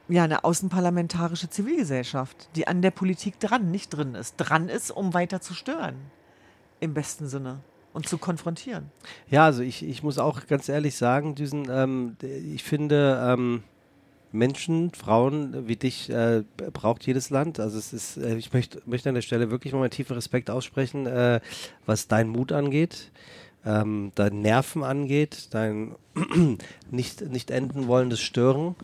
ja 0.08 0.24
eine 0.24 0.44
außenparlamentarische 0.44 1.48
Zivilgesellschaft, 1.48 2.48
die 2.56 2.66
an 2.68 2.82
der 2.82 2.90
Politik 2.90 3.40
dran, 3.40 3.70
nicht 3.70 3.90
drin 3.90 4.14
ist. 4.14 4.36
Dran 4.36 4.68
ist, 4.68 4.90
um 4.90 5.14
weiter 5.14 5.40
zu 5.40 5.54
stören. 5.54 5.96
Im 6.80 6.94
besten 6.94 7.26
Sinne. 7.28 7.60
Und 7.92 8.08
zu 8.08 8.18
konfrontieren. 8.18 8.90
Ja, 9.30 9.44
also 9.44 9.62
ich, 9.62 9.84
ich 9.84 10.02
muss 10.02 10.18
auch 10.18 10.46
ganz 10.48 10.68
ehrlich 10.68 10.96
sagen, 10.96 11.36
diesen, 11.36 11.68
ähm, 11.70 12.16
ich 12.22 12.64
finde, 12.64 13.24
ähm, 13.24 13.62
Menschen, 14.32 14.90
Frauen 14.90 15.68
wie 15.68 15.76
dich 15.76 16.10
äh, 16.10 16.42
braucht 16.72 17.06
jedes 17.06 17.30
Land. 17.30 17.60
Also 17.60 17.78
es 17.78 17.92
ist, 17.92 18.16
äh, 18.16 18.34
ich 18.34 18.52
möchte, 18.52 18.82
möchte 18.84 19.08
an 19.08 19.14
der 19.14 19.22
Stelle 19.22 19.52
wirklich 19.52 19.72
mal 19.72 19.78
meinen 19.78 19.90
tiefen 19.90 20.14
Respekt 20.14 20.50
aussprechen, 20.50 21.06
äh, 21.06 21.40
was 21.86 22.08
deinen 22.08 22.30
Mut 22.30 22.50
angeht, 22.50 23.12
ähm, 23.64 24.12
dein 24.14 24.42
Nerven 24.42 24.82
angeht, 24.82 25.48
dein 25.50 25.94
nicht, 26.90 27.22
nicht 27.22 27.50
enden 27.50 27.86
wollendes 27.86 28.20
Stören, 28.20 28.76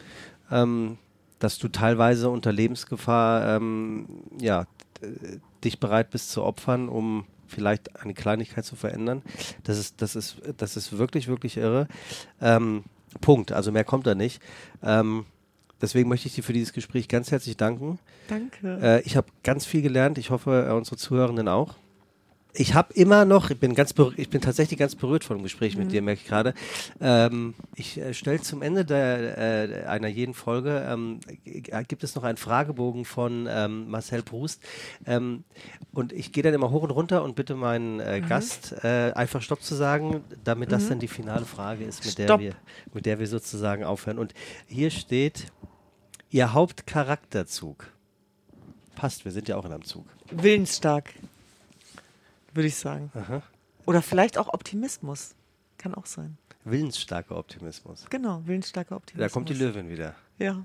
ähm, 0.50 0.98
dass 1.38 1.58
du 1.58 1.68
teilweise 1.68 2.28
unter 2.28 2.52
Lebensgefahr 2.52 3.56
ähm, 3.56 4.06
ja, 4.38 4.66
dich 5.64 5.80
bereit 5.80 6.10
bist 6.10 6.30
zu 6.30 6.42
opfern, 6.42 6.88
um 6.88 7.24
vielleicht 7.46 8.00
eine 8.00 8.14
Kleinigkeit 8.14 8.64
zu 8.64 8.76
verändern. 8.76 9.22
Das 9.64 9.78
ist, 9.78 10.02
das 10.02 10.16
ist, 10.16 10.36
das 10.56 10.76
ist 10.76 10.96
wirklich, 10.96 11.28
wirklich 11.28 11.56
irre. 11.56 11.88
Ähm, 12.40 12.84
Punkt. 13.20 13.52
Also 13.52 13.72
mehr 13.72 13.84
kommt 13.84 14.06
da 14.06 14.14
nicht. 14.14 14.40
Ähm, 14.82 15.26
deswegen 15.82 16.08
möchte 16.08 16.28
ich 16.28 16.34
dir 16.34 16.44
für 16.44 16.52
dieses 16.52 16.72
Gespräch 16.72 17.08
ganz 17.08 17.30
herzlich 17.30 17.56
danken. 17.56 17.98
Danke. 18.28 18.78
Äh, 18.80 19.02
ich 19.02 19.16
habe 19.16 19.26
ganz 19.42 19.66
viel 19.66 19.82
gelernt. 19.82 20.16
Ich 20.18 20.30
hoffe, 20.30 20.66
äh, 20.68 20.72
unsere 20.72 20.96
Zuhörenden 20.96 21.48
auch 21.48 21.74
ich 22.52 22.74
habe 22.74 22.92
immer 22.94 23.24
noch, 23.24 23.50
ich 23.50 23.58
bin 23.58 23.74
ganz 23.74 23.94
ich 24.16 24.30
bin 24.30 24.40
tatsächlich 24.40 24.78
ganz 24.78 24.94
berührt 24.94 25.24
von 25.24 25.38
dem 25.38 25.42
Gespräch 25.42 25.74
mhm. 25.74 25.82
mit 25.82 25.92
dir, 25.92 26.02
merke 26.02 26.20
ich 26.22 26.28
gerade. 26.28 26.54
Ähm, 27.00 27.54
ich 27.74 27.98
äh, 27.98 28.14
stelle 28.14 28.40
zum 28.40 28.62
Ende 28.62 28.84
der, 28.84 29.38
äh, 29.38 29.86
einer 29.86 30.08
jeden 30.08 30.34
Folge 30.34 30.86
ähm, 30.88 31.20
gibt 31.88 32.04
es 32.04 32.14
noch 32.14 32.24
einen 32.24 32.36
Fragebogen 32.36 33.04
von 33.04 33.48
ähm, 33.50 33.88
Marcel 33.90 34.22
Proust 34.22 34.62
ähm, 35.06 35.44
und 35.92 36.12
ich 36.12 36.32
gehe 36.32 36.42
dann 36.42 36.54
immer 36.54 36.70
hoch 36.70 36.82
und 36.82 36.90
runter 36.90 37.22
und 37.22 37.36
bitte 37.36 37.54
meinen 37.54 38.00
äh, 38.00 38.20
mhm. 38.20 38.28
Gast 38.28 38.74
äh, 38.84 39.12
einfach 39.12 39.42
Stopp 39.42 39.62
zu 39.62 39.74
sagen, 39.74 40.22
damit 40.44 40.68
mhm. 40.68 40.72
das 40.72 40.88
dann 40.88 40.98
die 40.98 41.08
finale 41.08 41.44
Frage 41.44 41.84
ist, 41.84 42.04
mit 42.04 42.18
der 42.18 42.38
wir, 42.38 42.54
mit 42.92 43.06
der 43.06 43.18
wir 43.18 43.26
sozusagen 43.26 43.84
aufhören. 43.84 44.18
Und 44.18 44.34
hier 44.66 44.90
steht 44.90 45.46
Ihr 46.32 46.52
Hauptcharakterzug. 46.52 47.92
Passt, 48.94 49.24
wir 49.24 49.32
sind 49.32 49.48
ja 49.48 49.56
auch 49.56 49.64
in 49.64 49.72
einem 49.72 49.84
Zug. 49.84 50.06
Willensstark 50.30 51.14
würde 52.54 52.68
ich 52.68 52.76
sagen. 52.76 53.10
Aha. 53.14 53.42
Oder 53.86 54.02
vielleicht 54.02 54.38
auch 54.38 54.52
Optimismus. 54.52 55.34
Kann 55.78 55.94
auch 55.94 56.06
sein. 56.06 56.36
Willensstarker 56.64 57.36
Optimismus. 57.36 58.06
Genau, 58.10 58.42
willensstarker 58.44 58.96
Optimismus. 58.96 59.30
Da 59.30 59.32
kommt 59.32 59.48
die 59.48 59.54
Löwin 59.54 59.88
wieder. 59.88 60.14
Ja. 60.38 60.64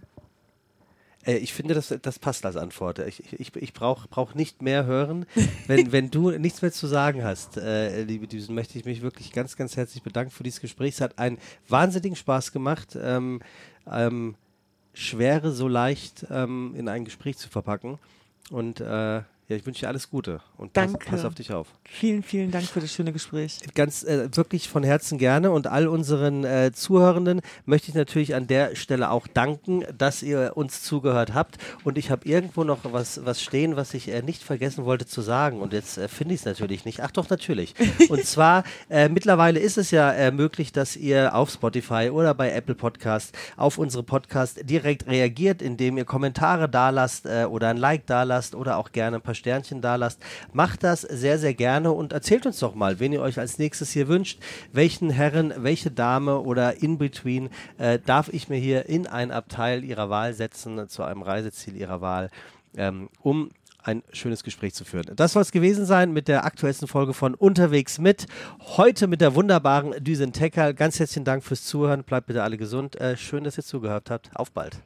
Äh, 1.25 1.37
ich 1.37 1.53
finde, 1.53 1.73
das, 1.73 1.93
das 2.01 2.19
passt 2.19 2.45
als 2.45 2.55
Antwort. 2.55 2.99
Ich, 2.99 3.33
ich, 3.33 3.55
ich 3.55 3.73
brauche 3.73 4.07
brauch 4.07 4.33
nicht 4.33 4.61
mehr 4.61 4.85
hören. 4.85 5.25
Wenn, 5.67 5.91
wenn 5.91 6.11
du 6.11 6.31
nichts 6.31 6.61
mehr 6.61 6.71
zu 6.71 6.87
sagen 6.87 7.23
hast, 7.23 7.57
äh, 7.57 8.03
liebe 8.03 8.27
Düsen, 8.27 8.53
möchte 8.53 8.77
ich 8.77 8.85
mich 8.85 9.01
wirklich 9.01 9.31
ganz, 9.31 9.55
ganz 9.55 9.75
herzlich 9.75 10.03
bedanken 10.03 10.31
für 10.31 10.43
dieses 10.43 10.61
Gespräch. 10.61 10.95
Es 10.95 11.01
hat 11.01 11.17
einen 11.17 11.39
wahnsinnigen 11.67 12.15
Spaß 12.15 12.51
gemacht. 12.51 12.97
Ähm, 13.01 13.41
ähm, 13.89 14.35
Schwere 14.93 15.51
so 15.51 15.67
leicht 15.67 16.25
ähm, 16.29 16.73
in 16.77 16.87
ein 16.87 17.03
Gespräch 17.03 17.37
zu 17.37 17.49
verpacken. 17.49 17.99
Und 18.51 18.79
äh, 18.79 19.23
ja, 19.47 19.55
ich 19.55 19.65
wünsche 19.67 19.81
dir 19.81 19.89
alles 19.89 20.09
Gute 20.09 20.41
und. 20.57 20.73
Pass, 20.73 20.91
pass, 20.93 21.23
auf 21.23 21.35
dich 21.35 21.53
auf. 21.53 21.67
Vielen, 21.83 22.23
vielen 22.23 22.49
Dank 22.49 22.65
für 22.65 22.79
das 22.79 22.91
schöne 22.91 23.13
Gespräch. 23.13 23.59
Ganz 23.75 24.01
äh, 24.03 24.35
wirklich 24.35 24.67
von 24.67 24.83
Herzen 24.83 25.19
gerne 25.19 25.51
und 25.51 25.67
all 25.67 25.87
unseren 25.87 26.43
äh, 26.43 26.71
Zuhörenden 26.73 27.41
möchte 27.65 27.89
ich 27.89 27.95
natürlich 27.95 28.33
an 28.33 28.47
der 28.47 28.75
Stelle 28.75 29.11
auch 29.11 29.27
danken, 29.27 29.83
dass 29.95 30.23
ihr 30.23 30.53
uns 30.55 30.81
zugehört 30.81 31.35
habt. 31.35 31.59
Und 31.83 31.99
ich 31.99 32.09
habe 32.09 32.27
irgendwo 32.27 32.63
noch 32.63 32.79
was, 32.91 33.23
was 33.23 33.39
stehen, 33.39 33.75
was 33.75 33.93
ich 33.93 34.07
äh, 34.07 34.23
nicht 34.23 34.41
vergessen 34.41 34.83
wollte 34.83 35.05
zu 35.05 35.21
sagen. 35.21 35.61
Und 35.61 35.73
jetzt 35.73 35.99
äh, 35.99 36.07
finde 36.07 36.33
ich 36.33 36.39
es 36.39 36.45
natürlich 36.47 36.83
nicht. 36.83 37.03
Ach 37.03 37.11
doch, 37.11 37.29
natürlich. 37.29 37.75
und 38.09 38.25
zwar, 38.25 38.63
äh, 38.89 39.09
mittlerweile 39.09 39.59
ist 39.59 39.77
es 39.77 39.91
ja 39.91 40.11
äh, 40.11 40.31
möglich, 40.31 40.71
dass 40.71 40.95
ihr 40.95 41.35
auf 41.35 41.51
Spotify 41.51 42.09
oder 42.11 42.33
bei 42.33 42.51
Apple 42.51 42.73
Podcast 42.75 43.37
auf 43.57 43.77
unsere 43.77 44.01
Podcast 44.01 44.67
direkt 44.67 45.05
reagiert, 45.05 45.61
indem 45.61 45.99
ihr 45.99 46.05
Kommentare 46.05 46.67
da 46.67 46.89
lasst 46.89 47.27
oder 47.27 47.69
ein 47.69 47.77
Like 47.77 48.07
da 48.07 48.23
lasst 48.23 48.55
oder 48.55 48.77
auch 48.77 48.91
gerne 48.91 49.17
ein 49.17 49.21
paar 49.21 49.34
Sternchen 49.35 49.81
da 49.81 49.95
lasst. 49.95 50.21
Macht 50.53 50.83
das 50.83 51.01
sehr, 51.01 51.37
sehr 51.37 51.53
gerne 51.53 51.91
und 51.91 52.13
erzählt 52.13 52.45
uns 52.45 52.59
doch 52.59 52.75
mal, 52.75 52.99
wen 52.99 53.13
ihr 53.13 53.21
euch 53.21 53.39
als 53.39 53.59
nächstes 53.59 53.91
hier 53.91 54.07
wünscht. 54.07 54.39
Welchen 54.71 55.09
Herren, 55.09 55.53
welche 55.57 55.91
Dame 55.91 56.39
oder 56.39 56.81
in 56.81 56.97
between 56.97 57.49
äh, 57.77 57.99
darf 57.99 58.29
ich 58.29 58.49
mir 58.49 58.57
hier 58.57 58.87
in 58.87 59.07
ein 59.07 59.31
Abteil 59.31 59.83
ihrer 59.83 60.09
Wahl 60.09 60.33
setzen, 60.33 60.87
zu 60.89 61.03
einem 61.03 61.21
Reiseziel 61.21 61.75
ihrer 61.75 62.01
Wahl, 62.01 62.29
ähm, 62.77 63.09
um 63.21 63.51
ein 63.85 64.03
schönes 64.11 64.43
Gespräch 64.43 64.73
zu 64.73 64.83
führen. 64.83 65.15
Das 65.15 65.33
soll 65.33 65.41
es 65.41 65.51
gewesen 65.51 65.85
sein 65.85 66.11
mit 66.11 66.27
der 66.27 66.45
aktuellsten 66.45 66.87
Folge 66.87 67.13
von 67.13 67.35
Unterwegs 67.35 67.99
mit. 67.99 68.25
Heute 68.77 69.07
mit 69.07 69.21
der 69.21 69.35
wunderbaren 69.35 70.03
Düsen 70.03 70.33
Tecker. 70.33 70.73
Ganz 70.73 70.99
herzlichen 70.99 71.25
Dank 71.25 71.43
fürs 71.43 71.63
Zuhören. 71.63 72.03
Bleibt 72.03 72.27
bitte 72.27 72.43
alle 72.43 72.57
gesund. 72.57 72.99
Äh, 72.99 73.15
schön, 73.17 73.43
dass 73.43 73.57
ihr 73.57 73.63
zugehört 73.63 74.09
habt. 74.09 74.31
Auf 74.35 74.51
bald. 74.51 74.77